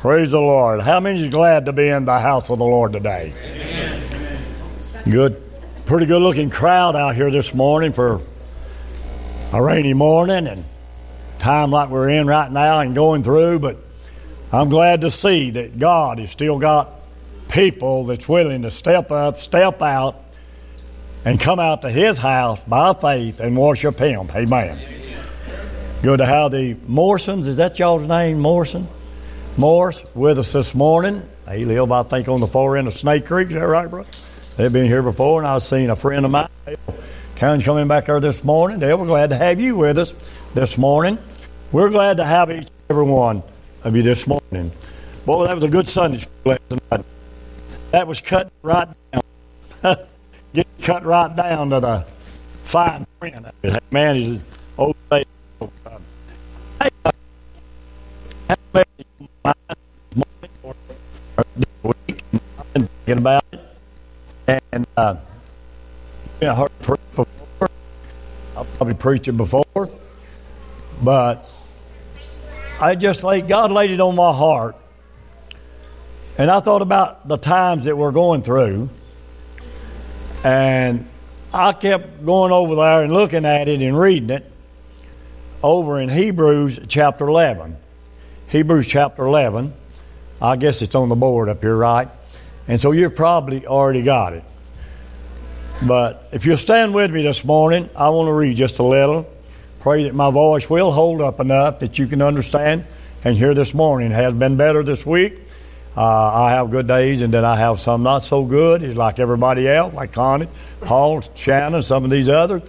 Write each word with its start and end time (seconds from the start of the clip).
Praise 0.00 0.30
the 0.30 0.40
Lord. 0.40 0.80
How 0.82 1.00
many 1.00 1.20
is 1.20 1.28
glad 1.28 1.66
to 1.66 1.72
be 1.72 1.88
in 1.88 2.04
the 2.04 2.20
house 2.20 2.48
of 2.50 2.58
the 2.58 2.64
Lord 2.64 2.92
today? 2.92 3.32
Good, 5.10 5.42
pretty 5.86 6.06
good 6.06 6.22
looking 6.22 6.50
crowd 6.50 6.94
out 6.94 7.16
here 7.16 7.32
this 7.32 7.52
morning 7.52 7.92
for 7.92 8.20
a 9.52 9.60
rainy 9.60 9.94
morning 9.94 10.46
and 10.46 10.64
time 11.40 11.72
like 11.72 11.90
we're 11.90 12.10
in 12.10 12.28
right 12.28 12.50
now 12.52 12.78
and 12.78 12.94
going 12.94 13.24
through, 13.24 13.58
but 13.58 13.78
I'm 14.52 14.68
glad 14.68 15.00
to 15.00 15.10
see 15.10 15.50
that 15.50 15.80
God 15.80 16.20
has 16.20 16.30
still 16.30 16.60
got 16.60 16.92
people 17.48 18.04
that's 18.04 18.28
willing 18.28 18.62
to 18.62 18.70
step 18.70 19.10
up, 19.10 19.38
step 19.38 19.82
out, 19.82 20.22
and 21.24 21.40
come 21.40 21.58
out 21.58 21.82
to 21.82 21.90
His 21.90 22.18
house 22.18 22.62
by 22.62 22.94
faith 22.94 23.40
and 23.40 23.56
worship 23.56 23.98
Him. 23.98 24.30
Amen. 24.32 24.78
Good 26.02 26.18
to 26.18 26.26
have 26.26 26.52
the 26.52 26.74
Morsons. 26.88 27.48
Is 27.48 27.56
that 27.56 27.80
y'all's 27.80 28.06
name, 28.06 28.38
Morrison? 28.38 28.86
Morris 29.58 30.00
with 30.14 30.38
us 30.38 30.52
this 30.52 30.72
morning. 30.72 31.28
He 31.52 31.64
live, 31.64 31.90
I 31.90 32.04
think, 32.04 32.28
on 32.28 32.38
the 32.38 32.46
far 32.46 32.76
end 32.76 32.86
of 32.86 32.94
Snake 32.94 33.26
Creek. 33.26 33.48
Is 33.48 33.54
that 33.54 33.66
right, 33.66 33.90
bro? 33.90 34.06
They've 34.56 34.72
been 34.72 34.86
here 34.86 35.02
before, 35.02 35.40
and 35.40 35.48
I've 35.48 35.64
seen 35.64 35.90
a 35.90 35.96
friend 35.96 36.24
of 36.24 36.30
mine. 36.30 36.48
Karen's 37.34 37.64
coming 37.64 37.88
back 37.88 38.06
there 38.06 38.20
this 38.20 38.44
morning. 38.44 38.78
They 38.78 38.94
were 38.94 39.04
glad 39.04 39.30
to 39.30 39.36
have 39.36 39.58
you 39.58 39.74
with 39.74 39.98
us 39.98 40.14
this 40.54 40.78
morning. 40.78 41.18
We're 41.72 41.90
glad 41.90 42.18
to 42.18 42.24
have 42.24 42.52
each 42.52 42.58
and 42.58 42.70
every 42.88 43.04
one 43.04 43.42
of 43.82 43.96
you 43.96 44.02
this 44.02 44.28
morning. 44.28 44.70
Boy, 45.26 45.48
that 45.48 45.56
was 45.56 45.64
a 45.64 45.68
good 45.68 45.88
Sunday 45.88 46.18
school 46.18 46.32
lesson. 46.44 47.04
That 47.90 48.06
was 48.06 48.20
cut 48.20 48.52
right 48.62 48.88
down. 49.12 49.96
Get 50.52 50.68
cut 50.82 51.04
right 51.04 51.34
down 51.34 51.70
to 51.70 51.80
the 51.80 52.06
fine 52.62 53.08
print. 53.18 53.44
Man, 53.90 54.14
he's 54.14 54.42
old. 54.76 54.94
Week 61.82 62.24
thinking 63.08 63.18
about 63.18 63.44
it. 63.52 63.60
And 64.72 64.86
uh, 64.96 65.16
I 66.42 66.54
heard 66.54 66.78
preach 66.80 67.00
before. 67.14 67.70
I'll 68.56 68.64
probably 68.64 68.94
preach 68.94 69.28
it 69.28 69.32
before. 69.32 69.90
But 71.02 71.48
I 72.80 72.94
just 72.94 73.24
laid, 73.24 73.48
God 73.48 73.72
laid 73.72 73.90
it 73.90 74.00
on 74.00 74.14
my 74.14 74.32
heart. 74.32 74.76
And 76.36 76.50
I 76.50 76.60
thought 76.60 76.82
about 76.82 77.26
the 77.26 77.36
times 77.36 77.86
that 77.86 77.96
we're 77.96 78.12
going 78.12 78.42
through. 78.42 78.90
And 80.44 81.06
I 81.52 81.72
kept 81.72 82.24
going 82.24 82.52
over 82.52 82.74
there 82.76 83.02
and 83.02 83.12
looking 83.12 83.44
at 83.44 83.68
it 83.68 83.82
and 83.82 83.98
reading 83.98 84.30
it 84.30 84.50
over 85.62 85.98
in 85.98 86.08
Hebrews 86.08 86.80
chapter 86.88 87.26
11. 87.26 87.76
Hebrews 88.48 88.86
chapter 88.86 89.26
11. 89.26 89.74
I 90.40 90.56
guess 90.56 90.80
it's 90.80 90.94
on 90.94 91.10
the 91.10 91.16
board 91.16 91.50
up 91.50 91.60
here, 91.60 91.76
right? 91.76 92.08
And 92.66 92.80
so 92.80 92.92
you've 92.92 93.14
probably 93.14 93.66
already 93.66 94.02
got 94.02 94.32
it. 94.32 94.44
But 95.86 96.26
if 96.32 96.46
you'll 96.46 96.56
stand 96.56 96.94
with 96.94 97.12
me 97.12 97.22
this 97.22 97.44
morning, 97.44 97.90
I 97.94 98.08
want 98.08 98.28
to 98.28 98.32
read 98.32 98.56
just 98.56 98.78
a 98.78 98.82
little. 98.82 99.30
Pray 99.80 100.04
that 100.04 100.14
my 100.14 100.30
voice 100.30 100.68
will 100.70 100.90
hold 100.90 101.20
up 101.20 101.40
enough 101.40 101.80
that 101.80 101.98
you 101.98 102.06
can 102.06 102.22
understand 102.22 102.84
and 103.22 103.36
hear 103.36 103.52
this 103.52 103.74
morning. 103.74 104.12
It 104.12 104.14
has 104.14 104.32
been 104.32 104.56
better 104.56 104.82
this 104.82 105.04
week. 105.04 105.40
Uh, 105.94 106.02
I 106.02 106.52
have 106.52 106.70
good 106.70 106.88
days, 106.88 107.20
and 107.20 107.34
then 107.34 107.44
I 107.44 107.56
have 107.56 107.80
some 107.80 108.02
not 108.02 108.24
so 108.24 108.44
good. 108.44 108.82
It's 108.82 108.96
like 108.96 109.18
everybody 109.18 109.68
else, 109.68 109.92
like 109.92 110.12
Connie, 110.12 110.48
Paul, 110.80 111.20
Shannon, 111.34 111.82
some 111.82 112.02
of 112.02 112.10
these 112.10 112.30
others 112.30 112.62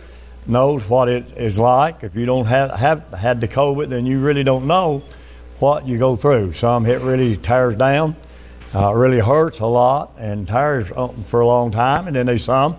knows 0.46 0.90
what 0.90 1.08
it 1.08 1.38
is 1.38 1.58
like. 1.58 2.04
If 2.04 2.16
you 2.16 2.26
don't 2.26 2.48
have, 2.48 2.72
have 2.72 3.14
had 3.14 3.40
the 3.40 3.48
COVID, 3.48 3.88
then 3.88 4.06
you 4.06 4.20
really 4.20 4.44
don't 4.44 4.68
know 4.68 5.04
what 5.60 5.88
you 5.88 5.98
go 5.98 6.16
through. 6.16 6.54
Some 6.54 6.86
it 6.86 7.02
really 7.02 7.38
tears 7.38 7.76
down, 7.76 8.16
uh, 8.74 8.94
really 8.94 9.20
hurts 9.20 9.60
a 9.60 9.66
lot, 9.66 10.14
and 10.18 10.48
tires 10.48 10.88
for 11.28 11.42
a 11.42 11.48
long 11.48 11.72
time, 11.72 12.08
and 12.08 12.16
then 12.16 12.26
there's 12.26 12.44
some 12.44 12.78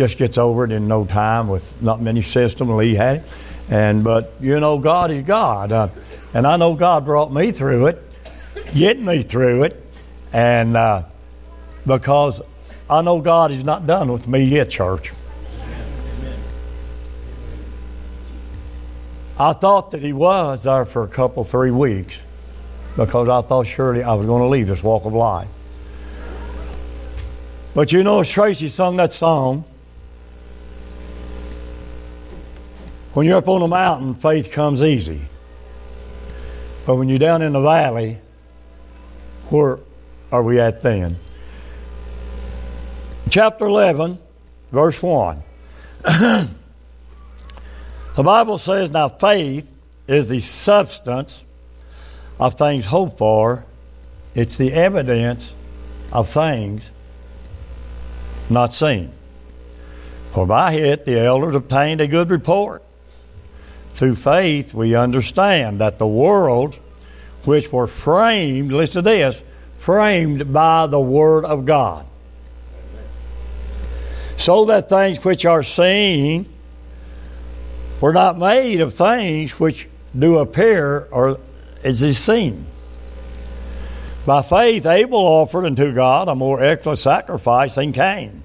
just 0.00 0.16
gets 0.16 0.38
over 0.38 0.64
it 0.64 0.72
in 0.72 0.88
no 0.88 1.04
time 1.04 1.46
with 1.46 1.82
not 1.82 2.00
many 2.00 2.22
systems. 2.22 2.70
Lee 2.70 2.94
had 2.94 3.16
it, 3.16 3.32
and 3.68 4.02
but 4.02 4.32
you 4.40 4.58
know 4.58 4.78
God 4.78 5.10
is 5.10 5.22
God, 5.26 5.72
uh, 5.72 5.88
and 6.32 6.46
I 6.46 6.56
know 6.56 6.74
God 6.74 7.04
brought 7.04 7.30
me 7.30 7.52
through 7.52 7.88
it, 7.88 8.02
getting 8.74 9.04
me 9.04 9.22
through 9.22 9.64
it, 9.64 9.84
and 10.32 10.74
uh, 10.74 11.02
because 11.86 12.40
I 12.88 13.02
know 13.02 13.20
God 13.20 13.52
is 13.52 13.62
not 13.62 13.86
done 13.86 14.10
with 14.10 14.26
me 14.26 14.42
yet, 14.44 14.70
church. 14.70 15.12
I 19.40 19.54
thought 19.54 19.92
that 19.92 20.02
he 20.02 20.12
was 20.12 20.64
there 20.64 20.84
for 20.84 21.02
a 21.02 21.08
couple, 21.08 21.44
three 21.44 21.70
weeks 21.70 22.18
because 22.94 23.26
I 23.26 23.40
thought 23.40 23.66
surely 23.66 24.02
I 24.02 24.12
was 24.12 24.26
going 24.26 24.42
to 24.42 24.48
leave 24.48 24.66
this 24.66 24.82
walk 24.82 25.06
of 25.06 25.14
life. 25.14 25.48
But 27.74 27.90
you 27.90 28.02
know, 28.02 28.20
as 28.20 28.28
Tracy 28.28 28.68
sung 28.68 28.96
that 28.96 29.14
song, 29.14 29.64
when 33.14 33.24
you're 33.24 33.38
up 33.38 33.48
on 33.48 33.60
the 33.60 33.66
mountain, 33.66 34.14
faith 34.14 34.52
comes 34.52 34.82
easy. 34.82 35.22
But 36.84 36.96
when 36.96 37.08
you're 37.08 37.18
down 37.18 37.40
in 37.40 37.54
the 37.54 37.62
valley, 37.62 38.18
where 39.48 39.78
are 40.30 40.42
we 40.42 40.60
at 40.60 40.82
then? 40.82 41.16
Chapter 43.30 43.64
11, 43.64 44.18
verse 44.70 45.02
1. 45.02 45.42
The 48.20 48.24
Bible 48.24 48.58
says, 48.58 48.90
Now 48.90 49.08
faith 49.08 49.72
is 50.06 50.28
the 50.28 50.40
substance 50.40 51.42
of 52.38 52.54
things 52.54 52.84
hoped 52.84 53.16
for, 53.16 53.64
it's 54.34 54.58
the 54.58 54.74
evidence 54.74 55.54
of 56.12 56.28
things 56.28 56.90
not 58.50 58.74
seen. 58.74 59.10
For 60.32 60.46
by 60.46 60.74
it 60.74 61.06
the 61.06 61.18
elders 61.18 61.56
obtained 61.56 62.02
a 62.02 62.06
good 62.06 62.28
report. 62.28 62.82
Through 63.94 64.16
faith 64.16 64.74
we 64.74 64.94
understand 64.94 65.80
that 65.80 65.98
the 65.98 66.06
worlds 66.06 66.78
which 67.44 67.72
were 67.72 67.86
framed, 67.86 68.70
listen 68.70 69.02
to 69.02 69.10
this, 69.10 69.40
framed 69.78 70.52
by 70.52 70.86
the 70.88 71.00
Word 71.00 71.46
of 71.46 71.64
God. 71.64 72.04
So 74.36 74.66
that 74.66 74.90
things 74.90 75.24
which 75.24 75.46
are 75.46 75.62
seen 75.62 76.59
were 78.00 78.12
not 78.12 78.38
made 78.38 78.80
of 78.80 78.94
things 78.94 79.58
which 79.60 79.88
do 80.18 80.38
appear 80.38 81.06
or 81.10 81.38
is 81.84 82.18
seen. 82.18 82.66
By 84.26 84.42
faith, 84.42 84.86
Abel 84.86 85.18
offered 85.18 85.66
unto 85.66 85.92
God 85.94 86.28
a 86.28 86.34
more 86.34 86.62
excellent 86.62 86.98
sacrifice 86.98 87.74
than 87.74 87.92
Cain, 87.92 88.42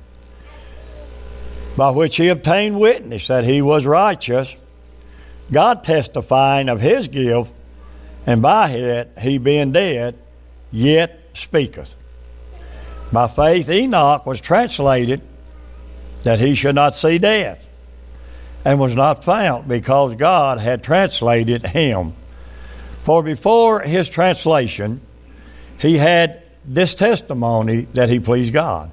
by 1.75 1.89
which 1.89 2.17
he 2.17 2.29
obtained 2.29 2.79
witness 2.79 3.27
that 3.27 3.43
he 3.43 3.61
was 3.61 3.85
righteous, 3.85 4.55
God 5.51 5.83
testifying 5.83 6.69
of 6.69 6.81
his 6.81 7.07
gift, 7.07 7.51
and 8.25 8.41
by 8.41 8.71
it 8.71 9.11
he 9.21 9.37
being 9.37 9.71
dead, 9.71 10.17
yet 10.71 11.19
speaketh. 11.33 11.93
By 13.11 13.27
faith, 13.27 13.69
Enoch 13.69 14.25
was 14.25 14.41
translated 14.41 15.21
that 16.23 16.39
he 16.39 16.55
should 16.55 16.75
not 16.75 16.95
see 16.95 17.19
death 17.19 17.69
and 18.65 18.79
was 18.79 18.95
not 18.95 19.23
found 19.23 19.67
because 19.67 20.15
God 20.15 20.59
had 20.59 20.83
translated 20.83 21.65
him. 21.65 22.13
For 23.03 23.21
before 23.21 23.81
his 23.81 24.09
translation, 24.09 25.01
he 25.77 25.99
had 25.99 26.41
this 26.65 26.95
testimony 26.95 27.81
that 27.93 28.09
he 28.09 28.19
pleased 28.19 28.51
God. 28.51 28.89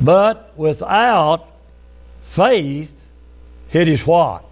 But 0.00 0.52
without 0.56 1.48
faith, 2.22 2.94
it 3.72 3.88
is 3.88 4.06
what? 4.06 4.44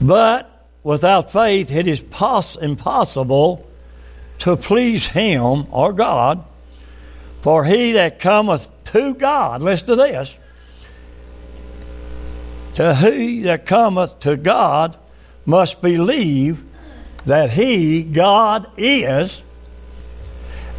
But 0.00 0.66
without 0.82 1.30
faith, 1.30 1.70
it 1.70 1.86
is 1.86 2.00
pos- 2.00 2.56
impossible 2.56 3.64
to 4.40 4.56
please 4.56 5.06
him 5.06 5.66
or 5.70 5.92
God. 5.92 6.44
For 7.44 7.64
he 7.64 7.92
that 7.92 8.18
cometh 8.18 8.70
to 8.84 9.12
God, 9.12 9.60
listen 9.60 9.88
to 9.88 9.96
this. 9.96 10.38
To 12.76 12.94
he 12.94 13.42
that 13.42 13.66
cometh 13.66 14.18
to 14.20 14.38
God 14.38 14.96
must 15.44 15.82
believe 15.82 16.64
that 17.26 17.50
he, 17.50 18.02
God, 18.02 18.66
is, 18.78 19.42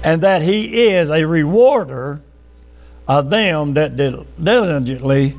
and 0.04 0.24
that 0.24 0.42
he 0.42 0.88
is 0.88 1.12
a 1.12 1.26
rewarder 1.26 2.24
of 3.08 3.30
them 3.30 3.76
that 3.76 3.96
diligently 3.96 5.36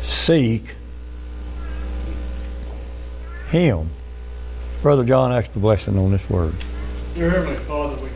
seek 0.00 0.76
him. 3.50 3.90
Brother 4.80 5.02
John 5.02 5.32
asked 5.32 5.54
the 5.54 5.58
blessing 5.58 5.98
on 5.98 6.12
this 6.12 6.30
word. 6.30 6.54
Dear 7.16 7.30
Heavenly 7.30 7.56
Father, 7.56 8.00
we 8.00 8.10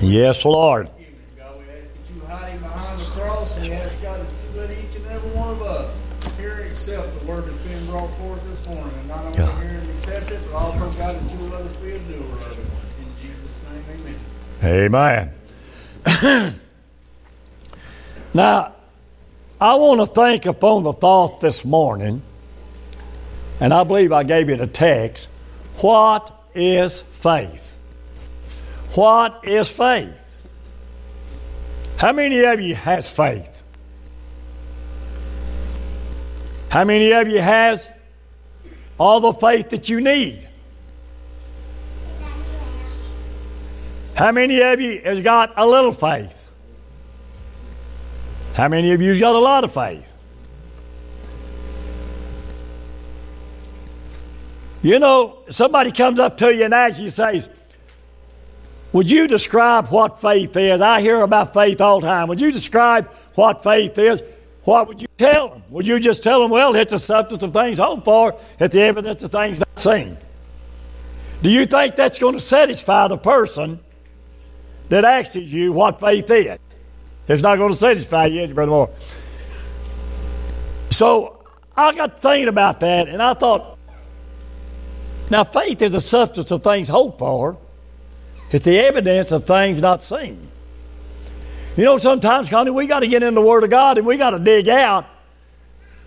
Yes, 0.00 0.44
Lord. 0.44 0.88
God, 1.36 1.58
we 1.58 1.64
ask 1.74 1.90
that 1.92 2.14
you 2.14 2.20
hide 2.26 2.52
him 2.52 2.60
behind 2.60 3.00
the 3.00 3.04
cross, 3.06 3.56
and 3.56 3.68
we 3.68 3.72
ask 3.72 4.00
God 4.00 4.20
that 4.20 4.32
you 4.54 4.60
let 4.60 4.70
each 4.70 4.96
and 4.96 5.06
every 5.06 5.30
one 5.30 5.50
of 5.50 5.62
us 5.62 5.92
hear 6.36 6.54
and 6.54 6.70
accept 6.70 7.18
the 7.18 7.26
word 7.26 7.44
that's 7.44 7.58
being 7.66 7.86
brought 7.86 8.08
forth 8.18 8.42
this 8.48 8.64
morning. 8.66 8.94
And 9.00 9.08
not 9.08 9.24
only 9.24 9.36
hear 9.36 9.80
and 9.80 9.90
accept 9.98 10.30
it, 10.30 10.40
but 10.46 10.56
also, 10.56 10.90
God, 10.98 11.16
that 11.16 11.32
you 11.32 11.38
will 11.38 11.48
let 11.48 11.62
us 11.62 11.76
be 11.76 11.90
a 11.90 11.98
doer 11.98 12.36
of 12.36 12.52
it. 12.52 12.58
In 13.00 13.08
Jesus' 13.20 13.60
name, 13.68 13.84
amen. 14.62 15.32
Amen. 16.06 16.54
now, 18.34 18.74
I 19.60 19.74
want 19.74 20.00
to 20.00 20.06
think 20.06 20.46
upon 20.46 20.84
the 20.84 20.92
thought 20.92 21.40
this 21.40 21.64
morning, 21.64 22.22
and 23.60 23.74
I 23.74 23.82
believe 23.82 24.12
I 24.12 24.22
gave 24.22 24.48
you 24.48 24.56
the 24.56 24.68
text. 24.68 25.26
What 25.80 26.32
is 26.54 27.00
faith? 27.12 27.76
What 28.94 29.44
is 29.44 29.68
faith? 29.68 30.36
How 31.96 32.12
many 32.12 32.44
of 32.44 32.60
you 32.60 32.76
has 32.76 33.08
faith? 33.10 33.64
How 36.68 36.84
many 36.84 37.10
of 37.10 37.26
you 37.26 37.40
has 37.40 37.88
all 38.96 39.18
the 39.20 39.32
faith 39.32 39.70
that 39.70 39.88
you 39.88 40.00
need? 40.00 40.46
How 44.14 44.30
many 44.30 44.60
of 44.60 44.80
you 44.80 45.00
has 45.04 45.20
got 45.20 45.54
a 45.56 45.66
little 45.66 45.92
faith? 45.92 46.37
How 48.58 48.66
many 48.66 48.90
of 48.90 49.00
you 49.00 49.20
got 49.20 49.36
a 49.36 49.38
lot 49.38 49.62
of 49.62 49.72
faith? 49.72 50.12
You 54.82 54.98
know, 54.98 55.44
somebody 55.48 55.92
comes 55.92 56.18
up 56.18 56.36
to 56.38 56.52
you 56.52 56.64
and 56.64 56.74
asks 56.74 56.98
you, 56.98 57.08
says, 57.10 57.48
Would 58.92 59.08
you 59.08 59.28
describe 59.28 59.86
what 59.90 60.20
faith 60.20 60.56
is? 60.56 60.80
I 60.80 61.00
hear 61.00 61.20
about 61.20 61.54
faith 61.54 61.80
all 61.80 62.00
the 62.00 62.08
time. 62.08 62.26
Would 62.26 62.40
you 62.40 62.50
describe 62.50 63.08
what 63.36 63.62
faith 63.62 63.96
is? 63.96 64.24
What 64.64 64.88
would 64.88 65.00
you 65.00 65.08
tell 65.16 65.50
them? 65.50 65.62
Would 65.70 65.86
you 65.86 66.00
just 66.00 66.24
tell 66.24 66.42
them, 66.42 66.50
well, 66.50 66.74
it's 66.74 66.92
the 66.92 66.98
substance 66.98 67.44
of 67.44 67.52
things 67.52 67.78
hoped 67.78 68.04
for, 68.04 68.40
it's 68.58 68.74
the 68.74 68.82
evidence 68.82 69.22
of 69.22 69.30
things 69.30 69.60
not 69.60 69.78
seen? 69.78 70.18
Do 71.44 71.48
you 71.48 71.64
think 71.64 71.94
that's 71.94 72.18
going 72.18 72.34
to 72.34 72.40
satisfy 72.40 73.06
the 73.06 73.18
person 73.18 73.78
that 74.88 75.04
asks 75.04 75.36
you 75.36 75.72
what 75.72 76.00
faith 76.00 76.28
is? 76.28 76.58
It's 77.28 77.42
not 77.42 77.56
going 77.56 77.70
to 77.70 77.76
satisfy 77.76 78.26
you, 78.26 78.52
Moore? 78.54 78.90
So 80.90 81.44
I 81.76 81.94
got 81.94 82.20
thinking 82.20 82.48
about 82.48 82.80
that, 82.80 83.08
and 83.08 83.22
I 83.22 83.34
thought, 83.34 83.78
now 85.30 85.44
faith 85.44 85.82
is 85.82 85.94
a 85.94 86.00
substance 86.00 86.50
of 86.50 86.62
things 86.62 86.88
hoped 86.88 87.18
for. 87.18 87.58
It's 88.50 88.64
the 88.64 88.78
evidence 88.78 89.30
of 89.30 89.46
things 89.46 89.82
not 89.82 90.00
seen. 90.00 90.48
You 91.76 91.84
know, 91.84 91.98
sometimes, 91.98 92.48
Connie, 92.48 92.70
we 92.70 92.86
got 92.86 93.00
to 93.00 93.06
get 93.06 93.22
in 93.22 93.34
the 93.34 93.42
Word 93.42 93.62
of 93.62 93.70
God 93.70 93.98
and 93.98 94.06
we 94.06 94.16
got 94.16 94.30
to 94.30 94.38
dig 94.38 94.68
out 94.68 95.06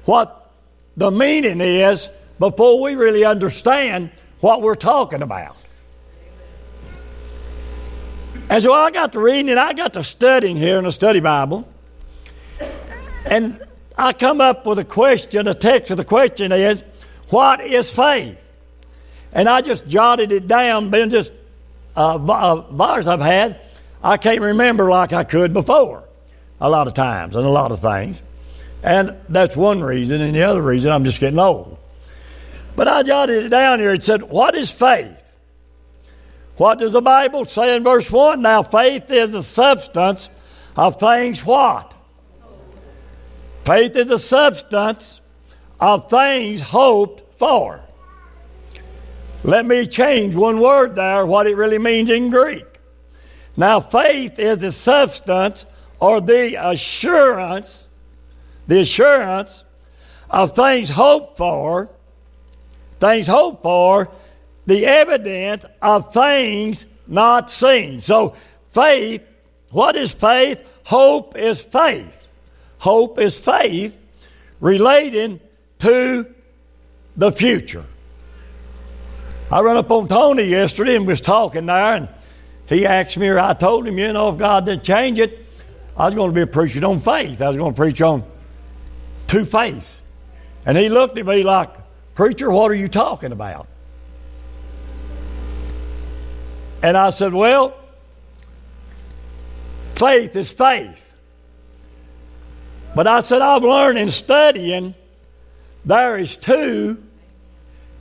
what 0.05 0.51
the 0.97 1.11
meaning 1.11 1.61
is 1.61 2.09
before 2.39 2.81
we 2.81 2.95
really 2.95 3.23
understand 3.23 4.09
what 4.39 4.61
we're 4.61 4.75
talking 4.75 5.21
about. 5.21 5.55
And 8.51 8.61
so 8.61 8.73
I 8.73 8.91
got 8.91 9.13
to 9.13 9.19
reading 9.21 9.49
and 9.49 9.57
I 9.57 9.71
got 9.71 9.93
to 9.93 10.03
studying 10.03 10.57
here 10.57 10.77
in 10.77 10.83
the 10.83 10.91
study 10.91 11.21
Bible. 11.21 11.65
And 13.25 13.63
I 13.97 14.11
come 14.11 14.41
up 14.41 14.65
with 14.65 14.77
a 14.77 14.83
question, 14.83 15.47
a 15.47 15.53
text 15.53 15.89
of 15.89 15.95
the 15.95 16.03
question 16.03 16.51
is, 16.51 16.83
What 17.29 17.61
is 17.61 17.89
faith? 17.89 18.37
And 19.31 19.47
I 19.47 19.61
just 19.61 19.87
jotted 19.87 20.33
it 20.33 20.47
down, 20.47 20.89
been 20.89 21.11
just 21.11 21.31
uh, 21.95 22.17
bars 22.17 23.07
I've 23.07 23.21
had. 23.21 23.61
I 24.03 24.17
can't 24.17 24.41
remember 24.41 24.89
like 24.89 25.13
I 25.13 25.23
could 25.23 25.53
before, 25.53 26.03
a 26.59 26.69
lot 26.69 26.89
of 26.89 26.93
times 26.93 27.37
and 27.37 27.45
a 27.45 27.49
lot 27.49 27.71
of 27.71 27.79
things. 27.79 28.21
And 28.83 29.15
that's 29.29 29.55
one 29.55 29.81
reason, 29.81 30.19
and 30.19 30.35
the 30.35 30.41
other 30.41 30.61
reason 30.61 30.91
I'm 30.91 31.05
just 31.05 31.21
getting 31.21 31.39
old. 31.39 31.77
But 32.75 32.89
I 32.89 33.03
jotted 33.03 33.45
it 33.45 33.49
down 33.49 33.79
here. 33.79 33.93
It 33.93 34.03
said, 34.03 34.23
What 34.23 34.55
is 34.55 34.69
faith? 34.69 35.20
What 36.61 36.77
does 36.77 36.91
the 36.91 37.01
Bible 37.01 37.45
say 37.45 37.75
in 37.75 37.83
verse 37.83 38.11
1? 38.11 38.39
Now, 38.39 38.61
faith 38.61 39.09
is 39.09 39.31
the 39.31 39.41
substance 39.41 40.29
of 40.75 40.99
things 40.99 41.43
what? 41.43 41.95
Faith 43.65 43.95
is 43.95 44.05
the 44.05 44.19
substance 44.19 45.21
of 45.79 46.07
things 46.07 46.61
hoped 46.61 47.39
for. 47.39 47.81
Let 49.43 49.65
me 49.65 49.87
change 49.87 50.35
one 50.35 50.59
word 50.59 50.93
there, 50.93 51.25
what 51.25 51.47
it 51.47 51.55
really 51.55 51.79
means 51.79 52.11
in 52.11 52.29
Greek. 52.29 52.79
Now, 53.57 53.79
faith 53.79 54.37
is 54.37 54.59
the 54.59 54.71
substance 54.71 55.65
or 55.99 56.21
the 56.21 56.63
assurance, 56.63 57.87
the 58.67 58.81
assurance 58.81 59.63
of 60.29 60.55
things 60.55 60.89
hoped 60.89 61.37
for, 61.37 61.89
things 62.99 63.25
hoped 63.25 63.63
for, 63.63 64.11
the 64.65 64.85
evidence 64.85 65.65
of 65.81 66.13
things 66.13 66.85
not 67.07 67.49
seen. 67.49 68.01
So, 68.01 68.35
faith, 68.71 69.23
what 69.71 69.95
is 69.95 70.11
faith? 70.11 70.67
Hope 70.85 71.37
is 71.37 71.61
faith. 71.61 72.29
Hope 72.79 73.19
is 73.19 73.37
faith 73.37 73.97
relating 74.59 75.39
to 75.79 76.25
the 77.17 77.31
future. 77.31 77.85
I 79.51 79.61
run 79.61 79.77
up 79.77 79.91
on 79.91 80.07
Tony 80.07 80.43
yesterday 80.43 80.95
and 80.95 81.05
was 81.05 81.19
talking 81.19 81.65
there, 81.65 81.95
and 81.95 82.09
he 82.67 82.85
asked 82.85 83.17
me, 83.17 83.27
or 83.27 83.37
I 83.37 83.53
told 83.53 83.85
him, 83.85 83.97
you 83.97 84.13
know, 84.13 84.29
if 84.29 84.37
God 84.37 84.65
didn't 84.65 84.83
change 84.83 85.19
it, 85.19 85.45
I 85.97 86.05
was 86.05 86.15
going 86.15 86.33
to 86.33 86.45
be 86.45 86.49
preaching 86.49 86.85
on 86.85 86.99
faith. 86.99 87.41
I 87.41 87.47
was 87.47 87.57
going 87.57 87.73
to 87.73 87.77
preach 87.77 88.01
on 88.01 88.23
two 89.27 89.43
faiths. 89.43 89.95
And 90.65 90.77
he 90.77 90.87
looked 90.87 91.17
at 91.17 91.25
me 91.25 91.43
like, 91.43 91.69
Preacher, 92.15 92.49
what 92.49 92.71
are 92.71 92.75
you 92.75 92.87
talking 92.87 93.31
about? 93.31 93.67
And 96.83 96.97
I 96.97 97.11
said, 97.11 97.33
Well, 97.33 97.77
faith 99.95 100.35
is 100.35 100.49
faith. 100.51 101.13
But 102.95 103.07
I 103.07 103.21
said, 103.21 103.41
I've 103.41 103.63
learned 103.63 103.97
in 103.97 104.09
studying 104.09 104.95
there 105.85 106.17
is 106.17 106.37
two, 106.37 107.01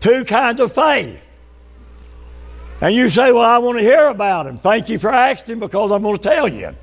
two 0.00 0.24
kinds 0.24 0.60
of 0.60 0.72
faith. 0.72 1.26
And 2.80 2.94
you 2.94 3.08
say, 3.08 3.32
Well, 3.32 3.44
I 3.44 3.58
want 3.58 3.78
to 3.78 3.82
hear 3.82 4.08
about 4.08 4.46
him. 4.46 4.56
Thank 4.56 4.88
you 4.88 4.98
for 4.98 5.10
asking 5.10 5.60
because 5.60 5.92
I'm 5.92 6.02
going 6.02 6.16
to 6.16 6.22
tell 6.22 6.48
you. 6.48 6.74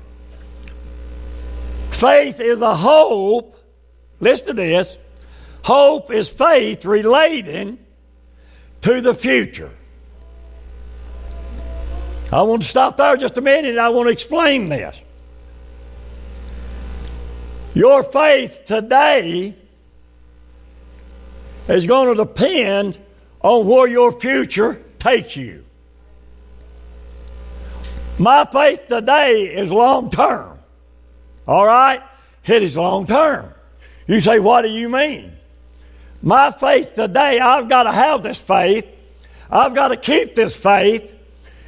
Faith 1.90 2.38
is 2.38 2.60
a 2.60 2.74
hope. 2.74 3.56
Listen 4.20 4.48
to 4.48 4.54
this. 4.54 4.96
Hope 5.64 6.12
is 6.12 6.28
faith 6.28 6.84
relating 6.84 7.78
to 8.82 9.00
the 9.00 9.12
future. 9.12 9.72
I 12.30 12.42
want 12.42 12.62
to 12.62 12.68
stop 12.68 12.98
there 12.98 13.16
just 13.16 13.38
a 13.38 13.40
minute 13.40 13.70
and 13.70 13.80
I 13.80 13.88
want 13.88 14.08
to 14.08 14.12
explain 14.12 14.68
this. 14.68 15.00
Your 17.74 18.02
faith 18.02 18.64
today 18.66 19.54
is 21.68 21.86
going 21.86 22.14
to 22.14 22.24
depend 22.24 22.98
on 23.40 23.66
where 23.66 23.88
your 23.88 24.12
future 24.12 24.82
takes 24.98 25.36
you. 25.36 25.64
My 28.18 28.44
faith 28.44 28.86
today 28.88 29.44
is 29.44 29.70
long 29.70 30.10
term. 30.10 30.58
All 31.46 31.64
right? 31.64 32.02
It 32.44 32.62
is 32.62 32.76
long 32.76 33.06
term. 33.06 33.54
You 34.06 34.20
say, 34.20 34.38
what 34.38 34.62
do 34.62 34.68
you 34.68 34.88
mean? 34.88 35.32
My 36.20 36.50
faith 36.50 36.94
today, 36.94 37.38
I've 37.38 37.68
got 37.68 37.84
to 37.84 37.92
have 37.92 38.22
this 38.22 38.38
faith. 38.38 38.86
I've 39.50 39.74
got 39.74 39.88
to 39.88 39.96
keep 39.96 40.34
this 40.34 40.56
faith 40.56 41.14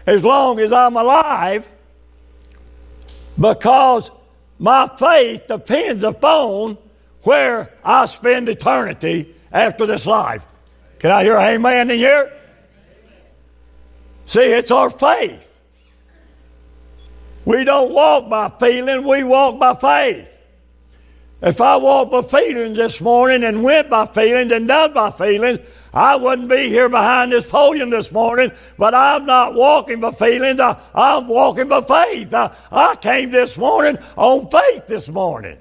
as 0.06 0.24
long 0.24 0.58
as 0.58 0.72
I'm 0.72 0.96
alive 0.96 1.70
because 3.38 4.10
my 4.58 4.90
faith 4.98 5.46
depends 5.46 6.04
upon 6.04 6.76
where 7.22 7.72
I 7.84 8.06
spend 8.06 8.48
eternity 8.48 9.34
after 9.52 9.86
this 9.86 10.06
life. 10.06 10.44
Can 10.98 11.10
I 11.10 11.24
hear 11.24 11.36
amen 11.36 11.90
in 11.90 11.98
here? 11.98 12.32
See, 14.26 14.40
it's 14.40 14.70
our 14.70 14.90
faith. 14.90 15.46
We 17.44 17.64
don't 17.64 17.92
walk 17.92 18.28
by 18.28 18.52
feeling, 18.60 19.06
we 19.06 19.24
walk 19.24 19.58
by 19.58 19.74
faith. 19.74 20.28
If 21.42 21.60
I 21.60 21.76
walked 21.76 22.12
by 22.12 22.22
feelings 22.22 22.76
this 22.76 23.00
morning 23.00 23.44
and 23.44 23.62
went 23.62 23.88
by 23.88 24.06
feelings 24.06 24.52
and 24.52 24.68
done 24.68 24.92
by 24.92 25.10
feelings, 25.10 25.60
I 25.92 26.16
wouldn't 26.16 26.50
be 26.50 26.68
here 26.68 26.88
behind 26.88 27.32
this 27.32 27.46
podium 27.46 27.88
this 27.90 28.12
morning, 28.12 28.52
but 28.78 28.94
I'm 28.94 29.24
not 29.24 29.54
walking 29.54 30.00
by 30.00 30.12
feelings. 30.12 30.60
I, 30.60 30.76
am 30.94 31.28
walking 31.28 31.68
by 31.68 31.80
faith. 31.80 32.34
I, 32.34 32.54
I 32.70 32.94
came 32.96 33.30
this 33.30 33.56
morning 33.56 33.96
on 34.16 34.48
faith 34.50 34.86
this 34.86 35.08
morning. 35.08 35.58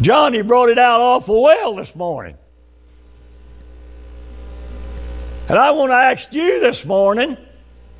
Johnny 0.00 0.42
brought 0.42 0.68
it 0.68 0.78
out 0.78 1.00
awful 1.00 1.44
well 1.44 1.76
this 1.76 1.94
morning. 1.94 2.36
And 5.48 5.58
I 5.58 5.70
want 5.70 5.90
to 5.90 5.94
ask 5.94 6.32
you 6.34 6.58
this 6.60 6.84
morning 6.84 7.36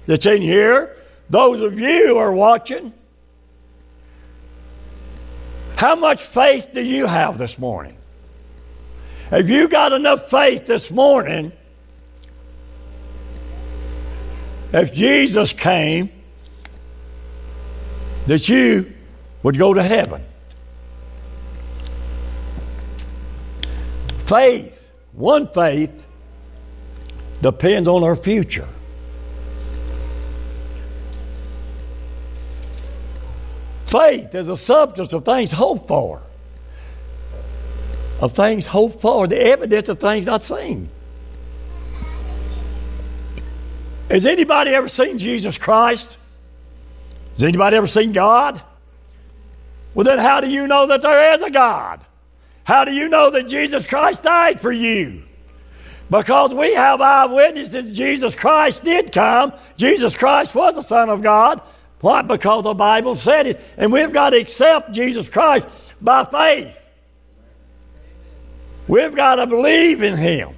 that's 0.07 0.27
in 0.27 0.43
here, 0.43 0.97
those 1.31 1.61
of 1.61 1.79
you 1.79 2.09
who 2.09 2.17
are 2.17 2.33
watching, 2.33 2.93
how 5.77 5.97
much 5.97 6.23
faith 6.23 6.71
do 6.73 6.83
you 6.83 7.07
have 7.07 7.39
this 7.39 7.59
morning? 7.59 7.97
Have 9.31 9.49
you 9.49 9.69
got 9.69 9.93
enough 9.93 10.31
faith 10.31 10.67
this 10.67 10.91
morning? 10.91 11.53
If 14.73 14.93
Jesus 14.95 15.53
came, 15.53 16.11
that 18.27 18.49
you 18.49 18.93
would 19.43 19.59
go 19.59 19.75
to 19.75 19.83
heaven. 19.83 20.25
Faith, 24.27 24.93
one 25.13 25.47
faith, 25.49 26.07
depends 27.43 27.89
on 27.89 28.03
our 28.03 28.17
future. 28.17 28.69
Faith 33.95 34.35
is 34.35 34.49
a 34.49 34.57
substance 34.57 35.13
of 35.13 35.25
things 35.25 35.53
hoped 35.53 35.87
for, 35.87 36.21
of 38.21 38.33
things 38.33 38.67
hoped 38.67 39.01
for, 39.01 39.29
the 39.29 39.41
evidence 39.41 39.89
of 39.89 40.01
things 40.01 40.27
not 40.27 40.43
seen. 40.43 40.89
Has 44.11 44.27
anybody 44.27 44.73
ever 44.73 44.89
seen 44.89 45.19
Jesus 45.19 45.57
Christ? 45.57 46.19
Has 47.35 47.45
anybody 47.45 47.77
ever 47.77 47.87
seen 47.87 48.11
God? 48.11 48.61
Well, 49.95 50.03
then 50.03 50.19
how 50.19 50.41
do 50.41 50.51
you 50.51 50.67
know 50.67 50.89
that 50.89 51.01
there 51.01 51.33
is 51.35 51.43
a 51.43 51.51
God? 51.53 52.01
How 52.65 52.85
do 52.85 52.93
you 52.93 53.09
know 53.09 53.31
that 53.31 53.47
Jesus 53.47 53.87
Christ 53.87 54.25
died 54.25 54.61
for 54.61 54.73
you? 54.73 55.23
Because 56.11 56.53
we 56.53 56.75
have 56.75 57.01
eyewitnesses 57.01 57.97
Jesus 57.97 58.35
Christ 58.35 58.83
did 58.83 59.13
come. 59.13 59.53
Jesus 59.77 60.17
Christ 60.17 60.53
was 60.53 60.75
the 60.75 60.83
Son 60.83 61.11
of 61.11 61.23
God. 61.23 61.61
Why? 62.05 62.21
Because 62.21 62.65
the 62.65 62.75
Bible 62.75 63.17
said 63.17 63.47
it. 63.47 63.65
And 63.79 63.91
we've 63.91 64.13
got 64.13 64.31
to 64.31 64.37
accept 64.37 64.93
Jesus 64.93 65.27
Christ 65.31 65.67
by 66.03 66.27
faith. 66.27 66.79
We've 68.87 69.17
got 69.17 69.37
to 69.37 69.47
believe 69.47 70.03
in 70.03 70.15
Him. 70.15 70.51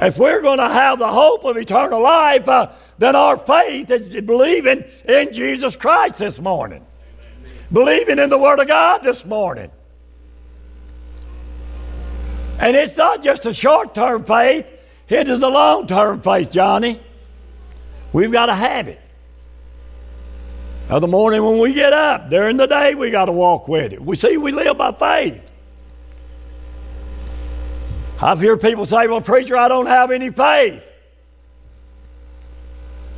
If 0.00 0.18
we're 0.18 0.40
going 0.40 0.60
to 0.60 0.68
have 0.68 1.00
the 1.00 1.08
hope 1.08 1.44
of 1.44 1.56
eternal 1.56 2.00
life, 2.00 2.48
uh, 2.48 2.70
then 2.96 3.16
our 3.16 3.38
faith 3.38 3.90
is 3.90 4.08
believing 4.20 4.84
in 5.04 5.32
Jesus 5.32 5.74
Christ 5.74 6.18
this 6.18 6.38
morning, 6.38 6.86
believing 7.72 8.20
in 8.20 8.30
the 8.30 8.38
Word 8.38 8.60
of 8.60 8.68
God 8.68 9.02
this 9.02 9.24
morning. 9.24 9.72
And 12.60 12.76
it's 12.76 12.96
not 12.96 13.20
just 13.20 13.46
a 13.46 13.52
short 13.52 13.96
term 13.96 14.22
faith, 14.24 14.70
it 15.08 15.26
is 15.26 15.42
a 15.42 15.48
long 15.48 15.88
term 15.88 16.20
faith, 16.20 16.52
Johnny. 16.52 17.00
We've 18.12 18.30
got 18.30 18.46
to 18.46 18.54
have 18.54 18.86
it. 18.86 19.01
Now, 20.92 20.98
the 20.98 21.08
morning 21.08 21.42
when 21.42 21.58
we 21.58 21.72
get 21.72 21.94
up, 21.94 22.28
during 22.28 22.58
the 22.58 22.66
day, 22.66 22.94
we 22.94 23.10
got 23.10 23.24
to 23.24 23.32
walk 23.32 23.66
with 23.66 23.94
it. 23.94 24.02
We 24.02 24.14
see 24.14 24.36
we 24.36 24.52
live 24.52 24.76
by 24.76 24.92
faith. 24.92 25.50
I've 28.20 28.38
heard 28.38 28.60
people 28.60 28.84
say, 28.84 29.06
Well, 29.06 29.22
preacher, 29.22 29.56
I 29.56 29.68
don't 29.68 29.86
have 29.86 30.10
any 30.10 30.28
faith. 30.28 30.92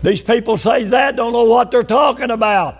These 0.02 0.22
people 0.22 0.56
say 0.56 0.84
that, 0.84 1.16
don't 1.16 1.32
know 1.32 1.46
what 1.46 1.72
they're 1.72 1.82
talking 1.82 2.30
about. 2.30 2.78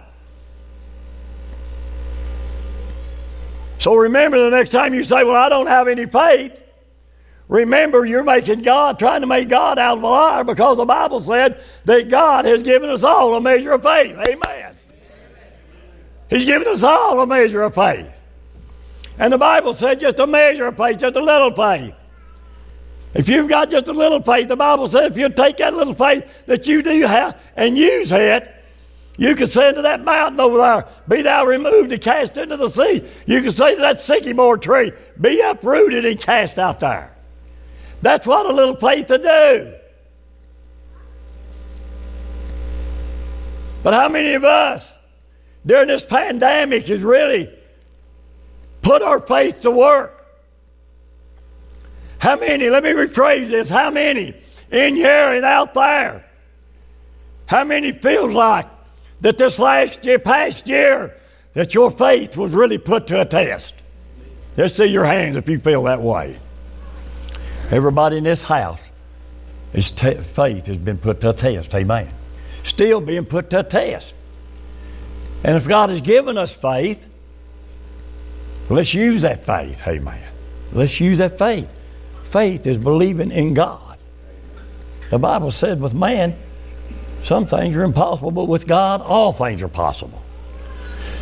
So 3.81 3.97
remember 3.97 4.49
the 4.49 4.57
next 4.57 4.71
time 4.71 4.95
you 4.95 5.03
say, 5.03 5.25
Well, 5.25 5.35
I 5.35 5.49
don't 5.49 5.67
have 5.67 5.89
any 5.89 6.07
faith, 6.07 6.63
remember 7.49 8.07
you're 8.07 8.23
making 8.23 8.63
God, 8.63 9.01
trying 9.01 9.23
to 9.23 9.27
make 9.27 9.49
God 9.49 9.77
out 9.77 9.99
of 9.99 10.05
a 10.05 10.07
liar 10.07 10.45
because 10.45 10.77
the 10.77 10.85
Bible 10.85 11.21
said 11.21 11.61
that 11.85 12.09
God 12.09 12.45
has 12.45 12.63
given 12.63 12.89
us 12.91 13.03
all 13.03 13.35
a 13.35 13.41
measure 13.41 13.73
of 13.73 13.83
faith. 13.83 14.17
Amen. 14.29 14.74
He's 16.35 16.47
given 16.47 16.67
us 16.67 16.83
all 16.83 17.21
a 17.21 17.29
measure 17.29 17.63
of 17.63 17.77
faith. 17.77 18.13
And 19.21 19.33
the 19.33 19.39
Bible 19.39 19.73
said 19.73 20.01
just 20.01 20.19
a 20.19 20.27
measure 20.27 20.67
of 20.67 20.77
faith, 20.77 20.99
just 20.99 21.15
a 21.15 21.23
little 21.23 21.55
faith. 21.55 21.95
If 23.15 23.29
you've 23.29 23.49
got 23.49 23.71
just 23.71 23.87
a 23.87 23.93
little 23.93 24.21
faith, 24.21 24.49
the 24.49 24.57
Bible 24.57 24.89
says 24.89 25.13
if 25.13 25.17
you 25.17 25.29
take 25.29 25.59
that 25.59 25.75
little 25.75 25.95
faith 25.95 26.47
that 26.47 26.67
you 26.67 26.83
do 26.83 27.03
have 27.03 27.41
and 27.55 27.79
use 27.79 28.11
it, 28.11 28.53
you 29.17 29.37
can 29.37 29.47
say 29.47 29.73
to 29.75 29.83
that 29.83 30.03
mountain 30.03 30.41
over 30.41 30.59
there, 30.59 30.89
Be 31.07 31.23
thou 31.23 31.45
removed 31.47 31.93
and 31.93 32.03
cast 32.03 32.37
into 32.37 32.57
the 32.57 32.69
sea. 32.69 33.09
You 33.27 33.41
can 33.41 33.53
say 33.53 33.77
to 33.77 33.81
that 33.83 34.01
sycamore 34.01 34.59
tree, 34.59 34.91
Be 35.21 35.41
uprooted 35.41 36.05
and 36.05 36.19
cast 36.19 36.59
out 36.59 36.81
there. 36.81 37.17
That's 38.03 38.27
what 38.27 38.45
a 38.45 38.53
little 38.53 38.75
faith 38.75 39.07
to 39.07 39.19
do. 39.19 39.75
But 43.85 43.95
how 43.95 44.09
many 44.09 44.35
of 44.35 44.43
us 44.43 44.94
during 45.67 45.89
this 45.89 46.05
pandemic 46.05 46.87
has 46.87 47.03
really 47.03 47.51
put 48.83 49.03
our 49.03 49.21
faith 49.21 49.63
to 49.63 49.71
work? 49.71 50.27
How 52.19 52.37
many, 52.37 52.71
let 52.71 52.83
me 52.83 52.91
rephrase 52.91 53.51
this, 53.51 53.69
how 53.69 53.91
many 53.91 54.35
in 54.71 54.97
here 54.97 55.35
and 55.35 55.45
out 55.45 55.75
there? 55.75 56.25
How 57.47 57.65
many 57.65 57.93
feels 57.93 58.33
like 58.33 58.67
that 59.21 59.39
this 59.39 59.59
last 59.59 60.05
year, 60.05 60.19
past 60.19 60.69
year, 60.69 61.17
that 61.53 61.75
your 61.75 61.91
faith 61.91 62.37
was 62.37 62.53
really 62.53 62.79
put 62.79 63.07
to 63.09 63.21
a 63.21 63.25
test? 63.25 63.75
Let's 64.57 64.75
see 64.75 64.87
your 64.87 65.05
hands 65.05 65.37
if 65.37 65.49
you 65.49 65.59
feel 65.59 65.83
that 65.85 66.01
way. 66.01 66.39
Everybody 67.71 68.19
in 68.19 68.25
this 68.25 68.43
house, 68.43 68.81
his 69.73 69.91
te- 69.91 70.15
faith 70.15 70.67
has 70.67 70.77
been 70.77 70.99
put 70.99 71.21
to 71.23 71.31
a 71.31 71.33
test. 71.33 71.75
Amen. 71.75 72.09
Still 72.63 73.01
being 73.01 73.25
put 73.25 73.51
to 73.51 73.61
a 73.61 73.65
test. 73.65 74.15
And 75.45 75.57
if 75.57 75.69
God 75.69 75.91
has 75.91 76.01
given 76.01 76.39
us 76.39 76.53
faith, 76.53 77.07
let's 78.71 78.95
use 78.95 79.23
that 79.23 79.45
faith. 79.45 79.87
Amen. 79.87 80.23
Let's 80.73 80.99
use 80.99 81.19
that 81.19 81.39
faith 81.39 81.69
faith 82.35 82.67
is 82.67 82.79
believing 82.79 83.31
in 83.31 83.55
God. 83.55 83.97
The 85.11 85.21
Bible 85.21 85.53
said 85.53 85.81
with 85.81 85.95
man, 85.95 86.35
some 87.23 87.47
things 87.47 87.77
are 87.77 87.85
impossible, 87.85 88.33
but 88.33 88.47
with 88.47 88.67
God, 88.67 89.03
all 89.03 89.33
things 89.33 89.63
are 89.63 89.69
possible. 89.69 90.21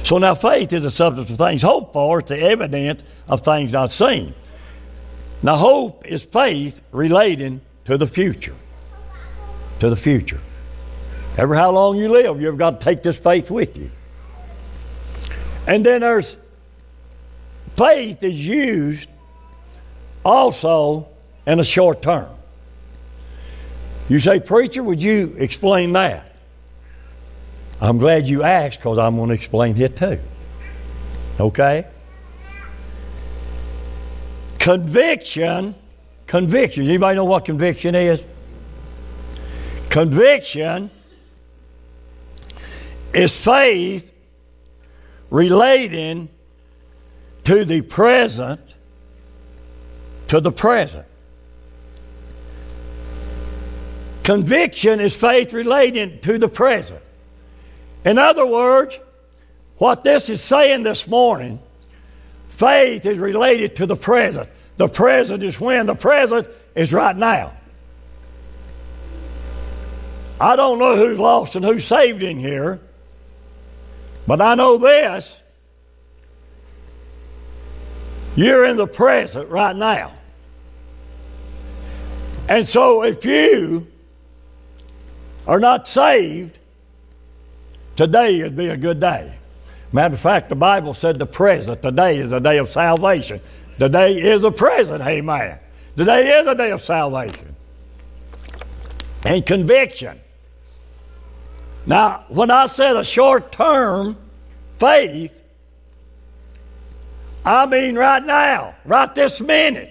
So 0.05 0.17
now 0.17 0.35
faith 0.35 0.73
is 0.73 0.87
a 0.87 0.91
substance 0.91 1.29
of 1.29 1.37
things 1.37 1.61
hoped 1.61 1.93
for, 1.93 2.21
it's 2.21 2.31
the 2.31 2.41
evidence 2.41 3.03
of 3.29 3.43
things 3.43 3.75
not 3.75 3.91
seen. 3.91 4.33
Now, 5.43 5.57
hope 5.57 6.07
is 6.07 6.25
faith 6.25 6.81
relating 6.93 7.61
to 7.85 7.99
the 7.99 8.07
future. 8.07 8.55
To 9.81 9.91
the 9.91 9.97
future. 9.97 10.41
Ever 11.37 11.55
how 11.55 11.73
long 11.73 11.99
you 11.99 12.11
live, 12.11 12.41
you've 12.41 12.57
got 12.57 12.81
to 12.81 12.85
take 12.85 13.03
this 13.03 13.21
faith 13.21 13.51
with 13.51 13.77
you. 13.77 13.91
And 15.67 15.85
then 15.85 16.01
there's 16.01 16.37
faith 17.77 18.23
is 18.23 18.47
used 18.47 19.09
also 20.25 21.09
in 21.47 21.61
a 21.61 21.65
short 21.65 22.03
term. 22.03 22.29
You 24.09 24.21
say, 24.21 24.41
Preacher, 24.41 24.83
would 24.83 25.03
you 25.03 25.35
explain 25.39 25.93
that? 25.93 26.33
I'm 27.81 27.99
glad 27.99 28.29
you 28.29 28.43
asked 28.43 28.79
because 28.79 28.99
I'm 28.99 29.17
going 29.17 29.29
to 29.29 29.35
explain 29.35 29.77
it 29.77 29.97
too. 29.97 30.19
Okay? 31.41 31.87
Conviction, 34.59 35.75
conviction. 36.27 36.85
Anybody 36.85 37.17
know 37.17 37.25
what 37.25 37.45
conviction 37.45 37.95
is? 37.95 38.25
Conviction 39.91 40.91
is 43.13 43.37
faith 43.37 44.12
relating 45.33 46.29
to 47.45 47.65
the 47.65 47.81
present 47.81 48.61
to 50.29 50.41
the 50.41 50.53
present. 50.53 51.07
Conviction 54.23 55.01
is 55.01 55.17
faith 55.17 55.55
relating 55.55 56.21
to 56.21 56.39
the 56.39 56.49
present. 56.49 57.03
In 58.05 58.19
other 58.19 58.47
words, 58.47 58.99
what 59.79 60.05
this 60.05 60.29
is 60.29 60.43
saying 60.43 60.83
this 60.83 61.09
morning, 61.09 61.61
faith 62.51 63.07
is 63.07 63.17
related 63.17 63.77
to 63.77 63.87
the 63.87 63.97
present. 63.97 64.51
The 64.77 64.89
present 64.89 65.43
is 65.43 65.59
when? 65.59 65.87
The 65.87 65.95
present 65.95 66.47
is 66.75 66.93
right 66.93 67.17
now. 67.17 67.53
I 70.39 70.57
don't 70.57 70.79
know 70.79 70.97
who's 70.97 71.19
lost 71.19 71.57
and 71.57 71.65
who's 71.65 71.87
saved 71.87 72.23
in 72.23 72.39
here, 72.39 72.81
but 74.27 74.41
I 74.41 74.55
know 74.55 74.79
this. 74.79 75.37
You're 78.35 78.65
in 78.65 78.77
the 78.77 78.87
present 78.87 79.49
right 79.49 79.77
now. 79.77 80.13
And 82.49 82.67
so 82.67 83.03
if 83.05 83.25
you 83.25 83.87
are 85.47 85.61
not 85.61 85.87
saved, 85.87 86.59
today 87.97 88.43
would 88.43 88.57
be 88.57 88.69
a 88.69 88.77
good 88.77 89.01
day. 89.01 89.35
Matter 89.93 90.15
of 90.15 90.21
fact, 90.21 90.49
the 90.49 90.55
Bible 90.55 90.95
said 90.95 91.19
the 91.19 91.27
present, 91.27 91.83
today 91.83 92.17
is 92.17 92.33
a 92.33 92.41
day 92.41 92.59
of 92.59 92.71
salvation. 92.71 93.41
Today 93.79 94.15
is 94.15 94.41
the 94.41 94.53
present, 94.53 95.03
amen. 95.03 95.59
Today 95.97 96.39
is 96.41 96.47
a 96.47 96.55
day 96.55 96.71
of 96.71 96.81
salvation 96.81 97.55
and 99.25 99.45
conviction. 99.45 100.22
Now, 101.87 102.25
when 102.29 102.51
I 102.51 102.67
said 102.67 102.97
a 102.97 103.05
short 103.05 103.53
term 103.53 104.17
faith, 104.79 105.39
I 107.45 107.67
mean 107.67 107.97
right 107.97 108.25
now, 108.25 108.77
right 108.85 109.13
this 109.15 109.41
minute. 109.41 109.91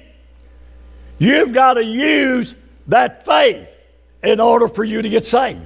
You've 1.17 1.53
got 1.53 1.75
to 1.75 1.83
use 1.83 2.55
that 2.87 3.25
faith 3.25 3.77
in 4.23 4.39
order 4.39 4.67
for 4.67 4.83
you 4.83 5.01
to 5.01 5.09
get 5.09 5.25
saved. 5.25 5.61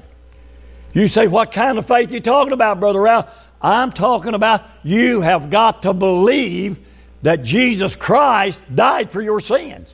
You 0.93 1.07
say, 1.07 1.27
What 1.27 1.51
kind 1.51 1.77
of 1.77 1.85
faith 1.85 2.11
are 2.11 2.15
you 2.15 2.21
talking 2.21 2.53
about, 2.53 2.79
Brother 2.79 3.01
Ralph? 3.01 3.27
I'm 3.61 3.91
talking 3.91 4.33
about 4.33 4.63
you 4.83 5.21
have 5.21 5.49
got 5.49 5.83
to 5.83 5.93
believe 5.93 6.77
that 7.21 7.43
Jesus 7.43 7.95
Christ 7.95 8.63
died 8.73 9.11
for 9.11 9.21
your 9.21 9.39
sins. 9.39 9.93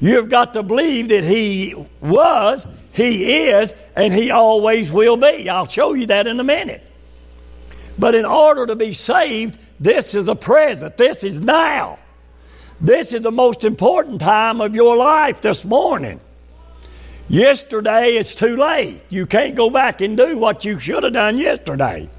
You've 0.00 0.28
got 0.28 0.54
to 0.54 0.62
believe 0.62 1.08
that 1.08 1.24
He 1.24 1.74
was, 2.00 2.68
He 2.92 3.48
is, 3.48 3.74
and 3.96 4.12
He 4.12 4.30
always 4.30 4.90
will 4.92 5.16
be. 5.16 5.48
I'll 5.48 5.66
show 5.66 5.94
you 5.94 6.06
that 6.06 6.26
in 6.26 6.38
a 6.38 6.44
minute. 6.44 6.82
But 7.98 8.14
in 8.14 8.24
order 8.24 8.66
to 8.66 8.76
be 8.76 8.92
saved, 8.92 9.58
this 9.80 10.14
is 10.14 10.28
a 10.28 10.34
present. 10.34 10.96
This 10.96 11.24
is 11.24 11.40
now. 11.40 11.98
This 12.80 13.12
is 13.12 13.22
the 13.22 13.30
most 13.30 13.64
important 13.64 14.20
time 14.20 14.60
of 14.60 14.74
your 14.74 14.96
life 14.96 15.40
this 15.40 15.64
morning. 15.64 16.20
Yesterday 17.28 18.16
it's 18.16 18.34
too 18.34 18.56
late. 18.56 19.00
You 19.08 19.26
can't 19.26 19.54
go 19.54 19.70
back 19.70 20.00
and 20.00 20.16
do 20.16 20.36
what 20.36 20.64
you 20.64 20.78
should 20.78 21.02
have 21.02 21.12
done 21.12 21.38
yesterday. 21.38 22.10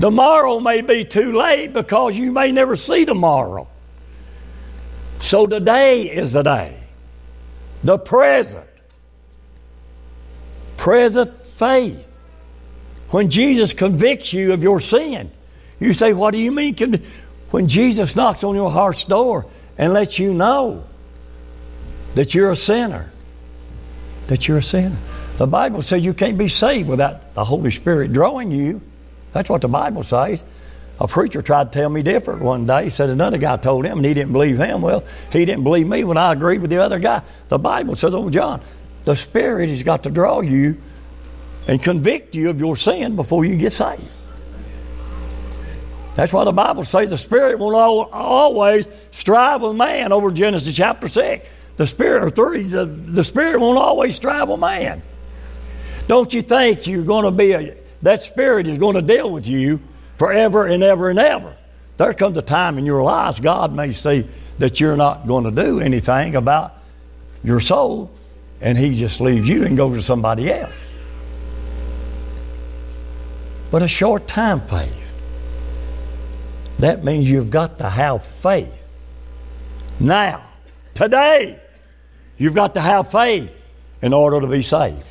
Tomorrow 0.00 0.60
may 0.60 0.80
be 0.80 1.04
too 1.04 1.32
late 1.32 1.72
because 1.72 2.16
you 2.16 2.32
may 2.32 2.52
never 2.52 2.76
see 2.76 3.04
tomorrow. 3.04 3.68
So 5.20 5.46
today 5.46 6.02
is 6.02 6.32
the 6.32 6.42
day. 6.42 6.84
The 7.82 7.98
present. 7.98 8.67
Present 10.78 11.36
faith. 11.42 12.06
When 13.10 13.28
Jesus 13.28 13.74
convicts 13.74 14.32
you 14.32 14.54
of 14.54 14.62
your 14.62 14.80
sin, 14.80 15.30
you 15.78 15.92
say, 15.92 16.14
What 16.14 16.32
do 16.32 16.38
you 16.38 16.50
mean? 16.50 16.74
When 17.50 17.68
Jesus 17.68 18.16
knocks 18.16 18.44
on 18.44 18.54
your 18.54 18.70
heart's 18.70 19.04
door 19.04 19.46
and 19.76 19.92
lets 19.92 20.18
you 20.18 20.32
know 20.32 20.84
that 22.14 22.34
you're 22.34 22.50
a 22.50 22.56
sinner, 22.56 23.12
that 24.28 24.48
you're 24.48 24.58
a 24.58 24.62
sinner. 24.62 24.96
The 25.38 25.46
Bible 25.46 25.82
says 25.82 26.04
you 26.04 26.14
can't 26.14 26.36
be 26.36 26.48
saved 26.48 26.88
without 26.88 27.34
the 27.34 27.44
Holy 27.44 27.70
Spirit 27.70 28.12
drawing 28.12 28.50
you. 28.50 28.82
That's 29.32 29.48
what 29.48 29.62
the 29.62 29.68
Bible 29.68 30.02
says. 30.02 30.42
A 31.00 31.06
preacher 31.06 31.42
tried 31.42 31.72
to 31.72 31.78
tell 31.78 31.88
me 31.88 32.02
different 32.02 32.42
one 32.42 32.66
day. 32.66 32.84
He 32.84 32.90
said 32.90 33.08
another 33.08 33.38
guy 33.38 33.56
told 33.56 33.84
him 33.84 33.98
and 33.98 34.04
he 34.04 34.14
didn't 34.14 34.32
believe 34.32 34.58
him. 34.58 34.82
Well, 34.82 35.04
he 35.30 35.44
didn't 35.44 35.62
believe 35.62 35.86
me 35.86 36.02
when 36.02 36.16
I 36.16 36.32
agreed 36.32 36.60
with 36.60 36.70
the 36.70 36.78
other 36.78 36.98
guy. 36.98 37.22
The 37.48 37.58
Bible 37.58 37.94
says, 37.94 38.14
oh, 38.14 38.30
John, 38.30 38.60
the 39.08 39.16
Spirit 39.16 39.70
has 39.70 39.82
got 39.82 40.02
to 40.02 40.10
draw 40.10 40.42
you 40.42 40.76
and 41.66 41.82
convict 41.82 42.34
you 42.34 42.50
of 42.50 42.60
your 42.60 42.76
sin 42.76 43.16
before 43.16 43.42
you 43.42 43.56
get 43.56 43.72
saved. 43.72 44.04
That's 46.12 46.30
why 46.30 46.44
the 46.44 46.52
Bible 46.52 46.84
says 46.84 47.08
the 47.08 47.16
Spirit 47.16 47.58
will 47.58 47.74
always 47.74 48.86
strive 49.10 49.62
with 49.62 49.76
man 49.76 50.12
over 50.12 50.30
Genesis 50.30 50.76
chapter 50.76 51.08
6. 51.08 51.48
The 51.76 51.86
Spirit, 51.86 52.36
3, 52.36 52.62
the, 52.64 52.84
the 52.84 53.24
Spirit 53.24 53.60
won't 53.60 53.78
always 53.78 54.14
strive 54.14 54.50
with 54.50 54.60
man. 54.60 55.00
Don't 56.06 56.34
you 56.34 56.42
think 56.42 56.86
you're 56.86 57.02
going 57.02 57.24
to 57.24 57.30
be 57.30 57.52
a, 57.52 57.76
that 58.02 58.20
Spirit 58.20 58.66
is 58.66 58.76
going 58.76 58.96
to 58.96 59.00
deal 59.00 59.30
with 59.30 59.48
you 59.48 59.80
forever 60.18 60.66
and 60.66 60.82
ever 60.82 61.08
and 61.08 61.18
ever? 61.18 61.56
There 61.96 62.12
comes 62.12 62.36
a 62.36 62.42
time 62.42 62.76
in 62.76 62.84
your 62.84 63.02
lives 63.02 63.40
God 63.40 63.72
may 63.72 63.92
see 63.92 64.28
that 64.58 64.80
you're 64.80 64.98
not 64.98 65.26
going 65.26 65.44
to 65.44 65.50
do 65.50 65.80
anything 65.80 66.36
about 66.36 66.74
your 67.42 67.60
soul, 67.60 68.10
and 68.60 68.76
He 68.76 68.94
just 68.94 69.20
leaves 69.20 69.48
you 69.48 69.64
and 69.64 69.76
goes 69.76 69.96
to 69.96 70.02
somebody 70.02 70.52
else. 70.52 70.74
But 73.70 73.82
a 73.82 73.88
short 73.88 74.26
time 74.26 74.60
faith. 74.62 74.94
That 76.78 77.04
means 77.04 77.30
you've 77.30 77.50
got 77.50 77.78
to 77.78 77.88
have 77.88 78.24
faith. 78.24 78.72
Now, 80.00 80.48
today, 80.94 81.60
you've 82.36 82.54
got 82.54 82.74
to 82.74 82.80
have 82.80 83.10
faith 83.10 83.50
in 84.00 84.12
order 84.12 84.40
to 84.40 84.46
be 84.46 84.62
saved 84.62 85.04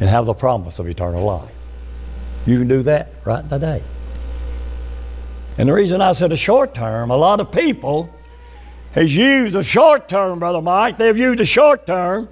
and 0.00 0.08
have 0.08 0.26
the 0.26 0.34
promise 0.34 0.78
of 0.78 0.88
eternal 0.88 1.24
life. 1.24 1.54
You 2.46 2.58
can 2.58 2.68
do 2.68 2.82
that 2.82 3.12
right 3.24 3.48
today. 3.48 3.82
And 5.56 5.68
the 5.68 5.72
reason 5.72 6.00
I 6.00 6.12
said 6.12 6.32
a 6.32 6.36
short 6.36 6.74
term, 6.74 7.10
a 7.10 7.16
lot 7.16 7.38
of 7.38 7.52
people 7.52 8.12
has 8.92 9.14
used 9.14 9.54
a 9.54 9.62
short 9.62 10.08
term, 10.08 10.40
Brother 10.40 10.60
Mike. 10.60 10.98
They've 10.98 11.16
used 11.16 11.40
a 11.40 11.44
short 11.44 11.86
term 11.86 12.28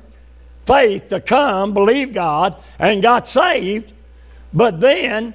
faith 0.70 1.08
to 1.08 1.20
come, 1.20 1.74
believe 1.74 2.12
God, 2.12 2.54
and 2.78 3.02
got 3.02 3.26
saved. 3.26 3.92
But 4.54 4.78
then, 4.78 5.34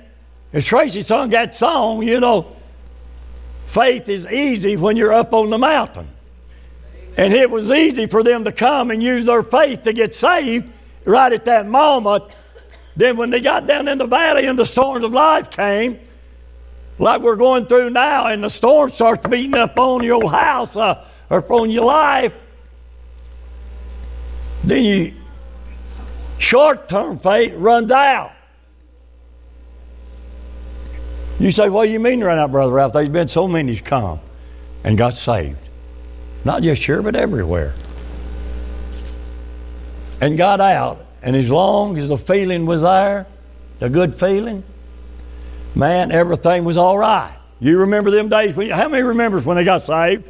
as 0.54 0.66
Tracy 0.66 1.02
sung 1.02 1.32
that 1.32 1.54
song, 1.54 2.04
you 2.04 2.22
know, 2.22 2.56
faith 3.68 4.08
is 4.08 4.26
easy 4.28 4.78
when 4.78 4.96
you're 4.96 5.12
up 5.12 5.34
on 5.34 5.50
the 5.50 5.58
mountain. 5.58 6.08
And 7.18 7.34
it 7.34 7.52
was 7.52 7.70
easy 7.70 8.06
for 8.06 8.24
them 8.24 8.46
to 8.46 8.54
come 8.54 8.92
and 8.92 9.04
use 9.04 9.26
their 9.26 9.44
faith 9.44 9.82
to 9.82 9.94
get 9.94 10.14
saved 10.14 10.72
right 11.04 11.32
at 11.34 11.44
that 11.46 11.68
moment. 11.68 12.24
Then, 12.96 13.18
when 13.18 13.30
they 13.30 13.42
got 13.42 13.68
down 13.68 13.90
in 13.90 13.98
the 13.98 14.08
valley 14.08 14.48
and 14.48 14.58
the 14.58 14.66
storms 14.66 15.04
of 15.04 15.12
life 15.12 15.50
came, 15.50 16.00
like 16.98 17.22
we're 17.22 17.36
going 17.36 17.66
through 17.66 17.90
now, 17.90 18.28
and 18.28 18.42
the 18.42 18.50
storm 18.50 18.90
starts 18.90 19.28
beating 19.28 19.56
up 19.56 19.78
on 19.78 20.02
your 20.02 20.32
house 20.32 20.78
uh, 20.78 21.06
or 21.30 21.52
on 21.52 21.70
your 21.70 21.84
life, 21.84 22.34
then 24.64 24.86
you 24.86 25.14
short 26.38 26.88
term 26.90 27.20
faith 27.20 27.54
runs 27.56 27.92
out. 27.92 28.34
You 31.40 31.52
say, 31.52 31.70
what 31.70 31.86
do 31.86 31.92
you 31.92 32.00
mean 32.00 32.24
run 32.24 32.38
out, 32.38 32.52
Brother 32.52 32.72
Ralph? 32.72 32.94
There's 32.94 33.10
been 33.10 33.28
so 33.28 33.48
many 33.48 33.76
come 33.78 34.20
and 34.84 34.98
got 34.98 35.14
saved. 35.14 35.58
Not 36.46 36.64
just 36.64 36.84
here, 36.84 37.02
but 37.02 37.16
everywhere. 37.16 37.74
And 40.22 40.38
got 40.38 40.62
out. 40.62 41.06
And 41.22 41.36
as 41.36 41.50
long 41.50 41.98
as 41.98 42.08
the 42.08 42.18
feeling 42.18 42.66
was 42.66 42.84
there, 42.84 43.26
the 43.80 43.90
good 43.90 44.16
feeling, 44.16 44.64
man, 45.74 46.12
everything 46.12 46.64
was 46.64 46.78
all 46.78 46.98
right. 46.98 47.36
You 47.60 47.80
remember 47.80 48.12
them 48.12 48.30
days? 48.30 48.56
When, 48.56 48.70
how 48.70 48.88
many 48.88 49.04
remembers 49.04 49.46
when 49.46 49.58
they 49.58 49.66
got 49.66 49.84
saved? 49.84 50.30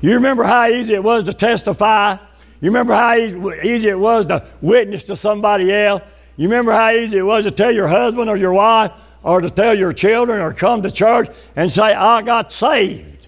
You 0.00 0.14
remember 0.14 0.44
how 0.44 0.66
easy 0.66 0.94
it 0.94 1.02
was 1.02 1.24
to 1.24 1.32
testify? 1.32 2.16
You 2.60 2.70
remember 2.70 2.94
how 2.94 3.14
easy 3.16 3.88
it 3.88 3.98
was 3.98 4.26
to 4.26 4.46
witness 4.60 5.04
to 5.04 5.16
somebody 5.16 5.72
else? 5.72 6.02
You 6.36 6.48
remember 6.48 6.72
how 6.72 6.90
easy 6.90 7.18
it 7.18 7.22
was 7.22 7.44
to 7.44 7.50
tell 7.50 7.70
your 7.70 7.88
husband 7.88 8.30
or 8.30 8.36
your 8.36 8.52
wife, 8.52 8.92
or 9.22 9.40
to 9.40 9.50
tell 9.50 9.76
your 9.76 9.92
children 9.92 10.40
or 10.40 10.52
come 10.52 10.82
to 10.82 10.90
church 10.90 11.28
and 11.56 11.72
say, 11.72 11.82
I 11.94 12.22
got 12.22 12.52
saved. 12.52 13.26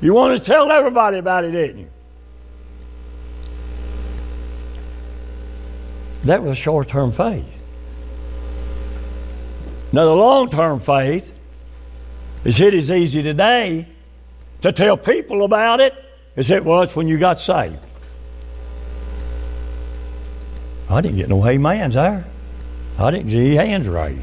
You 0.00 0.14
want 0.14 0.38
to 0.38 0.44
tell 0.44 0.70
everybody 0.70 1.18
about 1.18 1.44
it, 1.44 1.52
didn't 1.52 1.78
you? 1.80 1.88
That 6.24 6.42
was 6.42 6.58
short 6.58 6.88
term 6.88 7.12
faith. 7.12 7.44
Now, 9.92 10.04
the 10.04 10.16
long 10.16 10.50
term 10.50 10.80
faith 10.80 11.38
is 12.44 12.60
it 12.60 12.74
as 12.74 12.90
easy 12.90 13.22
today 13.22 13.86
to 14.62 14.72
tell 14.72 14.96
people 14.96 15.44
about 15.44 15.80
it 15.80 15.94
as 16.36 16.50
it 16.50 16.64
was 16.64 16.96
when 16.96 17.06
you 17.06 17.18
got 17.18 17.38
saved. 17.38 17.85
I 20.88 21.00
didn't 21.00 21.16
get 21.16 21.28
no 21.28 21.42
amens 21.44 21.94
there. 21.94 22.24
I 22.98 23.10
didn't 23.10 23.30
see 23.30 23.54
hands 23.54 23.88
raised. 23.88 24.20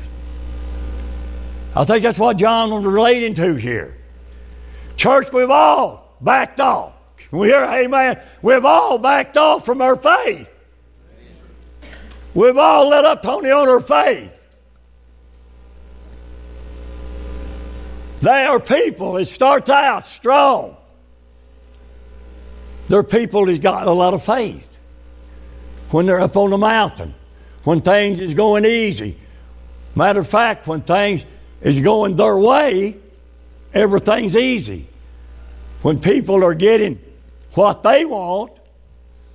I 1.75 1.85
think 1.85 2.03
that's 2.03 2.19
what 2.19 2.37
John 2.37 2.71
was 2.71 2.85
relating 2.85 3.33
to 3.35 3.55
here. 3.55 3.97
Church, 4.95 5.31
we've 5.33 5.49
all 5.49 6.15
backed 6.21 6.59
off. 6.59 6.93
We 7.31 7.47
hear, 7.47 7.63
amen. 7.63 8.21
We've 8.41 8.63
all 8.63 8.99
backed 8.99 9.37
off 9.37 9.65
from 9.65 9.81
our 9.81 9.95
faith. 9.95 10.49
We've 12.33 12.57
all 12.57 12.89
let 12.89 13.05
up 13.05 13.23
Tony 13.23 13.51
on 13.51 13.67
our 13.67 13.79
faith. 13.79 14.31
They 18.21 18.45
are 18.45 18.59
people. 18.59 19.17
It 19.17 19.25
starts 19.25 19.69
out 19.69 20.05
strong. 20.05 20.77
They're 22.87 23.03
people 23.03 23.47
that's 23.47 23.59
got 23.59 23.87
a 23.87 23.91
lot 23.91 24.13
of 24.13 24.23
faith. 24.23 24.72
When 25.93 26.07
they're 26.07 26.21
up 26.21 26.35
on 26.35 26.49
the 26.49 26.57
mountain, 26.57 27.13
when 27.65 27.79
things 27.81 28.19
is 28.19 28.33
going 28.33 28.65
easy. 28.65 29.15
Matter 29.93 30.21
of 30.21 30.27
fact, 30.27 30.65
when 30.65 30.81
things 30.81 31.23
is 31.61 31.81
going 31.81 32.15
their 32.15 32.35
way, 32.35 32.97
everything's 33.75 34.35
easy. 34.35 34.87
When 35.83 35.99
people 35.99 36.43
are 36.43 36.55
getting 36.55 36.99
what 37.53 37.83
they 37.83 38.05
want, 38.05 38.53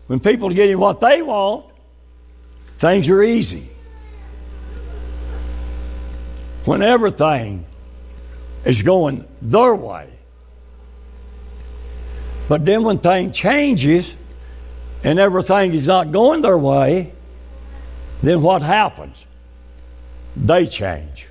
when 0.09 0.18
people 0.18 0.51
are 0.51 0.53
getting 0.53 0.81
what 0.81 1.01
they 1.01 1.23
want, 1.23 1.64
things 2.79 3.09
are 3.09 3.23
easy. 3.23 3.68
When 6.64 6.83
everything 6.83 7.66
is 8.64 8.83
going 8.83 9.29
their 9.40 9.77
way. 9.77 10.11
But 12.49 12.66
then 12.66 12.83
when 12.83 12.99
things 12.99 13.37
changes 13.38 14.12
and 15.04 15.18
everything 15.18 15.72
is 15.72 15.87
not 15.87 16.12
going 16.12 16.42
their 16.42 16.58
way, 16.58 17.12
then 18.22 18.42
what 18.42 18.62
happens? 18.62 19.24
they 20.44 20.66
change. 20.66 21.28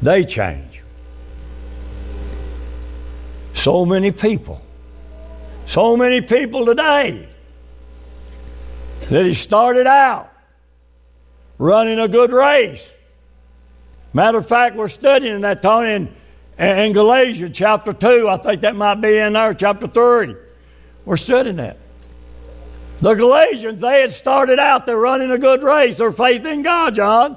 They 0.00 0.24
change. 0.24 0.82
So 3.54 3.86
many 3.86 4.12
people, 4.12 4.60
so 5.66 5.96
many 5.96 6.20
people 6.20 6.66
today 6.66 7.28
that 9.08 9.24
he 9.24 9.34
started 9.34 9.86
out 9.86 10.30
running 11.58 11.98
a 11.98 12.08
good 12.08 12.30
race. 12.30 12.88
Matter 14.12 14.38
of 14.38 14.46
fact, 14.46 14.76
we're 14.76 14.88
studying 14.88 15.40
that, 15.40 15.62
Tony, 15.62 15.94
in, 15.94 16.14
in 16.58 16.92
Galatians 16.92 17.56
chapter 17.56 17.92
2. 17.92 18.28
I 18.28 18.36
think 18.36 18.60
that 18.60 18.76
might 18.76 18.96
be 18.96 19.16
in 19.16 19.32
there, 19.32 19.54
chapter 19.54 19.88
3. 19.88 20.36
We're 21.04 21.16
studying 21.16 21.56
that. 21.56 21.78
The 23.04 23.12
Galatians, 23.12 23.82
they 23.82 24.00
had 24.00 24.12
started 24.12 24.58
out, 24.58 24.86
they're 24.86 24.96
running 24.96 25.30
a 25.30 25.36
good 25.36 25.62
race, 25.62 25.98
their 25.98 26.10
faith 26.10 26.46
in 26.46 26.62
God, 26.62 26.94
John. 26.94 27.36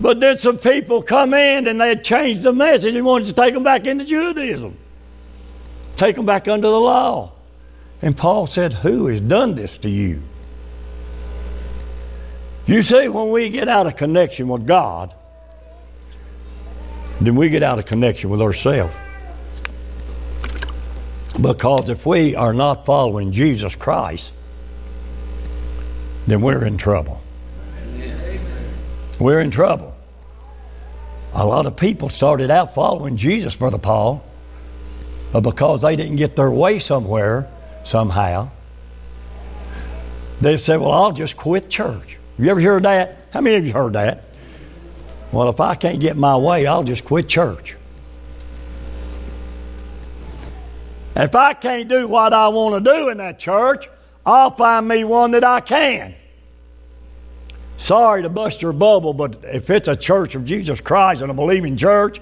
But 0.00 0.18
then 0.18 0.38
some 0.38 0.56
people 0.56 1.02
come 1.02 1.34
in 1.34 1.68
and 1.68 1.78
they 1.78 1.94
changed 1.96 2.40
the 2.40 2.54
message 2.54 2.94
and 2.94 3.04
wanted 3.04 3.26
to 3.26 3.34
take 3.34 3.52
them 3.52 3.62
back 3.62 3.86
into 3.86 4.06
Judaism, 4.06 4.78
take 5.98 6.16
them 6.16 6.24
back 6.24 6.48
under 6.48 6.68
the 6.68 6.80
law. 6.80 7.32
And 8.00 8.16
Paul 8.16 8.46
said, 8.46 8.72
Who 8.72 9.08
has 9.08 9.20
done 9.20 9.56
this 9.56 9.76
to 9.76 9.90
you? 9.90 10.22
You 12.64 12.80
see, 12.80 13.08
when 13.08 13.30
we 13.30 13.50
get 13.50 13.68
out 13.68 13.86
of 13.86 13.94
connection 13.94 14.48
with 14.48 14.66
God, 14.66 15.14
then 17.20 17.36
we 17.36 17.50
get 17.50 17.62
out 17.62 17.78
of 17.78 17.84
connection 17.84 18.30
with 18.30 18.40
ourselves. 18.40 18.94
Because 21.40 21.88
if 21.88 22.04
we 22.04 22.36
are 22.36 22.52
not 22.52 22.84
following 22.84 23.32
Jesus 23.32 23.74
Christ, 23.74 24.32
then 26.26 26.42
we're 26.42 26.64
in 26.64 26.76
trouble. 26.76 27.22
We're 29.18 29.40
in 29.40 29.50
trouble. 29.50 29.96
A 31.34 31.46
lot 31.46 31.66
of 31.66 31.76
people 31.76 32.08
started 32.08 32.50
out 32.50 32.74
following 32.74 33.16
Jesus, 33.16 33.54
Brother 33.54 33.78
Paul, 33.78 34.24
but 35.32 35.42
because 35.42 35.82
they 35.82 35.96
didn't 35.96 36.16
get 36.16 36.36
their 36.36 36.50
way 36.50 36.78
somewhere, 36.78 37.48
somehow, 37.84 38.50
they 40.40 40.56
said, 40.56 40.80
Well, 40.80 40.90
I'll 40.90 41.12
just 41.12 41.36
quit 41.36 41.70
church. 41.70 42.18
You 42.38 42.50
ever 42.50 42.60
heard 42.60 42.82
that? 42.82 43.28
How 43.32 43.40
many 43.40 43.56
of 43.56 43.66
you 43.66 43.72
heard 43.72 43.92
that? 43.92 44.24
Well, 45.32 45.48
if 45.48 45.60
I 45.60 45.74
can't 45.74 46.00
get 46.00 46.16
my 46.16 46.36
way, 46.36 46.66
I'll 46.66 46.82
just 46.82 47.04
quit 47.04 47.28
church. 47.28 47.76
If 51.20 51.34
I 51.34 51.52
can't 51.52 51.86
do 51.86 52.08
what 52.08 52.32
I 52.32 52.48
want 52.48 52.82
to 52.82 52.92
do 52.92 53.10
in 53.10 53.18
that 53.18 53.38
church, 53.38 53.86
I'll 54.24 54.52
find 54.52 54.88
me 54.88 55.04
one 55.04 55.32
that 55.32 55.44
I 55.44 55.60
can. 55.60 56.14
Sorry 57.76 58.22
to 58.22 58.30
bust 58.30 58.62
your 58.62 58.72
bubble, 58.72 59.12
but 59.12 59.38
if 59.42 59.68
it's 59.68 59.86
a 59.86 59.96
church 59.96 60.34
of 60.34 60.46
Jesus 60.46 60.80
Christ 60.80 61.20
and 61.20 61.30
a 61.30 61.34
believing 61.34 61.76
church, 61.76 62.20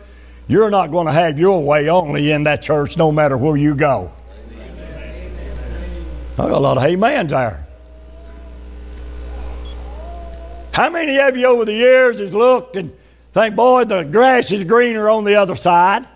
you're 0.49 0.71
not 0.71 0.91
going 0.91 1.07
to 1.07 1.13
have 1.13 1.39
your 1.39 1.63
way 1.63 1.89
only 1.89 2.33
in 2.33 2.45
that 2.45 2.61
church 2.61 2.97
no 2.97 3.13
matter 3.13 3.37
where 3.37 3.57
you 3.57 3.77
go. 3.77 4.11
I 6.33 6.37
got 6.37 6.51
a 6.51 6.59
lot 6.59 6.77
of 6.77 6.83
amens 6.83 7.31
there. 7.31 7.67
How 10.73 10.91
many 10.91 11.21
of 11.21 11.37
you 11.37 11.47
over 11.47 11.65
the 11.65 11.73
years 11.73 12.19
has 12.19 12.35
looked 12.35 12.75
and 12.75 12.93
think, 13.31 13.55
boy, 13.55 13.85
the 13.85 14.03
grass 14.03 14.51
is 14.51 14.65
greener 14.65 15.09
on 15.09 15.23
the 15.23 15.37
other 15.37 15.55
side? 15.55 16.07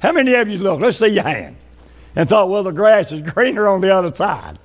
How 0.00 0.12
many 0.12 0.34
of 0.34 0.48
you 0.48 0.58
look? 0.58 0.80
Let's 0.80 0.98
see 0.98 1.08
your 1.08 1.24
hand 1.24 1.56
and 2.16 2.28
thought, 2.28 2.48
well, 2.48 2.62
the 2.62 2.72
grass 2.72 3.12
is 3.12 3.22
greener 3.22 3.68
on 3.68 3.80
the 3.80 3.94
other 3.94 4.14
side. 4.14 4.58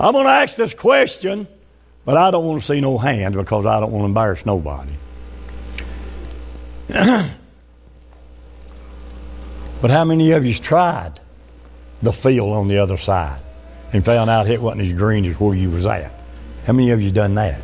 I'm 0.00 0.12
going 0.12 0.26
to 0.26 0.30
ask 0.30 0.56
this 0.56 0.74
question, 0.74 1.48
but 2.04 2.16
I 2.16 2.30
don't 2.30 2.44
want 2.44 2.62
to 2.62 2.66
see 2.66 2.80
no 2.80 2.98
hand 2.98 3.34
because 3.34 3.66
I 3.66 3.80
don't 3.80 3.90
want 3.90 4.02
to 4.02 4.06
embarrass 4.06 4.46
nobody. 4.46 4.92
but 6.88 7.30
how 9.90 10.04
many 10.04 10.30
of 10.32 10.46
you's 10.46 10.60
tried 10.60 11.14
the 12.00 12.12
field 12.12 12.52
on 12.52 12.68
the 12.68 12.78
other 12.78 12.96
side 12.96 13.42
and 13.92 14.04
found 14.04 14.30
out 14.30 14.48
it 14.48 14.62
wasn't 14.62 14.82
as 14.82 14.92
green 14.92 15.24
as 15.24 15.40
where 15.40 15.54
you 15.54 15.70
was 15.70 15.84
at? 15.84 16.14
How 16.64 16.72
many 16.72 16.90
of 16.92 17.02
you 17.02 17.10
done 17.10 17.34
that? 17.34 17.60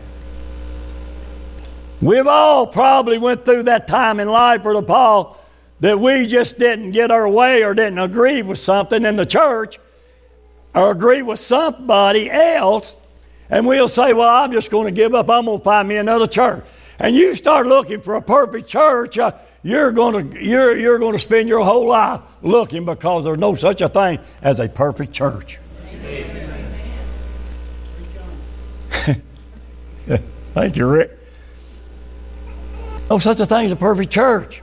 We've 2.00 2.26
all 2.26 2.66
probably 2.66 3.18
went 3.18 3.44
through 3.44 3.64
that 3.64 3.88
time 3.88 4.20
in 4.20 4.28
life, 4.28 4.62
Brother 4.62 4.82
Paul, 4.82 5.38
that 5.80 5.98
we 5.98 6.26
just 6.26 6.58
didn't 6.58 6.90
get 6.90 7.10
our 7.10 7.28
way 7.28 7.64
or 7.64 7.74
didn't 7.74 7.98
agree 7.98 8.42
with 8.42 8.58
something 8.58 9.04
in 9.04 9.16
the 9.16 9.26
church 9.26 9.78
or 10.74 10.90
agree 10.90 11.22
with 11.22 11.38
somebody 11.38 12.30
else, 12.30 12.96
and 13.48 13.66
we'll 13.66 13.88
say, 13.88 14.12
Well, 14.12 14.28
I'm 14.28 14.52
just 14.52 14.70
going 14.70 14.86
to 14.86 14.92
give 14.92 15.14
up. 15.14 15.30
I'm 15.30 15.44
going 15.44 15.58
to 15.58 15.64
find 15.64 15.88
me 15.88 15.96
another 15.96 16.26
church. 16.26 16.64
And 16.98 17.14
you 17.14 17.34
start 17.34 17.66
looking 17.66 18.00
for 18.00 18.14
a 18.14 18.22
perfect 18.22 18.68
church, 18.68 19.18
uh, 19.18 19.32
you're, 19.62 19.92
going 19.92 20.30
to, 20.30 20.44
you're, 20.44 20.76
you're 20.76 20.98
going 20.98 21.14
to 21.14 21.18
spend 21.18 21.48
your 21.48 21.64
whole 21.64 21.88
life 21.88 22.20
looking 22.42 22.84
because 22.84 23.24
there's 23.24 23.38
no 23.38 23.54
such 23.54 23.80
a 23.80 23.88
thing 23.88 24.18
as 24.42 24.60
a 24.60 24.68
perfect 24.68 25.12
church. 25.12 25.58
Thank 30.54 30.76
you, 30.76 30.86
Rick. 30.86 31.23
No 33.10 33.18
such 33.18 33.40
a 33.40 33.46
thing 33.46 33.66
as 33.66 33.72
a 33.72 33.76
perfect 33.76 34.10
church. 34.10 34.62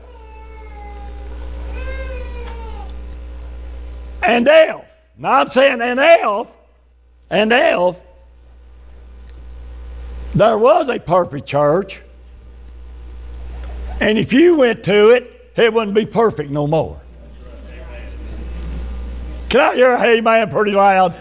And 4.23 4.47
elf. 4.47 4.85
Now 5.17 5.41
I'm 5.41 5.49
saying 5.49 5.81
an 5.81 5.99
elf, 5.99 6.51
and 7.29 7.51
elf, 7.51 8.01
there 10.33 10.57
was 10.57 10.89
a 10.89 10.99
perfect 10.99 11.45
church. 11.45 12.01
And 13.99 14.17
if 14.17 14.33
you 14.33 14.57
went 14.57 14.83
to 14.85 15.09
it, 15.11 15.51
it 15.55 15.73
wouldn't 15.73 15.95
be 15.95 16.05
perfect 16.05 16.49
no 16.49 16.65
more. 16.65 16.99
Can 19.49 19.59
I 19.61 19.75
hear 19.75 19.91
a 19.91 19.99
hey 19.99 20.21
man 20.21 20.49
pretty 20.49 20.71
loud? 20.71 21.15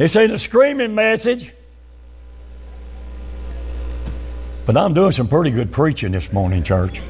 It's 0.00 0.16
ain't 0.16 0.32
a 0.32 0.38
screaming 0.38 0.94
message. 0.94 1.52
But 4.64 4.74
I'm 4.78 4.94
doing 4.94 5.12
some 5.12 5.28
pretty 5.28 5.50
good 5.50 5.72
preaching 5.72 6.12
this 6.12 6.32
morning, 6.32 6.62
church. 6.62 7.02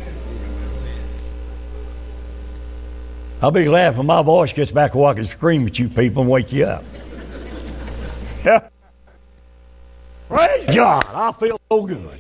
I'll 3.41 3.53
be 3.53 3.63
glad 3.63 3.97
when 3.97 4.07
my 4.07 4.23
voice 4.23 4.53
gets 4.53 4.73
back 4.73 4.97
where 4.97 5.07
I 5.07 5.15
can 5.15 5.25
scream 5.25 5.69
at 5.69 5.79
you 5.79 5.89
people 5.89 6.23
and 6.23 6.31
wake 6.31 6.53
you 6.53 6.65
up. 6.65 6.85
Yeah. 8.45 8.69
Praise 10.29 10.75
God. 10.75 11.05
I 11.13 11.31
feel 11.33 11.61
so 11.71 11.85
good. 11.85 12.19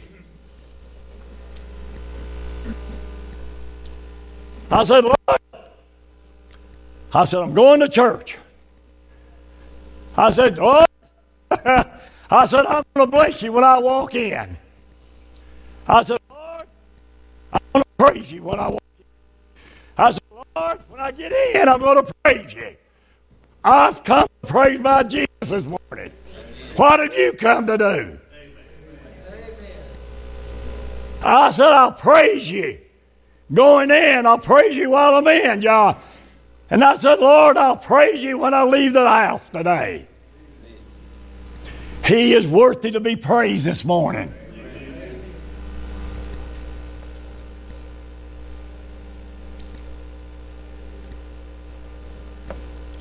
I 4.71 4.85
said, 4.85 5.03
Lord, 5.03 5.17
I 7.15 7.25
said, 7.25 7.41
I'm 7.41 7.55
going 7.55 7.81
to 7.81 7.89
church. 7.89 8.37
I 10.16 10.31
said, 10.31 10.59
oh. 10.59 10.64
Lord, 10.64 10.87
I 12.31 12.46
said, 12.46 12.64
I'm 12.66 12.85
going 12.94 13.07
to 13.07 13.11
bless 13.11 13.42
you 13.42 13.53
when 13.53 13.64
I 13.64 13.79
walk 13.81 14.14
in. 14.14 14.57
I 15.87 16.03
said, 16.03 16.18
Lord, 16.29 16.66
I'm 17.53 17.61
going 17.73 17.83
to 17.83 18.05
praise 18.05 18.33
you 18.33 18.42
when 18.44 18.61
I 18.61 18.68
walk 18.68 18.83
in. 18.99 19.05
I 19.99 20.11
said, 20.12 20.23
Lord, 20.55 20.81
when 20.88 21.01
I 21.01 21.11
get 21.11 21.33
in, 21.33 21.68
I'm 21.68 21.81
going 21.81 22.05
to 22.05 22.12
praise 22.23 22.55
you. 22.55 22.77
I've 23.64 24.05
come 24.05 24.27
to 24.42 24.46
praise 24.46 24.81
my 24.81 25.03
Jesus 25.03 25.29
this 25.42 25.64
morning. 25.64 26.12
What 26.77 27.01
have 27.01 27.12
you 27.12 27.33
come 27.33 27.66
to 27.66 27.77
do? 27.77 28.18
I 31.23 31.51
said, 31.51 31.66
I'll 31.66 31.92
praise 31.92 32.51
you. 32.51 32.79
Going 33.53 33.90
in, 33.90 34.27
I'll 34.27 34.38
praise 34.38 34.77
you 34.77 34.90
while 34.90 35.16
I'm 35.16 35.27
in, 35.27 35.61
John. 35.61 36.01
And 36.71 36.85
I 36.85 36.97
said, 36.97 37.19
Lord, 37.19 37.57
I'll 37.57 37.77
praise 37.77 38.23
you 38.23 38.39
when 38.39 38.55
I 38.55 38.63
leave 38.63 38.93
the 38.93 39.07
house 39.07 39.49
today. 39.51 40.07
He 42.05 42.33
is 42.33 42.47
worthy 42.47 42.93
to 42.93 43.01
be 43.01 43.17
praised 43.17 43.65
this 43.65 43.85
morning. 43.85 44.33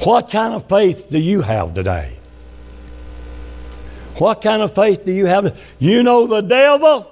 What 0.04 0.32
kind 0.32 0.54
of 0.54 0.68
faith 0.68 1.10
do 1.10 1.20
you 1.20 1.42
have 1.42 1.74
today? 1.74 2.18
What 4.18 4.42
kind 4.42 4.62
of 4.62 4.74
faith 4.74 5.06
do 5.06 5.12
you 5.12 5.28
have? 5.28 5.62
You 5.78 6.04
know 6.04 6.26
the 6.26 6.42
devil? 6.42 7.10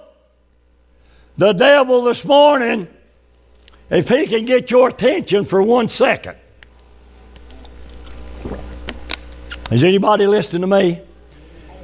The 1.37 1.53
devil 1.53 2.03
this 2.03 2.25
morning, 2.25 2.87
if 3.89 4.09
he 4.09 4.25
can 4.25 4.45
get 4.45 4.71
your 4.71 4.89
attention 4.89 5.45
for 5.45 5.61
one 5.61 5.87
second. 5.87 6.37
Is 9.71 9.83
anybody 9.83 10.27
listening 10.27 10.61
to 10.61 10.67
me? 10.67 11.01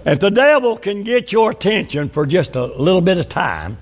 If 0.05 0.19
the 0.19 0.31
devil 0.31 0.77
can 0.77 1.03
get 1.03 1.31
your 1.31 1.51
attention 1.51 2.09
for 2.09 2.25
just 2.25 2.55
a 2.55 2.65
little 2.65 3.01
bit 3.01 3.17
of 3.17 3.27
time, 3.27 3.77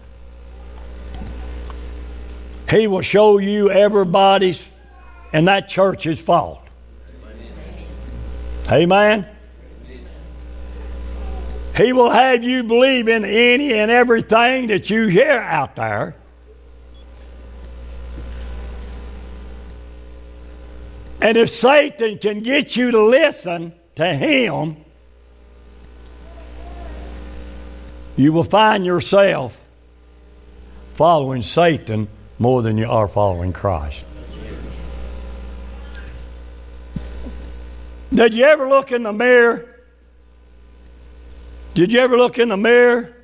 He 2.70 2.88
will 2.88 3.02
show 3.02 3.38
you 3.38 3.70
everybody's 3.70 4.72
and 5.34 5.48
that 5.48 5.70
church's 5.70 6.20
fault. 6.20 6.62
Amen. 8.72 9.28
He 11.76 11.94
will 11.94 12.10
have 12.10 12.44
you 12.44 12.64
believe 12.64 13.08
in 13.08 13.24
any 13.24 13.74
and 13.74 13.90
everything 13.90 14.68
that 14.68 14.90
you 14.90 15.08
hear 15.08 15.40
out 15.40 15.76
there. 15.76 16.16
And 21.22 21.38
if 21.38 21.50
Satan 21.50 22.18
can 22.18 22.42
get 22.42 22.76
you 22.76 22.92
to 22.92 23.04
listen 23.06 23.74
to 23.96 24.14
him, 24.14 24.78
you 28.16 28.34
will 28.34 28.44
find 28.44 28.86
yourself 28.86 29.60
following 30.94 31.42
Satan 31.42 32.08
more 32.38 32.62
than 32.62 32.78
you 32.78 32.90
are 32.90 33.08
following 33.08 33.54
Christ. 33.54 34.06
Did 38.14 38.36
you 38.36 38.44
ever 38.44 38.68
look 38.68 38.92
in 38.92 39.04
the 39.04 39.14
mirror? 39.14 39.68
Did 41.74 41.94
you 41.94 42.00
ever 42.02 42.18
look 42.18 42.38
in 42.38 42.50
the 42.50 42.58
mirror? 42.58 43.16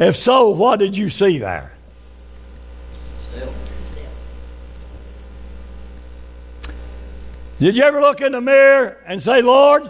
If 0.00 0.16
so, 0.16 0.48
what 0.48 0.80
did 0.80 0.96
you 0.96 1.08
see 1.08 1.38
there? 1.38 1.71
Did 7.62 7.76
you 7.76 7.84
ever 7.84 8.00
look 8.00 8.20
in 8.20 8.32
the 8.32 8.40
mirror 8.40 8.98
and 9.06 9.22
say, 9.22 9.40
Lord, 9.40 9.88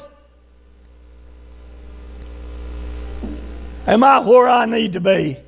am 3.87 4.05
I 4.05 4.19
where 4.19 4.47
I 4.47 4.67
need 4.67 4.93
to 4.93 5.01
be? 5.01 5.39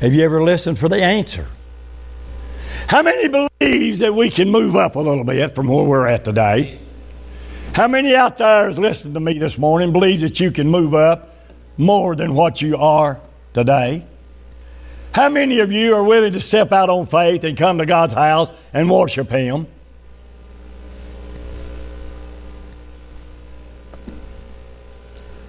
Have 0.00 0.12
you 0.12 0.24
ever 0.24 0.42
listened 0.42 0.76
for 0.76 0.88
the 0.88 1.00
answer? 1.00 1.46
How 2.88 3.04
many 3.04 3.28
believes 3.28 4.00
that 4.00 4.12
we 4.12 4.28
can 4.28 4.50
move 4.50 4.74
up 4.74 4.96
a 4.96 5.00
little 5.00 5.22
bit 5.22 5.54
from 5.54 5.68
where 5.68 5.84
we're 5.84 6.08
at 6.08 6.24
today? 6.24 6.80
How 7.74 7.86
many 7.86 8.16
out 8.16 8.38
there 8.38 8.68
is 8.68 8.76
listening 8.76 9.14
to 9.14 9.20
me 9.20 9.38
this 9.38 9.56
morning 9.56 9.92
believes 9.92 10.24
that 10.24 10.40
you 10.40 10.50
can 10.50 10.68
move 10.68 10.94
up 10.94 11.32
more 11.78 12.16
than 12.16 12.34
what 12.34 12.60
you 12.60 12.76
are 12.76 13.20
today? 13.54 14.04
How 15.12 15.28
many 15.28 15.60
of 15.60 15.70
you 15.70 15.94
are 15.94 16.02
willing 16.02 16.32
to 16.32 16.40
step 16.40 16.72
out 16.72 16.88
on 16.88 17.06
faith 17.06 17.44
and 17.44 17.56
come 17.56 17.78
to 17.78 17.86
God's 17.86 18.14
house 18.14 18.48
and 18.72 18.90
worship 18.90 19.30
Him? 19.30 19.66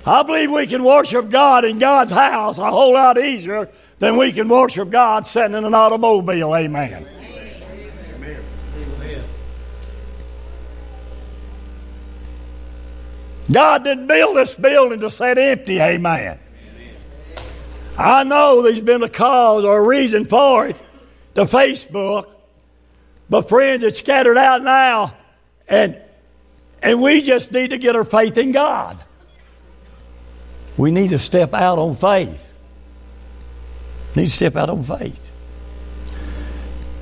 I 0.06 0.24
believe 0.24 0.52
we 0.52 0.68
can 0.68 0.84
worship 0.84 1.30
God 1.30 1.64
in 1.64 1.80
God's 1.80 2.12
house 2.12 2.58
a 2.58 2.70
whole 2.70 2.94
lot 2.94 3.18
easier 3.18 3.70
than 4.00 4.18
we 4.18 4.34
can 4.34 4.50
worship 4.50 4.90
God 4.90 5.26
sitting 5.26 5.56
in 5.56 5.64
an 5.64 5.74
automobile. 5.74 6.54
Amen. 6.54 7.08
God 13.50 13.84
didn't 13.86 14.08
build 14.08 14.36
this 14.36 14.56
building 14.56 15.00
to 15.00 15.10
sit 15.10 15.38
empty. 15.38 15.80
Amen. 15.80 16.40
I 17.98 18.24
know 18.24 18.62
there's 18.62 18.82
been 18.82 19.04
a 19.04 19.10
cause 19.10 19.64
or 19.64 19.84
a 19.84 19.88
reason 19.88 20.26
for 20.26 20.68
it, 20.68 20.82
the 21.34 21.46
Facebook, 21.46 22.34
but 23.30 23.50
friends, 23.50 23.84
it's 23.84 24.00
scattered 24.00 24.38
out 24.38 24.64
now, 24.64 25.16
and 25.68 26.00
and 26.82 27.02
we 27.02 27.22
just 27.22 27.52
need 27.52 27.70
to 27.70 27.78
get 27.78 27.96
our 27.96 28.04
faith 28.04 28.38
in 28.38 28.52
God. 28.52 29.00
We 30.78 30.92
need 30.92 31.12
to 31.12 31.20
step 31.20 31.54
out 31.54 31.80
on 31.80 31.96
faith. 31.96 32.52
We 34.16 34.24
Need 34.24 34.30
to 34.30 34.36
step 34.36 34.56
out 34.56 34.70
on 34.70 34.84
faith. 34.84 35.20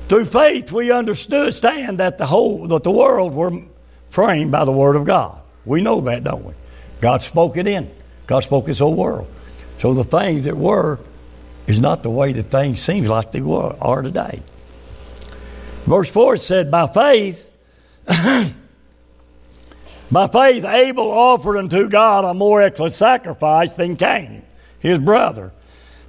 Through 0.08 0.26
faith, 0.26 0.70
we 0.72 0.92
understand 0.92 1.98
that 1.98 2.18
the 2.18 2.26
whole 2.26 2.68
that 2.68 2.82
the 2.82 2.90
world 2.90 3.34
were 3.34 3.62
framed 4.10 4.52
by 4.52 4.64
the 4.64 4.72
Word 4.72 4.94
of 4.96 5.04
God. 5.04 5.40
We 5.64 5.80
know 5.80 6.02
that, 6.02 6.22
don't 6.22 6.44
we? 6.44 6.52
God 7.00 7.22
spoke 7.22 7.56
it 7.56 7.66
in. 7.66 7.90
God 8.26 8.40
spoke 8.40 8.68
His 8.68 8.78
whole 8.78 8.94
world. 8.94 9.26
So 9.82 9.92
the 9.94 10.04
things 10.04 10.44
that 10.44 10.56
were 10.56 11.00
is 11.66 11.80
not 11.80 12.04
the 12.04 12.10
way 12.10 12.32
that 12.34 12.44
things 12.44 12.80
seem 12.80 13.02
like 13.02 13.32
they 13.32 13.40
were, 13.40 13.74
are 13.80 14.00
today. 14.00 14.40
Verse 15.86 16.08
4 16.08 16.36
said, 16.36 16.70
By 16.70 16.86
faith, 16.86 17.50
by 18.06 18.54
faith, 20.28 20.64
Abel 20.64 21.10
offered 21.10 21.56
unto 21.56 21.88
God 21.88 22.24
a 22.24 22.32
more 22.32 22.62
excellent 22.62 22.92
sacrifice 22.92 23.74
than 23.74 23.96
Cain, 23.96 24.44
his 24.78 25.00
brother, 25.00 25.50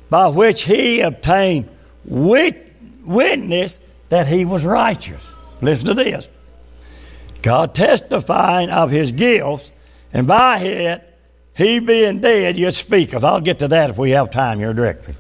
by 0.08 0.28
which 0.28 0.66
he 0.66 1.02
obtained 1.02 1.68
wit- 2.06 2.72
witness 3.04 3.80
that 4.10 4.28
he 4.28 4.46
was 4.46 4.64
righteous. 4.64 5.34
Listen 5.64 5.88
to 5.88 5.96
this. 5.96 6.30
God 7.42 7.74
testifying 7.74 8.70
of 8.70 8.92
his 8.92 9.12
gifts, 9.12 9.72
and 10.14 10.28
by 10.28 10.60
it 10.60 11.13
he 11.56 11.80
being 11.80 12.20
dead 12.20 12.58
yet 12.58 12.74
speaketh. 12.74 13.24
I'll 13.24 13.42
get 13.42 13.60
to 13.60 13.68
that 13.70 13.92
if 13.92 13.98
we 13.98 14.12
have 14.12 14.32
time 14.32 14.60
here 14.60 14.74
directly. 14.74 15.16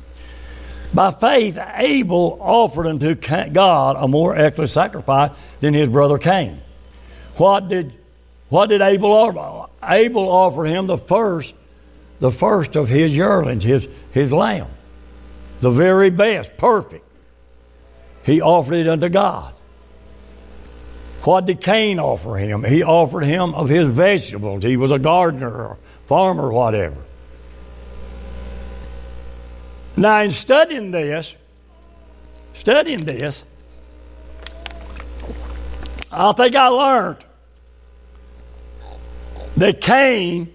By 0.94 1.12
faith, 1.12 1.60
Abel 1.76 2.38
offered 2.40 2.86
unto 2.86 3.16
God 3.16 3.96
a 4.00 4.08
more 4.08 4.36
excellent 4.36 4.72
sacrifice 4.72 5.32
than 5.60 5.74
his 5.74 5.90
brother 5.90 6.18
Cain. 6.18 6.62
What 7.38 7.68
did, 7.68 7.94
what 8.50 8.68
did 8.68 8.82
Abel 8.82 9.12
offer? 9.12 9.72
Abel 9.84 10.30
offered 10.30 10.66
him 10.66 10.86
the 10.86 11.00
first, 11.00 11.56
the 12.20 12.32
first 12.32 12.76
of 12.76 12.90
his 12.90 13.16
yearlings, 13.16 13.64
his, 13.64 13.88
his 14.12 14.32
lamb. 14.32 14.70
The 15.62 15.72
very 15.72 16.12
best, 16.12 16.58
perfect. 16.58 17.06
He 18.24 18.42
offered 18.42 18.76
it 18.76 18.88
unto 18.88 19.10
God. 19.10 19.54
What 21.24 21.46
did 21.46 21.62
Cain 21.62 22.00
offer 22.00 22.36
him? 22.36 22.64
He 22.64 22.84
offered 22.84 23.24
him 23.24 23.56
of 23.56 23.70
his 23.70 23.88
vegetables. 23.88 24.64
He 24.64 24.78
was 24.78 24.92
a 24.92 25.00
gardener 25.00 25.78
farmer, 26.14 26.52
whatever. 26.52 27.04
Now, 29.98 30.22
in 30.22 30.30
studying 30.30 30.92
this, 30.92 31.36
studying 32.54 33.04
this, 33.04 33.44
I 36.12 36.32
think 36.34 36.56
I 36.56 36.68
learned 36.68 37.26
that 39.58 39.82
Cain, 39.82 40.54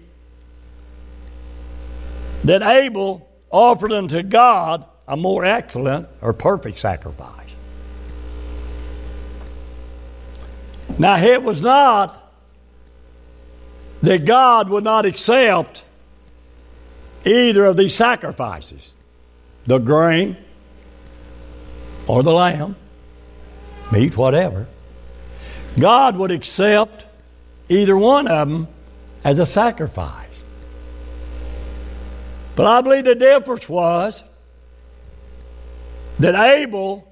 that 2.45 2.61
Abel 2.61 3.29
offered 3.49 3.91
unto 3.91 4.23
God 4.23 4.85
a 5.09 5.17
more 5.17 5.43
excellent 5.43 6.07
or 6.21 6.31
perfect 6.31 6.79
sacrifice. 6.79 7.53
Now, 10.97 11.17
it 11.17 11.43
was 11.43 11.61
not 11.61 12.18
that 14.01 14.25
God 14.25 14.69
would 14.69 14.83
not 14.83 15.05
accept 15.05 15.83
either 17.25 17.65
of 17.65 17.77
these 17.77 17.93
sacrifices 17.93 18.95
the 19.65 19.77
grain 19.77 20.35
or 22.07 22.23
the 22.23 22.31
lamb, 22.31 22.75
meat, 23.91 24.17
whatever. 24.17 24.67
God 25.79 26.17
would 26.17 26.31
accept 26.31 27.05
either 27.67 27.95
one 27.95 28.27
of 28.27 28.49
them 28.49 28.67
as 29.23 29.37
a 29.37 29.45
sacrifice. 29.45 30.27
But 32.55 32.65
I 32.65 32.81
believe 32.81 33.03
the 33.03 33.15
difference 33.15 33.69
was 33.69 34.23
that 36.17 36.35
Abel 36.35 37.07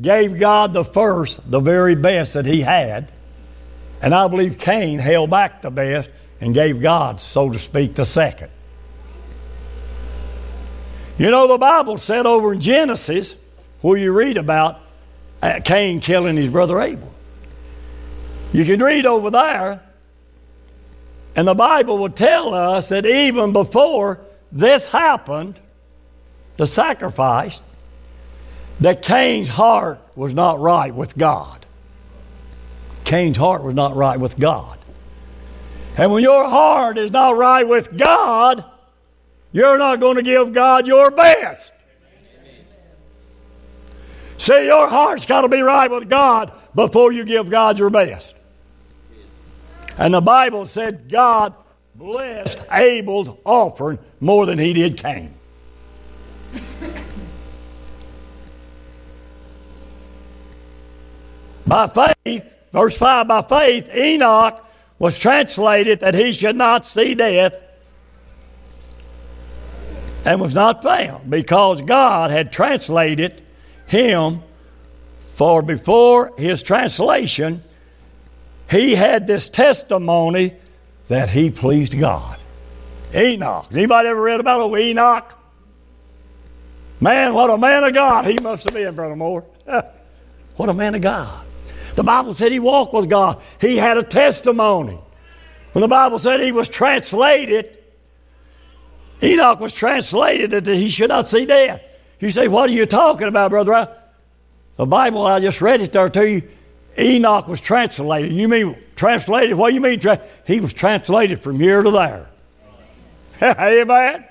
gave 0.00 0.38
God 0.38 0.72
the 0.72 0.84
first, 0.84 1.48
the 1.50 1.60
very 1.60 1.94
best 1.94 2.32
that 2.32 2.46
he 2.46 2.62
had, 2.62 3.12
and 4.00 4.14
I 4.14 4.26
believe 4.28 4.58
Cain 4.58 4.98
held 4.98 5.30
back 5.30 5.60
the 5.60 5.70
best 5.70 6.10
and 6.40 6.54
gave 6.54 6.80
God, 6.80 7.20
so 7.20 7.50
to 7.50 7.58
speak, 7.58 7.94
the 7.94 8.04
second. 8.04 8.50
You 11.18 11.30
know, 11.30 11.46
the 11.46 11.58
Bible 11.58 11.98
said 11.98 12.24
over 12.24 12.54
in 12.54 12.60
Genesis, 12.60 13.34
where 13.82 13.98
you 13.98 14.12
read 14.12 14.36
about 14.38 14.80
uh, 15.42 15.60
Cain 15.64 16.00
killing 16.00 16.36
his 16.36 16.48
brother 16.48 16.80
Abel. 16.80 17.12
You 18.52 18.64
can 18.64 18.82
read 18.82 19.06
over 19.06 19.30
there, 19.30 19.82
and 21.36 21.46
the 21.46 21.54
Bible 21.54 21.98
will 21.98 22.10
tell 22.10 22.54
us 22.54 22.88
that 22.88 23.06
even 23.06 23.52
before 23.52 24.20
this 24.50 24.86
happened, 24.86 25.60
the 26.56 26.66
sacrifice, 26.66 27.60
that 28.80 29.02
Cain's 29.02 29.48
heart 29.48 30.00
was 30.16 30.34
not 30.34 30.58
right 30.58 30.94
with 30.94 31.16
God. 31.16 31.64
Cain's 33.04 33.36
heart 33.36 33.62
was 33.62 33.74
not 33.74 33.94
right 33.94 34.18
with 34.18 34.38
God. 34.38 34.78
And 36.00 36.10
when 36.10 36.22
your 36.22 36.48
heart 36.48 36.96
is 36.96 37.10
not 37.10 37.36
right 37.36 37.68
with 37.68 37.94
God, 37.94 38.64
you're 39.52 39.76
not 39.76 40.00
going 40.00 40.16
to 40.16 40.22
give 40.22 40.50
God 40.50 40.86
your 40.86 41.10
best. 41.10 41.74
See, 44.38 44.64
your 44.64 44.88
heart's 44.88 45.26
got 45.26 45.42
to 45.42 45.50
be 45.50 45.60
right 45.60 45.90
with 45.90 46.08
God 46.08 46.52
before 46.74 47.12
you 47.12 47.26
give 47.26 47.50
God 47.50 47.78
your 47.78 47.90
best. 47.90 48.34
And 49.98 50.14
the 50.14 50.22
Bible 50.22 50.64
said 50.64 51.10
God 51.10 51.52
blessed 51.94 52.64
Abel's 52.72 53.36
offering 53.44 53.98
more 54.20 54.46
than 54.46 54.58
he 54.58 54.72
did 54.72 54.96
Cain. 54.96 55.34
by 61.66 61.88
faith, 61.88 62.50
verse 62.72 62.96
5, 62.96 63.28
by 63.28 63.42
faith, 63.42 63.94
Enoch 63.94 64.64
was 65.00 65.18
translated 65.18 66.00
that 66.00 66.14
he 66.14 66.30
should 66.30 66.54
not 66.54 66.84
see 66.84 67.14
death 67.14 67.56
and 70.26 70.38
was 70.40 70.54
not 70.54 70.82
found 70.82 71.28
because 71.28 71.80
God 71.80 72.30
had 72.30 72.52
translated 72.52 73.42
him 73.86 74.42
for 75.34 75.62
before 75.62 76.32
his 76.36 76.62
translation 76.62 77.64
he 78.70 78.94
had 78.94 79.26
this 79.26 79.48
testimony 79.48 80.54
that 81.08 81.30
he 81.30 81.50
pleased 81.50 81.98
God. 81.98 82.38
Enoch. 83.14 83.66
Anybody 83.72 84.08
ever 84.10 84.20
read 84.20 84.38
about 84.38 84.60
old 84.60 84.78
Enoch? 84.78 85.36
Man, 87.00 87.32
what 87.32 87.48
a 87.48 87.56
man 87.56 87.82
of 87.84 87.94
God 87.94 88.26
he 88.26 88.38
must 88.38 88.64
have 88.64 88.74
been, 88.74 88.94
Brother 88.94 89.16
Moore. 89.16 89.44
what 90.56 90.68
a 90.68 90.74
man 90.74 90.94
of 90.94 91.00
God. 91.00 91.46
The 92.00 92.04
Bible 92.04 92.32
said 92.32 92.50
he 92.50 92.60
walked 92.60 92.94
with 92.94 93.10
God. 93.10 93.42
He 93.60 93.76
had 93.76 93.98
a 93.98 94.02
testimony. 94.02 94.98
When 95.72 95.82
the 95.82 95.86
Bible 95.86 96.18
said 96.18 96.40
he 96.40 96.50
was 96.50 96.66
translated, 96.66 97.76
Enoch 99.22 99.60
was 99.60 99.74
translated 99.74 100.50
that 100.52 100.66
he 100.66 100.88
should 100.88 101.10
not 101.10 101.26
see 101.26 101.44
death. 101.44 101.82
You 102.18 102.30
say, 102.30 102.48
What 102.48 102.70
are 102.70 102.72
you 102.72 102.86
talking 102.86 103.28
about, 103.28 103.50
brother? 103.50 103.94
The 104.76 104.86
Bible, 104.86 105.26
I 105.26 105.40
just 105.40 105.60
read 105.60 105.82
it 105.82 105.92
there 105.92 106.08
to 106.08 106.26
you. 106.26 106.48
Enoch 106.98 107.46
was 107.46 107.60
translated. 107.60 108.32
You 108.32 108.48
mean 108.48 108.78
translated? 108.96 109.58
What 109.58 109.68
do 109.68 109.74
you 109.74 109.82
mean? 109.82 110.00
Tra- 110.00 110.26
he 110.46 110.58
was 110.58 110.72
translated 110.72 111.42
from 111.42 111.60
here 111.60 111.82
to 111.82 111.90
there. 111.90 112.30
Amen. 113.42 114.24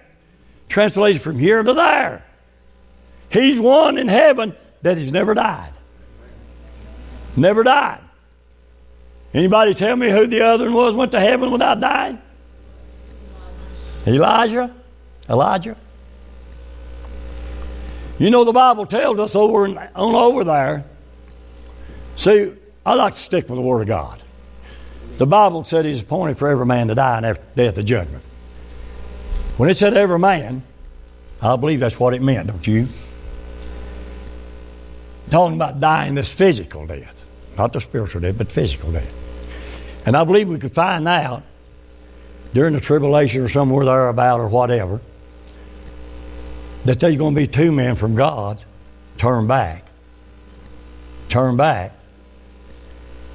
Translated 0.70 1.22
from 1.22 1.38
here 1.38 1.62
to 1.62 1.74
there. 1.76 2.26
He's 3.30 3.60
one 3.60 4.00
in 4.00 4.08
heaven 4.08 4.56
that 4.82 4.98
has 4.98 5.12
never 5.12 5.36
died. 5.36 5.74
Never 7.40 7.64
died. 7.64 8.02
Anybody 9.34 9.74
tell 9.74 9.96
me 9.96 10.10
who 10.10 10.28
the 10.28 10.42
other 10.42 10.66
one 10.66 10.74
was 10.74 10.94
went 10.94 11.12
to 11.14 11.20
heaven 11.20 11.52
without 11.52 11.80
dying? 11.80 12.20
Elijah? 14.06 14.76
Elijah? 15.30 15.78
You 18.18 18.30
know 18.30 18.44
the 18.44 18.52
Bible 18.52 18.86
tells 18.86 19.20
us 19.20 19.36
over 19.36 19.66
and 19.66 19.78
on 19.78 20.16
over 20.16 20.44
there. 20.44 20.84
See, 22.18 22.52
I 22.86 22.96
like 22.96 23.14
to 23.14 23.20
stick 23.20 23.48
with 23.48 23.58
the 23.58 23.62
Word 23.62 23.82
of 23.82 23.88
God. 23.88 24.22
The 25.18 25.28
Bible 25.28 25.64
said 25.64 25.86
He's 25.86 26.02
appointed 26.02 26.38
for 26.38 26.50
every 26.50 26.66
man 26.66 26.90
to 26.90 26.96
die 26.96 27.18
and 27.18 27.26
after 27.26 27.44
death 27.56 27.76
the 27.76 27.84
judgment. 27.84 28.24
When 29.56 29.70
it 29.70 29.76
said 29.76 29.94
every 29.94 30.20
man, 30.20 30.64
I 31.42 31.56
believe 31.56 31.80
that's 31.80 32.00
what 32.00 32.14
it 32.14 32.22
meant, 32.22 32.48
don't 32.48 32.68
you? 32.68 32.90
Talking 35.30 35.56
about 35.56 35.80
dying 35.80 36.16
this 36.16 36.32
physical 36.32 36.88
death. 36.88 37.19
Not 37.60 37.74
the 37.74 37.82
spiritual 37.82 38.22
death, 38.22 38.38
but 38.38 38.50
physical 38.50 38.94
death. 38.94 39.14
And 40.06 40.16
I 40.16 40.24
believe 40.24 40.48
we 40.48 40.60
could 40.60 40.74
find 40.74 41.06
out 41.10 41.44
during 42.54 42.74
the 42.74 42.80
tribulation 42.80 43.42
or 43.42 43.50
somewhere 43.50 43.84
thereabout 43.84 44.40
or 44.40 44.48
whatever 44.48 45.02
that 46.86 47.02
there's 47.02 47.18
going 47.18 47.36
to 47.36 47.42
be 47.42 47.48
two 47.48 47.74
men 47.74 47.98
from 47.98 48.16
God 48.16 48.64
turn 49.18 49.46
back. 49.46 49.84
Turn 51.28 51.58
back 51.58 51.92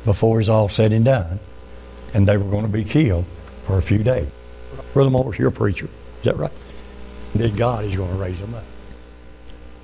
before 0.06 0.40
it's 0.40 0.48
all 0.48 0.70
said 0.70 0.94
and 0.94 1.04
done. 1.04 1.38
And 2.14 2.26
they 2.26 2.38
were 2.38 2.50
going 2.50 2.64
to 2.64 2.72
be 2.72 2.82
killed 2.82 3.26
for 3.66 3.76
a 3.76 3.82
few 3.82 4.02
days. 4.02 4.28
Brother 4.94 5.10
Morris, 5.10 5.38
you're 5.38 5.48
a 5.48 5.52
preacher. 5.52 5.90
Is 6.20 6.24
that 6.24 6.38
right? 6.38 6.50
That 7.34 7.56
God 7.56 7.84
is 7.84 7.94
going 7.94 8.08
to 8.08 8.16
raise 8.16 8.40
them 8.40 8.54
up. 8.54 8.64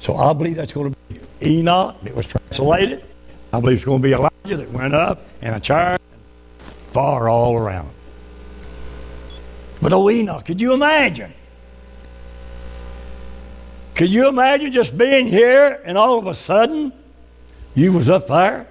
So 0.01 0.17
I 0.17 0.33
believe 0.33 0.57
that's 0.57 0.73
going 0.73 0.95
to 0.95 1.15
be 1.15 1.59
Enoch 1.59 1.97
It 2.07 2.17
was 2.17 2.27
translated. 2.27 3.05
I 3.53 3.61
believe 3.61 3.77
it's 3.77 3.85
going 3.85 4.01
to 4.01 4.09
be 4.09 4.13
Elijah 4.13 4.57
that 4.57 4.71
went 4.71 4.95
up 4.95 5.27
in 5.43 5.53
a 5.53 5.61
chair 5.61 5.99
far 6.93 7.29
all 7.29 7.57
around. 7.57 7.91
But 9.83 9.93
oh, 9.93 10.11
Enoch, 10.11 10.45
could 10.45 10.61
you 10.61 10.73
imagine? 10.73 11.33
Could 13.95 14.13
you 14.13 14.29
imagine 14.29 14.73
just 14.73 14.97
being 14.97 15.27
here 15.27 15.81
and 15.85 15.99
all 15.99 16.19
of 16.19 16.27
a 16.27 16.35
sudden 16.35 16.93
you 17.75 17.93
was 17.93 18.09
up 18.09 18.27
there? 18.27 18.67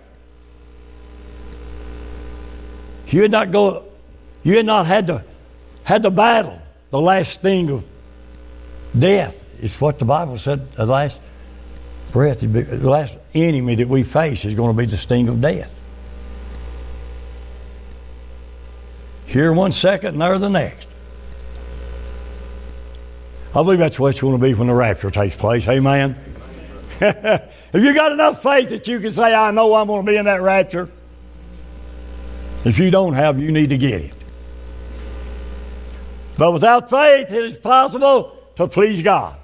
You 3.08 3.24
had 3.24 3.32
not 3.32 3.52
go 3.52 3.86
you 4.44 4.58
had 4.58 4.66
not 4.66 4.86
had 4.86 5.08
to 5.08 5.24
had 5.84 6.04
to 6.04 6.12
battle 6.12 6.60
the 6.92 7.02
last 7.02 7.34
sting 7.34 7.70
of 7.70 7.86
death. 8.98 9.64
It's 9.64 9.80
what 9.82 10.00
the 10.00 10.06
Bible 10.06 10.38
said 10.38 10.72
the 10.72 10.86
last 10.86 11.20
breath, 12.12 12.40
the 12.40 12.90
last 12.90 13.18
enemy 13.34 13.76
that 13.76 13.88
we 13.88 14.04
face 14.04 14.46
is 14.46 14.54
going 14.54 14.76
to 14.76 14.78
be 14.78 14.86
the 14.86 14.98
sting 14.98 15.28
of 15.28 15.42
death. 15.42 15.72
Here 19.26 19.54
one 19.54 19.72
second 19.72 20.10
and 20.10 20.22
there 20.22 20.38
the 20.40 20.50
next. 20.50 20.88
I 23.52 23.64
believe 23.64 23.80
that's 23.80 24.00
what 24.00 24.10
it's 24.10 24.22
going 24.22 24.40
to 24.40 24.44
be 24.44 24.54
when 24.54 24.68
the 24.68 24.74
rapture 24.74 25.10
takes 25.10 25.36
place. 25.36 25.68
Amen. 25.68 26.16
Have 27.00 27.52
you 27.74 27.94
got 27.94 28.12
enough 28.12 28.44
faith 28.44 28.70
that 28.70 28.88
you 28.88 29.00
can 29.00 29.12
say, 29.12 29.34
I 29.34 29.52
know 29.52 29.74
I'm 29.74 29.88
going 29.88 30.06
to 30.06 30.12
be 30.12 30.18
in 30.18 30.26
that 30.26 30.42
rapture? 30.42 30.90
If 32.66 32.78
you 32.78 32.92
don't 32.92 33.14
have, 33.14 33.40
you 33.40 33.52
need 33.52 33.70
to 33.70 33.78
get 33.78 34.02
it. 34.02 34.16
But 36.38 36.52
without 36.52 36.90
faith, 36.90 37.32
it 37.32 37.44
is 37.44 37.58
possible 37.58 38.38
to 38.56 38.68
please 38.68 39.02
God. 39.02 39.39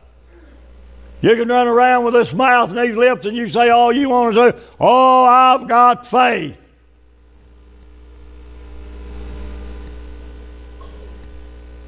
You 1.25 1.35
can 1.35 1.47
run 1.47 1.67
around 1.67 2.05
with 2.05 2.13
this 2.13 2.35
mouth 2.35 2.69
and 2.69 2.77
these 2.77 2.95
lips 2.95 3.25
and 3.25 3.35
you 3.35 3.47
say 3.47 3.69
all 3.69 3.91
you 3.91 4.09
want 4.09 4.35
to 4.35 4.51
do. 4.51 4.59
Oh, 4.79 5.25
I've 5.25 5.67
got 5.67 6.05
faith. 6.05 6.55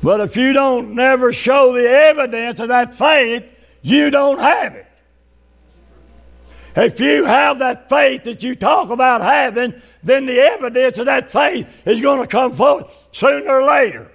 But 0.02 0.22
if 0.22 0.38
you 0.38 0.54
don't 0.54 0.96
never 0.96 1.32
show 1.34 1.74
the 1.74 1.88
evidence 1.88 2.60
of 2.60 2.70
that 2.70 2.96
faith, 2.96 3.46
you 3.84 4.10
don't 4.10 4.40
have 4.40 4.74
it. 4.74 4.88
If 6.76 7.00
you 7.00 7.26
have 7.26 7.60
that 7.60 7.90
faith 7.90 8.24
that 8.24 8.42
you 8.42 8.56
talk 8.56 8.90
about 8.90 9.22
having, 9.22 9.80
then 10.02 10.26
the 10.26 10.40
evidence 10.40 10.98
of 10.98 11.06
that 11.06 11.32
faith 11.32 11.86
is 11.86 12.02
going 12.02 12.22
to 12.22 12.28
come 12.28 12.54
forth 12.54 13.08
sooner 13.12 13.52
or 13.52 13.68
later. 13.68 14.12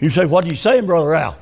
You 0.00 0.08
say, 0.08 0.24
What 0.24 0.46
are 0.46 0.48
you 0.48 0.54
saying, 0.54 0.86
Brother 0.86 1.14
Al? 1.14 1.38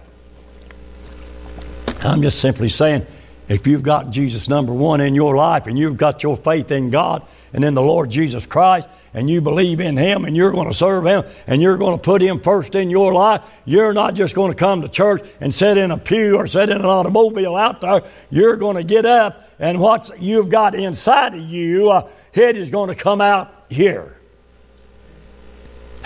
I'm 2.07 2.23
just 2.23 2.41
simply 2.41 2.69
saying, 2.69 3.07
if 3.49 3.67
you've 3.67 3.83
got 3.83 4.11
Jesus 4.11 4.49
number 4.49 4.73
one 4.73 5.01
in 5.01 5.15
your 5.15 5.37
life 5.37 5.67
and 5.67 5.79
you've 5.79 5.97
got 5.97 6.23
your 6.23 6.37
faith 6.37 6.73
in 6.73 6.91
God 6.91 7.23
and 7.53 7.65
in 7.65 7.75
the 7.75 7.83
Lord 7.83 8.11
Jesus 8.11 8.45
Christ 8.45 8.89
and 9.15 9.31
you 9.31 9.41
believe 9.41 9.79
in 9.79 9.97
Him 9.97 10.25
and 10.25 10.37
you're 10.37 10.51
going 10.51 10.69
to 10.69 10.75
serve 10.75 11.07
Him 11.07 11.23
and 11.47 11.63
you're 11.63 11.77
going 11.77 11.97
to 11.97 12.03
put 12.03 12.21
Him 12.21 12.41
first 12.41 12.75
in 12.75 12.91
your 12.91 13.13
life, 13.13 13.43
you're 13.65 13.93
not 13.93 14.15
just 14.15 14.35
going 14.35 14.51
to 14.51 14.57
come 14.57 14.83
to 14.83 14.89
church 14.89 15.25
and 15.41 15.55
sit 15.55 15.79
in 15.79 15.93
a 15.93 15.99
pew 15.99 16.37
or 16.37 16.49
sit 16.49 16.71
in 16.71 16.77
an 16.77 16.85
automobile 16.85 17.55
out 17.55 17.81
there. 17.81 18.03
You're 18.31 18.57
going 18.57 18.77
to 18.77 18.85
get 18.85 19.07
up 19.07 19.49
and 19.61 19.79
what 19.79 20.11
you've 20.21 20.51
got 20.51 20.75
inside 20.75 21.35
of 21.35 21.41
you, 21.41 21.91
uh, 21.91 22.09
it 22.35 22.57
is 22.57 22.69
going 22.69 22.89
to 22.89 22.97
come 22.97 23.21
out 23.21 23.53
here. 23.71 24.17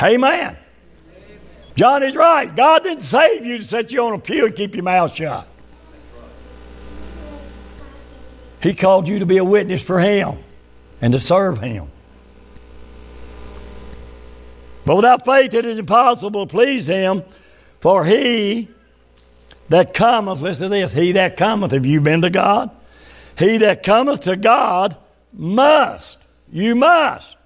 Amen. 0.02 0.58
Johnny's 1.74 2.14
right. 2.14 2.54
God 2.54 2.82
didn't 2.82 3.02
save 3.02 3.46
you 3.46 3.58
to 3.58 3.64
set 3.64 3.92
you 3.92 4.04
on 4.04 4.12
a 4.12 4.18
pew 4.18 4.44
and 4.44 4.54
keep 4.54 4.74
your 4.74 4.84
mouth 4.84 5.14
shut. 5.14 5.48
He 8.62 8.74
called 8.74 9.08
you 9.08 9.20
to 9.20 9.26
be 9.26 9.38
a 9.38 9.44
witness 9.44 9.82
for 9.82 9.98
Him 10.00 10.38
and 11.00 11.12
to 11.12 11.20
serve 11.20 11.60
Him. 11.60 11.88
But 14.84 14.96
without 14.96 15.24
faith, 15.24 15.54
it 15.54 15.64
is 15.64 15.78
impossible 15.78 16.46
to 16.46 16.50
please 16.50 16.86
Him, 16.86 17.22
for 17.80 18.04
He 18.04 18.68
that 19.68 19.94
cometh, 19.94 20.40
listen 20.40 20.64
to 20.64 20.68
this, 20.68 20.92
He 20.92 21.12
that 21.12 21.36
cometh, 21.36 21.72
have 21.72 21.86
you 21.86 22.00
been 22.00 22.22
to 22.22 22.30
God? 22.30 22.70
He 23.38 23.58
that 23.58 23.82
cometh 23.82 24.22
to 24.22 24.36
God 24.36 24.96
must, 25.32 26.18
you 26.52 26.74
must 26.74 27.36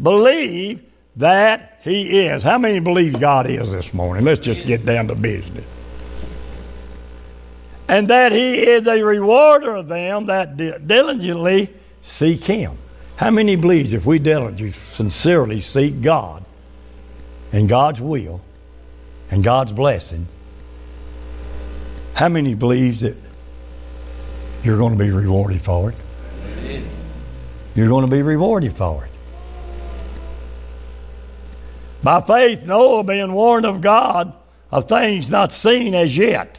believe 0.00 0.84
that 1.16 1.80
He 1.82 2.26
is. 2.26 2.42
How 2.42 2.58
many 2.58 2.78
believe 2.78 3.18
God 3.18 3.48
is 3.48 3.72
this 3.72 3.92
morning? 3.92 4.24
Let's 4.24 4.40
just 4.40 4.66
get 4.66 4.84
down 4.84 5.08
to 5.08 5.14
business 5.14 5.64
and 7.88 8.08
that 8.08 8.32
he 8.32 8.66
is 8.66 8.86
a 8.86 9.02
rewarder 9.02 9.76
of 9.76 9.88
them 9.88 10.26
that 10.26 10.56
diligently 10.56 11.70
seek 12.02 12.44
him. 12.44 12.78
How 13.16 13.30
many 13.30 13.56
believes 13.56 13.92
if 13.92 14.04
we 14.04 14.18
diligently, 14.18 14.70
sincerely 14.70 15.60
seek 15.60 16.00
God 16.02 16.44
and 17.52 17.68
God's 17.68 18.00
will 18.00 18.40
and 19.30 19.42
God's 19.42 19.72
blessing, 19.72 20.26
how 22.14 22.28
many 22.28 22.54
believes 22.54 23.00
that 23.00 23.16
you're 24.62 24.78
going 24.78 24.96
to 24.96 25.02
be 25.02 25.10
rewarded 25.10 25.62
for 25.62 25.90
it? 25.90 26.82
You're 27.74 27.88
going 27.88 28.08
to 28.08 28.10
be 28.10 28.22
rewarded 28.22 28.72
for 28.72 29.04
it. 29.04 29.10
By 32.02 32.20
faith, 32.20 32.64
Noah, 32.64 33.04
being 33.04 33.32
warned 33.32 33.66
of 33.66 33.80
God 33.80 34.32
of 34.70 34.88
things 34.88 35.30
not 35.30 35.52
seen 35.52 35.94
as 35.94 36.16
yet. 36.16 36.58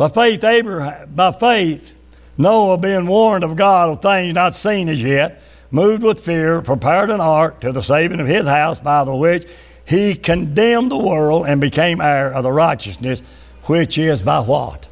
By 0.00 0.08
faith, 0.08 0.42
Abraham, 0.44 1.10
by 1.14 1.30
faith, 1.30 1.94
Noah, 2.38 2.78
being 2.78 3.06
warned 3.06 3.44
of 3.44 3.54
God 3.54 3.90
of 3.90 4.00
things 4.00 4.32
not 4.32 4.54
seen 4.54 4.88
as 4.88 5.02
yet, 5.02 5.42
moved 5.70 6.02
with 6.02 6.20
fear, 6.20 6.62
prepared 6.62 7.10
an 7.10 7.20
ark 7.20 7.60
to 7.60 7.70
the 7.70 7.82
saving 7.82 8.18
of 8.18 8.26
his 8.26 8.46
house, 8.46 8.80
by 8.80 9.04
the 9.04 9.14
which 9.14 9.46
he 9.84 10.14
condemned 10.14 10.90
the 10.90 10.96
world 10.96 11.44
and 11.46 11.60
became 11.60 12.00
heir 12.00 12.32
of 12.32 12.44
the 12.44 12.50
righteousness 12.50 13.20
which 13.64 13.98
is 13.98 14.22
by 14.22 14.40
what? 14.40 14.86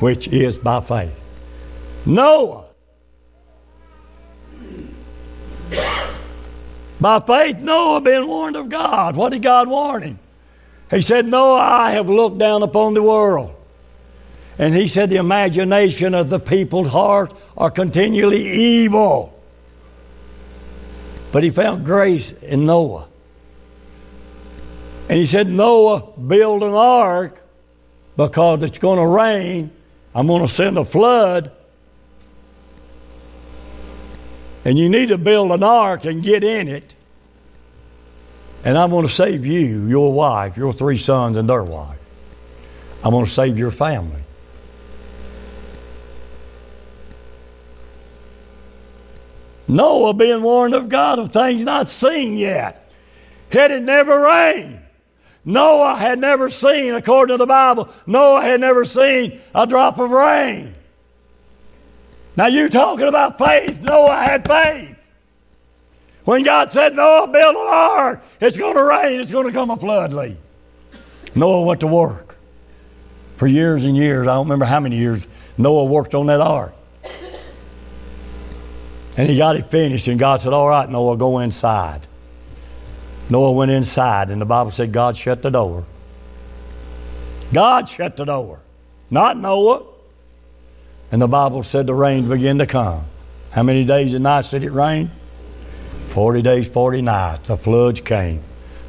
Which 0.00 0.28
is 0.28 0.58
by 0.58 0.82
faith. 0.82 1.18
Noah. 2.04 2.66
By 7.00 7.20
faith, 7.20 7.56
Noah 7.60 8.02
being 8.02 8.26
warned 8.26 8.56
of 8.56 8.68
God. 8.68 9.16
What 9.16 9.30
did 9.30 9.40
God 9.40 9.66
warn 9.66 10.02
him? 10.02 10.18
He 10.90 11.00
said, 11.00 11.24
Noah, 11.24 11.60
I 11.60 11.92
have 11.92 12.10
looked 12.10 12.36
down 12.36 12.62
upon 12.62 12.92
the 12.92 13.02
world. 13.02 13.54
And 14.60 14.74
he 14.74 14.88
said, 14.88 15.08
the 15.08 15.16
imagination 15.16 16.14
of 16.14 16.28
the 16.28 16.38
people's 16.38 16.88
heart 16.88 17.32
are 17.56 17.70
continually 17.70 18.46
evil. 18.46 19.34
But 21.32 21.44
he 21.44 21.48
found 21.48 21.82
grace 21.82 22.30
in 22.30 22.66
Noah. 22.66 23.08
And 25.08 25.18
he 25.18 25.24
said, 25.24 25.48
Noah, 25.48 26.12
build 26.12 26.62
an 26.62 26.74
ark 26.74 27.42
because 28.18 28.62
it's 28.62 28.76
going 28.76 28.98
to 28.98 29.06
rain. 29.06 29.70
I'm 30.14 30.26
going 30.26 30.46
to 30.46 30.52
send 30.52 30.76
a 30.76 30.84
flood. 30.84 31.50
And 34.66 34.78
you 34.78 34.90
need 34.90 35.08
to 35.08 35.16
build 35.16 35.52
an 35.52 35.64
ark 35.64 36.04
and 36.04 36.22
get 36.22 36.44
in 36.44 36.68
it. 36.68 36.94
And 38.62 38.76
I'm 38.76 38.90
going 38.90 39.06
to 39.06 39.12
save 39.12 39.46
you, 39.46 39.86
your 39.86 40.12
wife, 40.12 40.58
your 40.58 40.74
three 40.74 40.98
sons, 40.98 41.38
and 41.38 41.48
their 41.48 41.64
wife. 41.64 41.98
I'm 43.02 43.12
going 43.12 43.24
to 43.24 43.30
save 43.30 43.56
your 43.56 43.70
family. 43.70 44.20
Noah 49.70 50.14
being 50.14 50.42
warned 50.42 50.74
of 50.74 50.88
God 50.88 51.20
of 51.20 51.32
things 51.32 51.64
not 51.64 51.88
seen 51.88 52.36
yet. 52.36 52.90
It 53.52 53.70
had 53.70 53.84
never 53.84 54.20
rained. 54.20 54.80
Noah 55.44 55.96
had 55.96 56.18
never 56.18 56.50
seen, 56.50 56.94
according 56.94 57.34
to 57.34 57.38
the 57.38 57.46
Bible, 57.46 57.88
Noah 58.06 58.42
had 58.42 58.60
never 58.60 58.84
seen 58.84 59.40
a 59.54 59.66
drop 59.66 59.98
of 59.98 60.10
rain. 60.10 60.74
Now 62.36 62.48
you're 62.48 62.68
talking 62.68 63.06
about 63.06 63.38
faith. 63.38 63.80
Noah 63.80 64.16
had 64.16 64.46
faith. 64.46 64.96
When 66.24 66.42
God 66.42 66.70
said, 66.70 66.94
Noah, 66.94 67.28
build 67.28 67.56
an 67.56 67.66
ark, 67.66 68.24
it's 68.40 68.56
going 68.56 68.76
to 68.76 68.84
rain, 68.84 69.20
it's 69.20 69.30
going 69.30 69.46
to 69.46 69.52
come 69.52 69.70
a 69.70 69.76
flood, 69.76 70.12
Lee. 70.12 70.36
Noah 71.34 71.64
went 71.64 71.80
to 71.80 71.86
work 71.86 72.36
for 73.36 73.46
years 73.46 73.84
and 73.84 73.96
years. 73.96 74.26
I 74.26 74.34
don't 74.34 74.46
remember 74.46 74.64
how 74.64 74.80
many 74.80 74.96
years 74.96 75.26
Noah 75.56 75.84
worked 75.84 76.14
on 76.14 76.26
that 76.26 76.40
ark. 76.40 76.74
And 79.20 79.28
he 79.28 79.36
got 79.36 79.54
it 79.54 79.66
finished, 79.66 80.08
and 80.08 80.18
God 80.18 80.40
said, 80.40 80.54
All 80.54 80.66
right, 80.66 80.88
Noah, 80.88 81.14
go 81.18 81.40
inside. 81.40 82.00
Noah 83.28 83.52
went 83.52 83.70
inside, 83.70 84.30
and 84.30 84.40
the 84.40 84.46
Bible 84.46 84.70
said 84.70 84.94
God 84.94 85.14
shut 85.14 85.42
the 85.42 85.50
door. 85.50 85.84
God 87.52 87.86
shut 87.86 88.16
the 88.16 88.24
door, 88.24 88.60
not 89.10 89.36
Noah. 89.36 89.84
And 91.12 91.20
the 91.20 91.28
Bible 91.28 91.62
said 91.64 91.86
the 91.86 91.92
rain 91.92 92.30
began 92.30 92.56
to 92.60 92.66
come. 92.66 93.04
How 93.50 93.62
many 93.62 93.84
days 93.84 94.14
and 94.14 94.22
nights 94.22 94.52
did 94.52 94.64
it 94.64 94.70
rain? 94.70 95.10
40 96.08 96.40
days, 96.40 96.70
40 96.70 97.02
nights. 97.02 97.46
The 97.46 97.58
floods 97.58 98.00
came. 98.00 98.40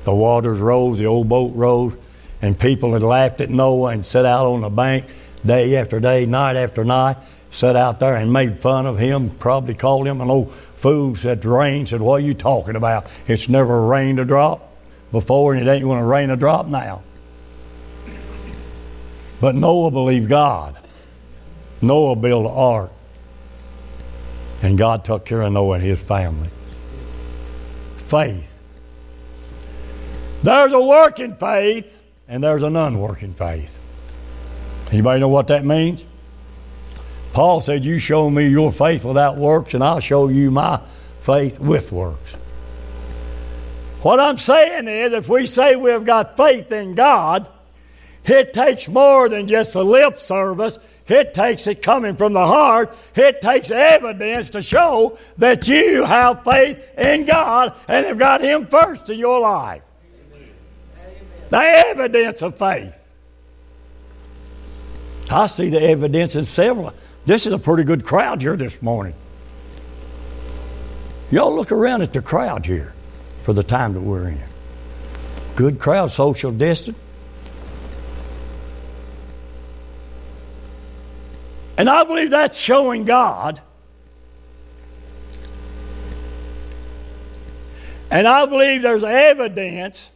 The 0.06 0.16
waters 0.16 0.60
rose, 0.60 0.98
the 0.98 1.08
old 1.08 1.28
boat 1.28 1.54
rose, 1.56 1.98
and 2.42 2.58
people 2.58 2.94
had 2.94 3.04
laughed 3.04 3.42
at 3.42 3.50
Noah 3.50 3.90
and 3.90 4.06
sat 4.06 4.24
out 4.24 4.46
on 4.46 4.62
the 4.62 4.70
bank 4.70 5.08
day 5.46 5.76
after 5.76 6.00
day, 6.00 6.26
night 6.26 6.56
after 6.56 6.86
night, 6.86 7.18
sat 7.52 7.76
out 7.76 8.00
there 8.00 8.16
and 8.16 8.34
made 8.34 8.62
fun 8.62 8.86
of 8.86 8.98
him, 8.98 9.30
probably 9.30 9.76
called 9.76 10.08
him 10.08 10.22
an 10.22 10.30
old 10.30 10.54
fool, 10.54 11.16
said 11.16 11.42
the 11.42 11.50
rain, 11.50 11.86
said, 11.86 12.02
What 12.02 12.16
are 12.16 12.26
you 12.26 12.34
talking 12.34 12.76
about? 12.76 13.06
It's 13.28 13.48
never 13.48 13.82
rained 13.86 14.20
a 14.20 14.26
drop 14.26 14.74
before, 15.12 15.54
and 15.54 15.68
it 15.68 15.72
ain't 15.72 15.84
going 15.84 16.00
to 16.00 16.06
rain 16.06 16.30
a 16.30 16.38
drop 16.38 16.68
now. 16.68 17.04
But 19.40 19.56
Noah 19.56 19.92
believed 19.92 20.30
God. 20.30 20.78
Noah 21.82 22.16
built 22.16 22.46
an 22.46 22.52
ark. 22.54 22.92
And 24.62 24.78
God 24.78 25.04
took 25.04 25.26
care 25.26 25.42
of 25.42 25.52
Noah 25.52 25.76
and 25.76 25.84
his 25.84 26.00
family. 26.00 26.50
Faith. 27.98 28.60
There's 30.44 30.74
a 30.74 30.82
working 30.82 31.36
faith 31.36 31.98
and 32.28 32.44
there's 32.44 32.64
an 32.64 32.76
unworking 32.76 33.34
faith. 33.34 33.78
Anybody 34.92 35.20
know 35.20 35.30
what 35.30 35.48
that 35.48 35.66
means? 35.66 36.06
Paul 37.34 37.62
said, 37.62 37.86
You 37.86 38.00
show 38.00 38.30
me 38.30 38.48
your 38.48 38.72
faith 38.72 39.06
without 39.06 39.38
works, 39.38 39.74
and 39.74 39.84
I'll 39.84 40.00
show 40.00 40.28
you 40.28 40.52
my 40.52 40.82
faith 41.22 41.60
with 41.60 41.92
works. 41.92 42.36
What 44.02 44.20
I'm 44.20 44.38
saying 44.38 44.88
is, 44.88 45.14
if 45.14 45.30
we 45.30 45.46
say 45.46 45.76
we've 45.76 46.04
got 46.04 46.36
faith 46.36 46.72
in 46.72 46.96
God, 46.96 47.48
it 48.26 48.54
takes 48.54 48.88
more 48.88 49.30
than 49.30 49.48
just 49.48 49.76
a 49.76 49.84
lip 49.84 50.18
service. 50.18 50.78
It 51.08 51.34
takes 51.34 51.68
it 51.68 51.82
coming 51.82 52.16
from 52.16 52.34
the 52.34 52.46
heart. 52.46 52.96
It 53.16 53.42
takes 53.42 53.70
evidence 53.70 54.52
to 54.52 54.62
show 54.62 55.18
that 55.38 55.68
you 55.68 56.06
have 56.06 56.44
faith 56.44 56.98
in 56.98 57.26
God 57.26 57.76
and 57.88 58.06
have 58.06 58.18
got 58.18 58.42
Him 58.42 58.68
first 58.68 59.10
in 59.10 59.20
your 59.20 59.40
life. 59.40 59.84
The 61.50 61.58
evidence 61.58 62.42
of 62.42 62.58
faith. 62.58 62.96
I 65.30 65.48
see 65.48 65.70
the 65.70 65.82
evidence 65.82 66.36
in 66.36 66.46
several. 66.46 66.94
This 67.26 67.46
is 67.46 67.54
a 67.54 67.60
pretty 67.60 67.84
good 67.84 68.04
crowd 68.04 68.42
here 68.42 68.58
this 68.58 68.82
morning. 68.82 69.14
Y'all 71.30 71.56
look 71.56 71.72
around 71.72 72.02
at 72.02 72.14
the 72.14 72.22
crowd 72.22 72.66
here 72.66 72.94
for 73.44 73.54
the 73.54 73.64
time 73.64 73.94
that 73.94 74.02
we're 74.02 74.28
in. 74.28 74.42
Good 75.56 75.80
crowd, 75.80 76.12
social 76.12 76.52
distance. 76.52 76.98
And 81.78 81.90
I 81.90 82.04
believe 82.04 82.32
that's 82.32 82.60
showing 82.60 83.06
God. 83.06 83.62
And 88.12 88.28
I 88.28 88.46
believe 88.46 88.82
there's 88.82 89.04
evidence. 89.04 90.12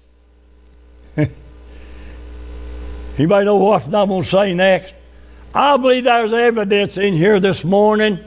Anybody 3.17 3.45
know 3.45 3.57
what 3.57 3.85
I'm 3.85 4.09
going 4.09 4.21
to 4.21 4.27
say 4.27 4.53
next? 4.53 4.93
I 5.55 5.77
believe 5.77 6.03
there's 6.03 6.33
evidence 6.33 6.97
in 6.97 7.13
here 7.13 7.39
this 7.39 7.63
morning 7.63 8.19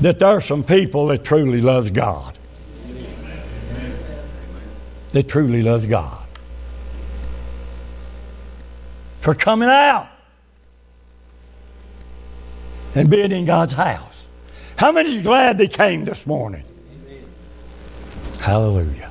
that 0.00 0.20
there 0.20 0.28
are 0.28 0.40
some 0.40 0.62
people 0.62 1.08
that 1.08 1.24
truly 1.24 1.60
loves 1.60 1.90
God. 1.90 2.38
That 5.10 5.26
truly 5.26 5.62
loves 5.62 5.86
God. 5.86 6.24
For 9.20 9.34
coming 9.34 9.68
out 9.68 10.08
and 12.94 13.10
being 13.10 13.32
in 13.32 13.44
God's 13.44 13.72
house. 13.72 14.24
How 14.76 14.92
many 14.92 15.16
is 15.16 15.22
glad 15.22 15.58
they 15.58 15.66
came 15.66 16.04
this 16.04 16.28
morning? 16.28 16.62
Hallelujah. 18.40 19.10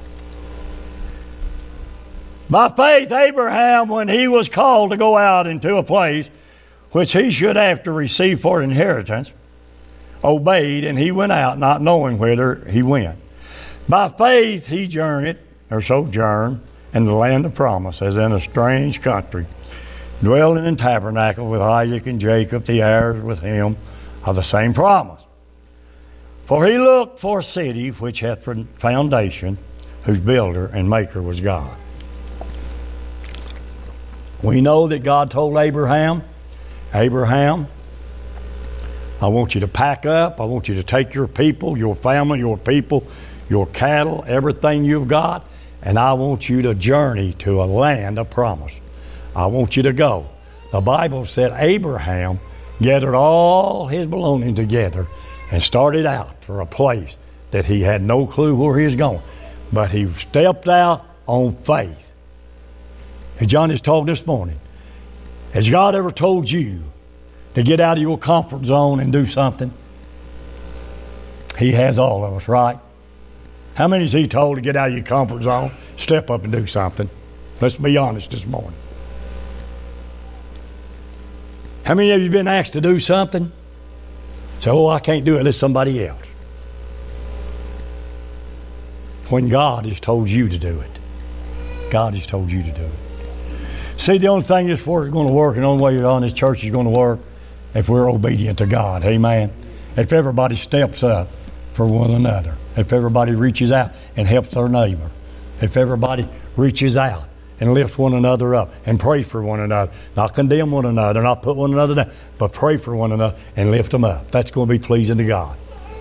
By 2.50 2.70
faith, 2.70 3.12
Abraham, 3.12 3.90
when 3.90 4.08
he 4.08 4.30
was 4.30 4.48
called 4.48 4.92
to 4.92 4.98
go 4.98 5.18
out 5.18 5.48
into 5.48 5.76
a 5.76 5.84
place 5.84 6.30
which 6.96 7.12
he 7.12 7.30
should 7.30 7.58
have 7.58 7.84
to 7.84 7.92
receive 7.92 8.40
for 8.40 8.64
inheritance, 8.64 9.34
obeyed, 10.24 10.86
and 10.86 10.98
he 10.98 11.12
went 11.12 11.30
out, 11.30 11.60
not 11.60 11.82
knowing 11.82 12.18
whither 12.18 12.64
he 12.70 12.82
went. 12.82 13.20
By 13.90 14.08
faith 14.08 14.68
he 14.68 14.88
journeyed, 14.88 15.38
or 15.70 15.82
sojourned, 15.82 16.62
in 16.94 17.04
the 17.04 17.12
land 17.12 17.46
of 17.46 17.54
promise, 17.54 18.02
as 18.02 18.16
in 18.16 18.32
a 18.32 18.40
strange 18.40 19.02
country, 19.02 19.46
dwelling 20.24 20.66
in 20.66 20.78
tabernacle 20.78 21.50
with 21.50 21.60
Isaac 21.60 22.08
and 22.08 22.22
Jacob, 22.22 22.64
the 22.64 22.82
heirs 22.82 23.22
with 23.22 23.42
him 23.42 23.76
of 24.26 24.38
the 24.38 24.42
same 24.42 24.74
promise. 24.74 25.26
For 26.46 26.66
he 26.66 26.78
looked 26.78 27.20
for 27.20 27.40
a 27.40 27.44
city 27.44 27.90
which 27.90 28.22
had 28.22 28.42
foundation, 28.42 29.58
whose 30.04 30.20
builder 30.20 30.68
and 30.68 30.90
maker 30.90 31.22
was 31.22 31.42
God. 31.42 31.76
We 34.42 34.62
know 34.62 34.88
that 34.88 35.04
God 35.04 35.30
told 35.30 35.58
Abraham, 35.58 36.24
Abraham, 36.96 37.68
I 39.22 39.28
want 39.28 39.54
you 39.54 39.62
to 39.62 39.68
pack 39.68 40.06
up. 40.06 40.40
I 40.40 40.46
want 40.46 40.70
you 40.70 40.76
to 40.76 40.84
take 40.84 41.14
your 41.14 41.28
people, 41.28 41.78
your 41.78 41.94
family, 41.94 42.40
your 42.40 42.58
people, 42.58 43.06
your 43.50 43.66
cattle, 43.68 44.24
everything 44.26 44.86
you've 44.86 45.10
got, 45.10 45.46
and 45.82 46.00
I 46.00 46.14
want 46.14 46.48
you 46.48 46.62
to 46.64 46.74
journey 46.74 47.34
to 47.40 47.62
a 47.62 47.66
land 47.66 48.18
of 48.18 48.30
promise. 48.30 48.80
I 49.36 49.48
want 49.48 49.76
you 49.76 49.84
to 49.84 49.94
go. 49.94 50.28
The 50.72 50.80
Bible 50.80 51.26
said 51.26 51.52
Abraham 51.56 52.40
gathered 52.82 53.14
all 53.14 53.88
his 53.88 54.08
belongings 54.08 54.56
together 54.56 55.06
and 55.52 55.62
started 55.62 56.06
out 56.06 56.44
for 56.46 56.62
a 56.62 56.66
place 56.66 57.18
that 57.52 57.66
he 57.66 57.82
had 57.82 58.02
no 58.02 58.26
clue 58.26 58.56
where 58.56 58.80
he 58.80 58.86
was 58.86 58.96
going. 58.96 59.22
But 59.72 59.92
he 59.92 60.08
stepped 60.14 60.68
out 60.70 61.06
on 61.28 61.56
faith. 61.58 62.14
And 63.40 63.50
John 63.50 63.70
has 63.70 63.82
told 63.82 64.08
this 64.08 64.26
morning, 64.26 64.60
has 65.56 65.70
God 65.70 65.96
ever 65.96 66.12
told 66.12 66.52
you 66.52 66.84
to 67.54 67.64
get 67.64 67.80
out 67.80 67.96
of 67.96 68.02
your 68.02 68.18
comfort 68.18 68.66
zone 68.66 69.00
and 69.00 69.14
do 69.14 69.26
something? 69.26 69.74
He 71.58 71.72
has 71.72 71.98
all 71.98 72.26
of 72.26 72.34
us, 72.34 72.50
right? 72.50 72.78
How 73.76 73.88
many 73.88 74.04
is 74.04 74.12
he 74.12 74.28
told 74.28 74.58
to 74.58 74.62
get 74.62 74.76
out 74.76 74.90
of 74.90 74.96
your 74.96 75.06
comfort 75.06 75.44
zone, 75.44 75.72
step 75.96 76.30
up 76.30 76.44
and 76.44 76.52
do 76.52 76.68
something? 76.68 77.10
Let's 77.62 77.78
be 77.78 77.96
honest 77.96 78.32
this 78.32 78.46
morning. 78.46 78.78
How 81.86 81.94
many 81.94 82.12
of 82.12 82.22
you 82.22 82.30
been 82.30 82.50
asked 82.50 82.74
to 82.74 82.82
do 82.82 83.00
something? 83.00 83.54
Say, 84.60 84.72
oh, 84.72 84.90
I 84.90 85.00
can't 85.00 85.24
do 85.24 85.38
it. 85.38 85.44
Let 85.44 85.56
somebody 85.56 86.06
else. 86.06 86.28
When 89.30 89.48
God 89.48 89.86
has 89.86 90.02
told 90.02 90.28
you 90.28 90.50
to 90.50 90.58
do 90.58 90.82
it. 90.82 90.92
God 91.92 92.14
has 92.14 92.28
told 92.28 92.52
you 92.52 92.62
to 92.62 92.72
do 92.74 92.84
it. 92.84 93.05
See, 93.98 94.18
the 94.18 94.28
only 94.28 94.44
thing 94.44 94.70
is 94.70 94.84
going 94.84 95.12
to 95.12 95.34
work, 95.34 95.56
and 95.56 95.64
the 95.64 95.68
only 95.68 95.84
way 95.84 96.04
on 96.04 96.22
this 96.22 96.34
church 96.34 96.64
is 96.64 96.72
going 96.72 96.86
to 96.86 96.92
work, 96.92 97.20
if 97.74 97.90
we're 97.90 98.10
obedient 98.10 98.60
to 98.60 98.66
God. 98.66 99.04
Amen. 99.04 99.52
If 99.98 100.14
everybody 100.14 100.56
steps 100.56 101.04
up 101.04 101.30
for 101.74 101.86
one 101.86 102.12
another, 102.12 102.58
if 102.76 102.92
everybody 102.92 103.34
reaches 103.34 103.72
out 103.72 103.92
and 104.16 104.28
helps 104.28 104.50
their 104.50 104.70
neighbor, 104.70 105.10
if 105.62 105.78
everybody 105.78 106.28
reaches 106.56 106.98
out 106.98 107.28
and 107.60 107.74
lifts 107.74 107.98
one 107.98 108.14
another 108.14 108.54
up 108.54 108.74
and 108.86 109.00
pray 109.00 109.24
for 109.24 109.42
one 109.42 109.60
another, 109.62 109.92
not 110.16 110.34
condemn 110.34 110.72
one 110.72 110.86
another, 110.86 111.22
not 111.24 111.42
put 111.42 111.56
one 111.56 111.72
another 111.72 111.96
down, 111.96 112.12
but 112.38 112.52
pray 112.52 112.78
for 112.78 112.96
one 112.96 113.12
another 113.14 113.38
and 113.56 113.72
lift 113.72 113.92
them 113.92 114.04
up. 114.04 114.30
That's 114.32 114.52
going 114.52 114.68
to 114.68 114.74
be 114.74 114.80
pleasing 114.80 115.18
to 115.18 115.26
God. 115.26 115.58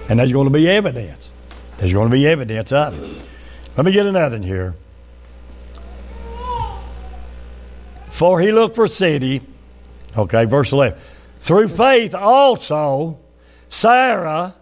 And 0.09 0.19
there's 0.19 0.33
going 0.33 0.49
to 0.49 0.53
be 0.53 0.69
evidence. 0.69 1.31
There's 1.79 1.93
going 1.93 2.11
to 2.11 2.13
be 2.13 2.27
evidence 2.27 2.73
of 2.73 3.01
it. 3.01 3.27
Let 3.77 3.87
me 3.87 3.93
get 3.93 4.07
another 4.07 4.37
in 4.37 4.43
here. 4.43 4.75
For 8.15 8.39
he 8.39 8.53
looked 8.53 8.77
for 8.77 8.85
a 8.85 8.89
city. 8.89 9.41
Okay, 10.17 10.45
verse 10.45 10.71
11. 10.71 10.97
Through 11.41 11.67
faith 11.67 12.15
also, 12.15 13.19
Sarah, 13.69 14.55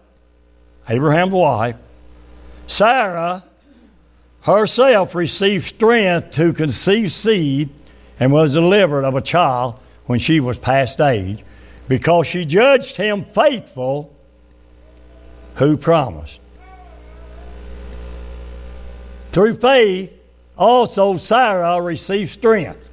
Abraham's 0.89 1.33
wife, 1.33 1.77
Sarah 2.65 3.43
herself 4.41 5.13
received 5.13 5.65
strength 5.65 6.31
to 6.31 6.51
conceive 6.51 7.11
seed 7.11 7.69
and 8.19 8.33
was 8.33 8.53
delivered 8.53 9.05
of 9.05 9.13
a 9.13 9.21
child 9.21 9.75
when 10.07 10.17
she 10.17 10.39
was 10.39 10.57
past 10.57 10.99
age, 10.99 11.43
because 11.87 12.25
she 12.25 12.45
judged 12.45 12.97
him 12.97 13.23
faithful 13.23 14.11
who 15.57 15.77
promised. 15.77 16.41
Through 19.31 19.57
faith, 19.57 20.11
also 20.57 21.17
Sarah 21.17 21.79
received 21.79 22.31
strength. 22.31 22.89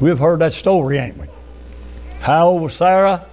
We've 0.00 0.18
heard 0.18 0.40
that 0.40 0.52
story, 0.52 0.98
ain't 0.98 1.16
we? 1.16 1.26
How 2.20 2.48
old 2.48 2.62
was 2.62 2.74
Sarah? 2.74 3.26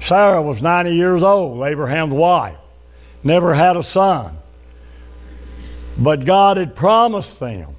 Sarah 0.00 0.42
was 0.42 0.62
90 0.62 0.94
years 0.94 1.22
old, 1.22 1.64
Abraham's 1.64 2.12
wife. 2.12 2.56
Never 3.24 3.54
had 3.54 3.76
a 3.76 3.82
son. 3.82 4.36
But 5.98 6.24
God 6.24 6.56
had 6.56 6.76
promised 6.76 7.40
them 7.40 7.74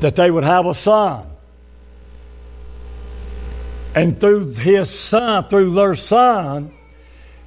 that 0.00 0.16
they 0.16 0.30
would 0.30 0.44
have 0.44 0.66
a 0.66 0.74
son. 0.74 1.26
And 3.94 4.18
through 4.18 4.54
his 4.54 4.90
son, 4.90 5.44
through 5.44 5.74
their 5.74 5.94
son, 5.94 6.72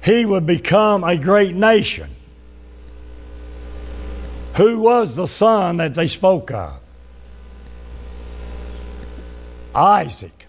he 0.02 0.24
would 0.24 0.46
become 0.46 1.04
a 1.04 1.16
great 1.16 1.54
nation. 1.54 2.10
Who 4.56 4.80
was 4.80 5.14
the 5.14 5.28
son 5.28 5.76
that 5.76 5.94
they 5.94 6.06
spoke 6.06 6.50
of? 6.50 6.80
Isaac. 9.78 10.46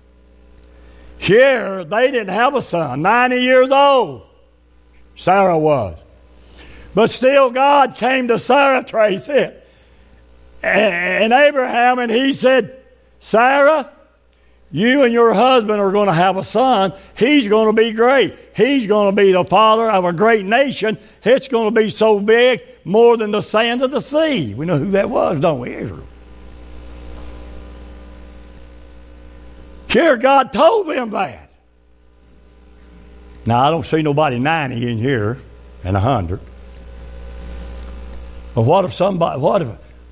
Here, 1.18 1.84
they 1.84 2.12
didn't 2.12 2.34
have 2.34 2.56
a 2.56 2.62
son, 2.62 3.02
90 3.02 3.38
years 3.38 3.72
old. 3.72 4.24
Sarah 5.16 5.60
was. 5.60 5.98
But 6.96 7.10
still, 7.10 7.52
God 7.52 7.96
came 7.96 8.30
to 8.30 8.40
Sarah, 8.40 8.84
Tracy, 8.84 9.52
and 10.64 11.34
Abraham, 11.34 12.00
and 12.00 12.12
he 12.12 12.34
said, 12.34 12.76
Sarah, 13.20 13.92
you 14.72 15.04
and 15.04 15.14
your 15.14 15.34
husband 15.34 15.82
are 15.82 15.92
going 15.92 16.08
to 16.08 16.14
have 16.14 16.38
a 16.38 16.44
son. 16.44 16.94
He's 17.18 17.48
going 17.48 17.76
to 17.76 17.82
be 17.82 17.92
great. 17.92 18.36
He's 18.56 18.88
going 18.88 19.16
to 19.16 19.22
be 19.22 19.32
the 19.32 19.44
father 19.44 19.92
of 19.92 20.06
a 20.06 20.14
great 20.14 20.46
nation. 20.46 20.98
It's 21.24 21.48
going 21.48 21.74
to 21.74 21.82
be 21.82 21.90
so 21.90 22.20
big, 22.20 22.62
more 22.84 23.18
than 23.18 23.32
the 23.32 23.42
sands 23.42 23.84
of 23.84 23.92
the 23.92 24.02
sea. 24.02 24.54
We 24.54 24.66
know 24.66 24.78
who 24.78 24.92
that 24.92 25.10
was, 25.10 25.40
don't 25.40 25.60
we? 25.60 25.76
Israel. 25.76 26.08
Here, 29.90 30.18
God 30.18 30.54
told 30.54 30.88
them 30.88 31.10
that. 31.12 31.52
Now, 33.46 33.60
I 33.62 33.72
don't 33.72 33.86
see 33.86 34.02
nobody 34.04 34.38
90 34.38 34.92
in 34.92 34.98
here 35.00 35.40
and 35.84 35.94
100. 35.94 36.40
But 38.54 38.62
what 38.64 38.86
if 38.86 38.94
somebody, 38.94 39.40
what 39.40 39.62
if, 39.62 39.68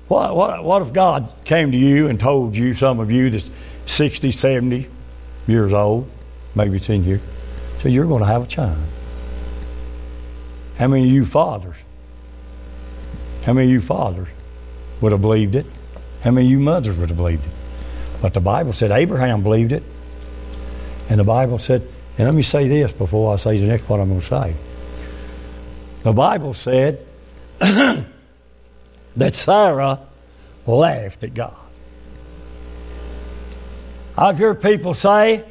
what, 0.08 0.34
what, 0.34 0.64
what 0.64 0.82
if 0.82 0.92
God 0.92 1.30
came 1.44 1.70
to 1.70 1.76
you 1.76 2.08
and 2.08 2.18
told 2.18 2.56
you, 2.56 2.74
some 2.74 2.98
of 2.98 3.12
you 3.12 3.30
that's 3.30 3.50
60, 3.86 4.32
70 4.32 4.88
years 5.46 5.72
old, 5.72 6.10
maybe 6.54 6.76
it's 6.76 6.88
in 6.88 7.04
here, 7.04 7.20
so 7.80 7.88
you're 7.88 8.06
going 8.06 8.22
to 8.22 8.28
have 8.28 8.42
a 8.42 8.46
child? 8.46 8.78
How 10.78 10.88
many 10.88 11.04
of 11.04 11.10
you 11.10 11.24
fathers? 11.24 11.76
How 13.44 13.52
many 13.52 13.66
of 13.66 13.72
you 13.72 13.80
fathers 13.80 14.28
would 15.00 15.12
have 15.12 15.20
believed 15.20 15.54
it? 15.54 15.66
How 16.22 16.30
many 16.30 16.46
of 16.46 16.50
you 16.50 16.58
mothers 16.58 16.96
would 16.96 17.10
have 17.10 17.16
believed 17.16 17.44
it? 17.44 17.52
But 18.20 18.34
the 18.34 18.40
Bible 18.40 18.72
said 18.72 18.90
Abraham 18.90 19.42
believed 19.42 19.72
it. 19.72 19.82
And 21.08 21.18
the 21.18 21.24
Bible 21.24 21.58
said, 21.58 21.82
and 22.18 22.26
let 22.26 22.34
me 22.34 22.42
say 22.42 22.66
this 22.68 22.92
before 22.92 23.32
I 23.32 23.36
say 23.36 23.58
the 23.58 23.66
next 23.66 23.88
one 23.88 24.00
I'm 24.00 24.08
going 24.08 24.20
to 24.20 24.26
say. 24.26 24.54
The 26.02 26.12
Bible 26.12 26.52
said 26.52 27.06
that 27.58 28.04
Sarah 29.32 30.00
laughed 30.66 31.22
at 31.24 31.34
God. 31.34 31.56
I've 34.16 34.38
heard 34.38 34.60
people 34.60 34.94
say, 34.94 35.44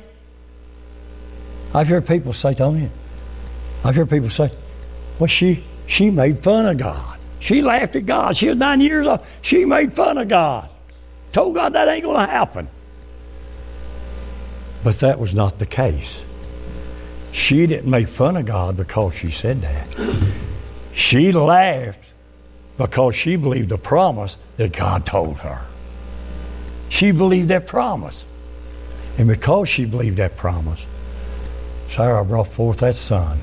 I've 1.74 1.88
heard 1.88 2.06
people 2.06 2.34
say, 2.34 2.54
don't 2.54 2.82
you? 2.82 2.90
I've 3.84 3.96
heard 3.96 4.10
people 4.10 4.30
say, 4.30 4.50
well, 5.20 5.28
she, 5.28 5.64
she 5.86 6.10
made 6.10 6.44
fun 6.44 6.66
of 6.66 6.78
God. 6.78 7.18
She 7.40 7.62
laughed 7.62 7.96
at 7.96 8.06
God. 8.06 8.36
She 8.36 8.50
was 8.50 8.58
nine 8.58 8.82
years 8.82 9.08
old. 9.08 9.22
She 9.42 9.64
made 9.64 9.94
fun 9.94 10.18
of 10.18 10.28
God. 10.28 10.70
Told 11.32 11.56
God 11.56 11.74
that 11.74 11.88
ain't 11.88 12.04
going 12.04 12.26
to 12.26 12.32
happen. 12.32 12.70
But 14.84 15.00
that 15.00 15.20
was 15.20 15.34
not 15.34 15.60
the 15.60 15.66
case. 15.66 16.24
She 17.32 17.68
didn't 17.68 17.90
make 17.90 18.08
fun 18.08 18.38
of 18.38 18.46
God 18.46 18.78
because 18.78 19.16
she 19.16 19.30
said 19.30 19.62
that. 19.62 19.88
She 20.94 21.32
laughed 21.32 22.14
because 22.78 23.16
she 23.16 23.36
believed 23.36 23.70
the 23.70 23.78
promise 23.78 24.38
that 24.58 24.74
God 24.74 25.06
told 25.06 25.38
her. 25.40 25.62
She 26.90 27.12
believed 27.12 27.50
that 27.50 27.68
promise. 27.68 28.26
And 29.18 29.28
because 29.28 29.68
she 29.68 29.86
believed 29.86 30.18
that 30.18 30.38
promise, 30.38 30.86
Sarah 31.90 32.24
brought 32.24 32.48
forth 32.48 32.80
that 32.80 32.96
son 32.96 33.40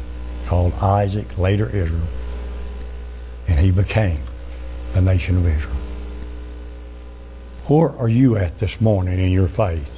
called 0.47 0.73
Isaac, 0.75 1.39
later 1.39 1.67
Israel, 1.67 2.07
and 3.49 3.59
he 3.59 3.71
became 3.71 4.21
the 4.93 5.01
nation 5.01 5.37
of 5.37 5.47
Israel. 5.47 5.84
Where 7.67 7.89
are 7.89 8.09
you 8.09 8.37
at 8.37 8.59
this 8.59 8.81
morning 8.81 9.19
in 9.19 9.31
your 9.31 9.49
faith? 9.49 9.91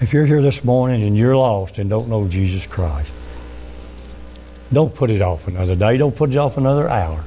If 0.00 0.12
you're 0.12 0.26
here 0.26 0.40
this 0.40 0.64
morning 0.64 1.02
and 1.02 1.16
you're 1.16 1.36
lost 1.36 1.78
and 1.78 1.90
don't 1.90 2.08
know 2.08 2.28
Jesus 2.28 2.66
Christ, 2.66 3.10
don't 4.72 4.94
put 4.94 5.10
it 5.10 5.20
off 5.20 5.48
another 5.48 5.76
day. 5.76 5.98
Don't 5.98 6.16
put 6.16 6.30
it 6.30 6.36
off 6.36 6.56
another 6.56 6.88
hour. 6.88 7.24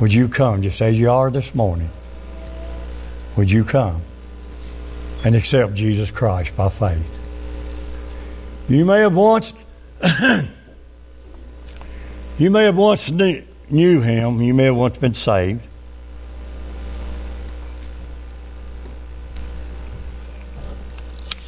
Would 0.00 0.12
you 0.12 0.28
come 0.28 0.62
just 0.62 0.80
as 0.80 0.98
you 0.98 1.10
are 1.10 1.30
this 1.30 1.54
morning? 1.54 1.90
Would 3.36 3.50
you 3.50 3.64
come 3.64 4.02
and 5.24 5.34
accept 5.34 5.74
Jesus 5.74 6.10
Christ 6.10 6.56
by 6.56 6.68
faith? 6.68 7.10
You 8.68 8.84
may 8.84 9.00
have 9.00 9.14
once, 9.16 9.52
you 12.38 12.50
may 12.50 12.64
have 12.64 12.76
once 12.76 13.10
knew, 13.10 14.00
him. 14.00 14.40
You 14.40 14.54
may 14.54 14.64
have 14.64 14.76
once 14.76 14.96
been 14.98 15.14
saved. 15.14 15.66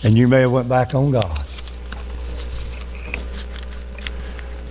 And 0.05 0.17
you 0.17 0.29
may 0.29 0.43
have 0.43 0.53
went 0.53 0.69
back 0.69 0.95
on 0.95 1.11
God. 1.11 1.47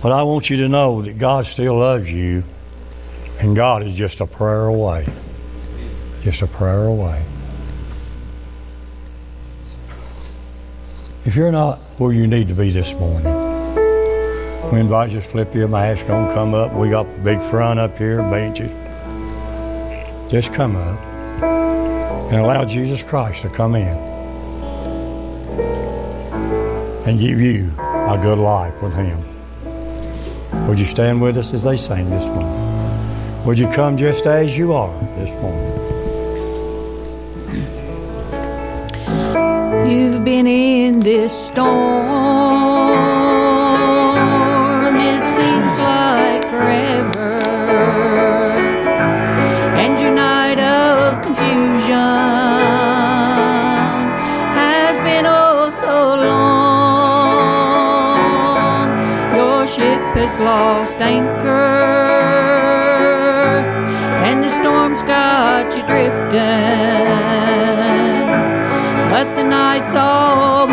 But 0.02 0.12
I 0.12 0.22
want 0.22 0.50
you 0.50 0.56
to 0.58 0.68
know 0.68 1.02
that 1.02 1.18
God 1.18 1.46
still 1.46 1.78
loves 1.78 2.10
you, 2.10 2.44
and 3.40 3.56
God 3.56 3.82
is 3.82 3.94
just 3.94 4.20
a 4.20 4.26
prayer 4.26 4.66
away. 4.66 5.06
just 6.22 6.42
a 6.42 6.46
prayer 6.46 6.84
away. 6.84 7.24
If 11.24 11.36
you're 11.36 11.52
not 11.52 11.78
where 11.98 12.12
you 12.12 12.26
need 12.26 12.48
to 12.48 12.54
be 12.54 12.70
this 12.70 12.92
morning, 12.94 13.32
we 14.72 14.80
invite 14.80 15.10
you 15.10 15.20
to 15.20 15.26
flip 15.26 15.54
your 15.54 15.68
mask 15.68 16.08
on, 16.10 16.32
come 16.34 16.54
up. 16.54 16.72
We 16.72 16.90
got 16.90 17.04
the 17.04 17.22
big 17.22 17.40
front 17.40 17.78
up 17.78 17.96
here, 17.96 18.16
benches. 18.22 18.70
Just 20.30 20.52
come 20.52 20.74
up 20.76 21.00
and 21.42 22.40
allow 22.40 22.64
Jesus 22.64 23.02
Christ 23.02 23.42
to 23.42 23.48
come 23.48 23.76
in 23.76 24.15
and 27.06 27.20
give 27.20 27.40
you 27.40 27.72
a 27.78 28.18
good 28.20 28.38
life 28.38 28.82
with 28.82 28.94
Him. 28.94 29.22
Would 30.66 30.78
you 30.80 30.86
stand 30.86 31.20
with 31.20 31.36
us 31.36 31.54
as 31.54 31.62
they 31.62 31.76
sing 31.76 32.10
this 32.10 32.26
morning? 32.26 33.44
Would 33.44 33.58
you 33.60 33.68
come 33.68 33.96
just 33.96 34.26
as 34.26 34.58
you 34.58 34.72
are 34.72 34.92
this 35.16 35.30
morning? 35.40 35.72
You've 39.88 40.24
been 40.24 40.48
in 40.48 40.98
this 41.00 41.32
storm. 41.46 41.70
It 44.96 45.28
seems 45.36 45.78
like 45.78 46.42
forever. 46.46 47.15
Has 60.16 60.40
lost 60.40 60.98
anchor. 60.98 61.76
And 64.26 64.42
the 64.42 64.50
storm's 64.50 65.02
got 65.02 65.76
you 65.76 65.82
drifting 65.86 67.36
but 69.16 69.34
the 69.34 69.42
night's 69.44 69.94
almost 69.94 70.65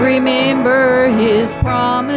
Remember 0.00 1.08
his 1.08 1.54
promise 1.54 2.14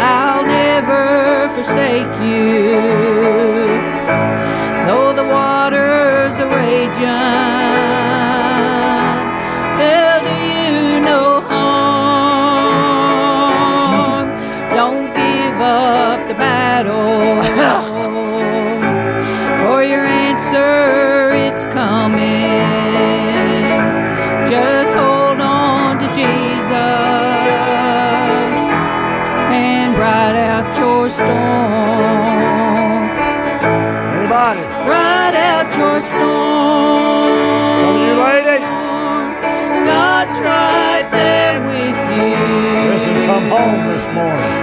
I'll 0.00 0.46
never 0.46 1.48
forsake 1.52 2.14
you. 2.22 2.76
Though 4.86 5.12
the 5.14 5.24
waters 5.24 6.38
are 6.38 6.54
raging, 6.54 7.43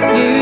morning. 0.01 0.40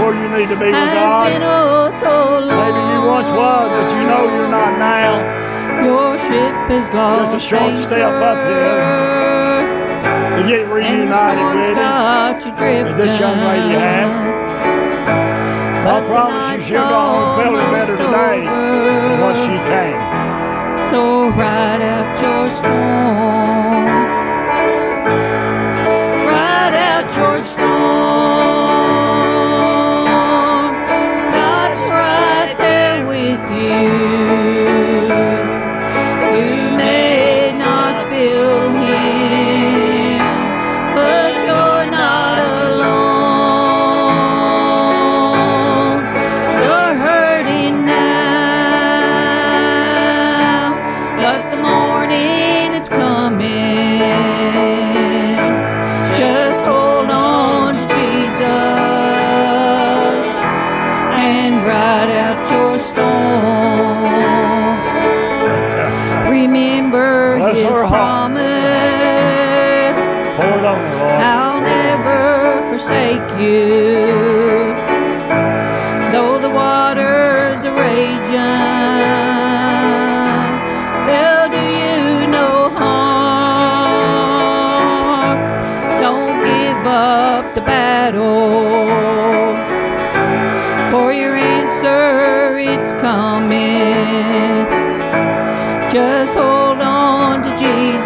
Where 0.00 0.14
you 0.14 0.28
need 0.28 0.48
to 0.48 0.58
be 0.58 0.70
with 0.72 0.92
God, 0.94 1.32
oh 1.42 1.90
maybe 2.40 2.80
you 2.92 3.00
once 3.06 3.28
was, 3.30 3.68
but 3.68 3.88
you 3.96 4.04
know 4.04 4.24
you're 4.36 4.48
not 4.48 4.78
now. 4.78 5.42
Your 5.84 6.18
ship 6.18 6.70
is 6.70 6.92
lost. 6.94 7.32
Just 7.32 7.36
a 7.36 7.48
short 7.48 7.76
step 7.78 8.14
up 8.22 8.38
here 8.46 8.82
To 10.36 10.42
get 10.46 10.68
reunited 10.68 11.46
with 11.56 11.68
Him. 11.68 11.76
you 12.46 12.96
this 12.96 13.18
young 13.18 13.38
lady 13.38 13.74
has. 13.74 14.12
I 15.84 16.00
promise 16.06 16.56
you 16.56 16.62
she'll 16.62 16.88
go 16.88 17.00
home 17.10 17.42
feeling 17.42 17.70
better 17.74 17.96
today 17.96 18.46
than 18.46 19.20
what 19.20 19.36
she 19.36 19.56
came. 19.72 20.00
So 20.90 21.28
ride 21.30 21.82
out 21.82 22.22
your 22.22 22.48
storm. 22.50 24.01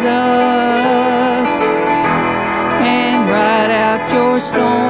Jesus 0.07 1.53
and 2.81 3.29
ride 3.29 3.73
out 3.73 4.13
your 4.13 4.41
storm. 4.41 4.86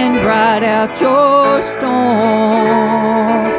and 0.00 0.24
ride 0.24 0.64
out 0.64 0.98
your 0.98 1.62
storm. 1.62 3.49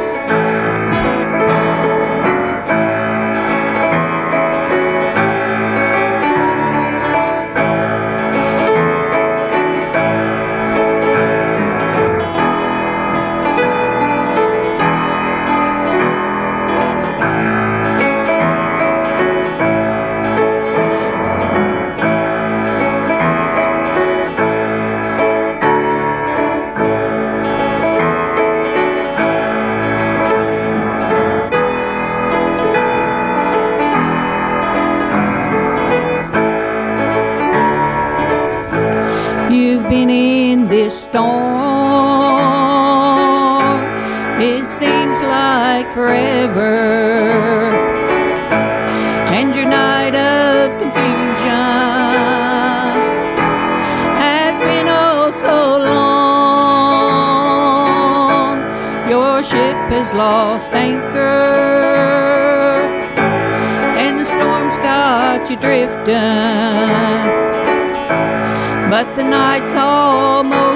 lost 60.32 60.72
anchor, 60.72 61.44
and 64.02 64.18
the 64.18 64.24
storm's 64.24 64.78
got 64.78 65.50
you 65.50 65.56
drifting, 65.66 67.22
but 68.92 69.06
the 69.14 69.24
night's 69.38 69.74
almost. 69.74 70.71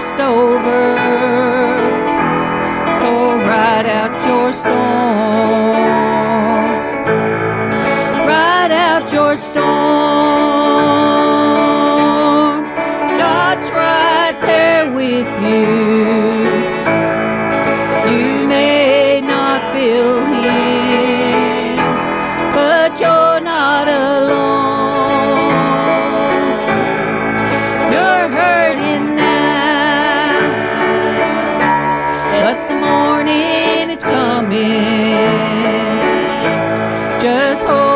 Jesus, 37.36 37.64
hope. 37.64 37.70
Oh, 37.70 37.95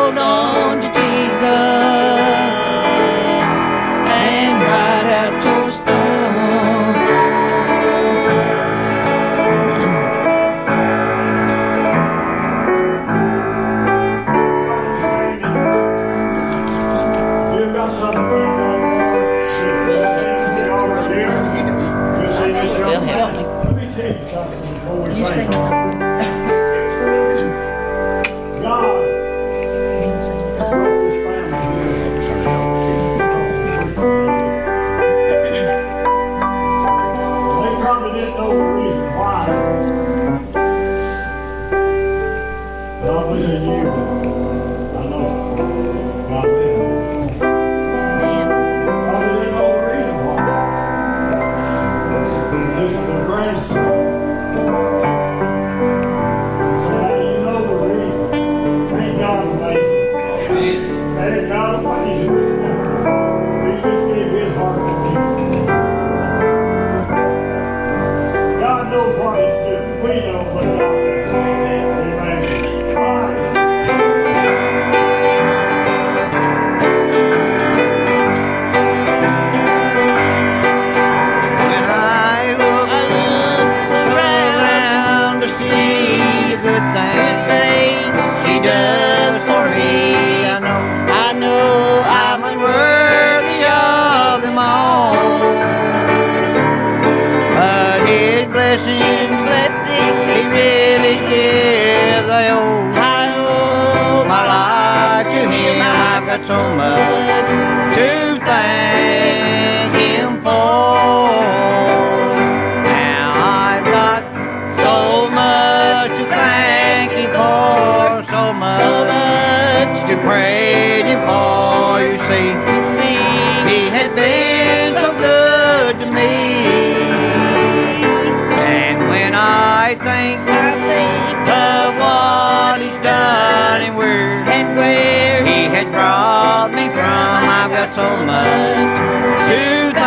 that's 137.93 137.97
all 137.99 138.25
mine. 138.25 140.00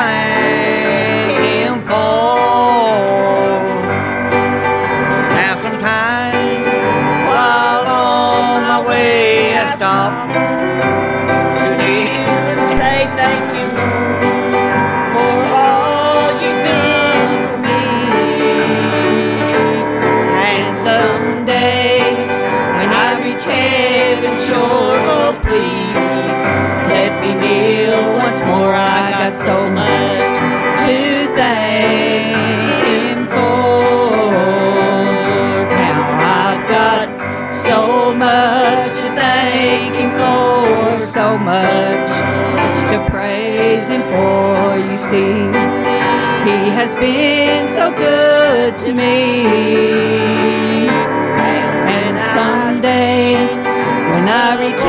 so 41.35 41.41
much 41.45 42.11
to 42.91 43.11
praise 43.11 43.89
Him 43.89 44.03
for. 44.03 44.78
You 44.78 44.99
see, 44.99 45.35
He 46.47 46.59
has 46.78 46.95
been 46.95 47.66
so 47.74 47.91
good 47.97 48.78
to 48.78 48.93
me. 48.93 49.26
And 51.97 52.16
someday, 52.39 53.35
when 54.12 54.28
I 54.28 54.57
reach 54.61 54.85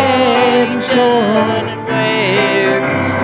and 1.65 1.87
pray, 1.87 2.35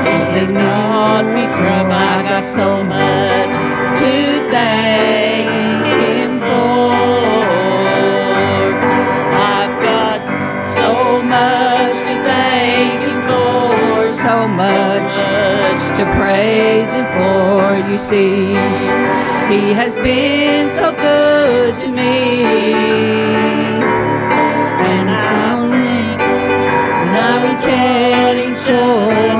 He 0.08 0.40
has 0.40 0.52
brought 0.52 1.26
me 1.26 1.46
through. 1.54 1.92
I 1.92 2.24
got 2.24 2.44
so 2.56 2.84
much. 2.84 3.41
praising 16.42 17.08
for 17.16 17.88
you 17.88 17.98
see. 17.98 18.48
He 19.52 19.62
has 19.80 19.94
been 19.96 20.70
so 20.70 20.92
good 21.08 21.74
to 21.76 21.88
me. 21.88 22.44
And 24.92 25.10
sounding 25.30 26.18
now 27.16 27.46
in 27.50 27.58
chanting 27.66 28.56
joy 28.66 29.31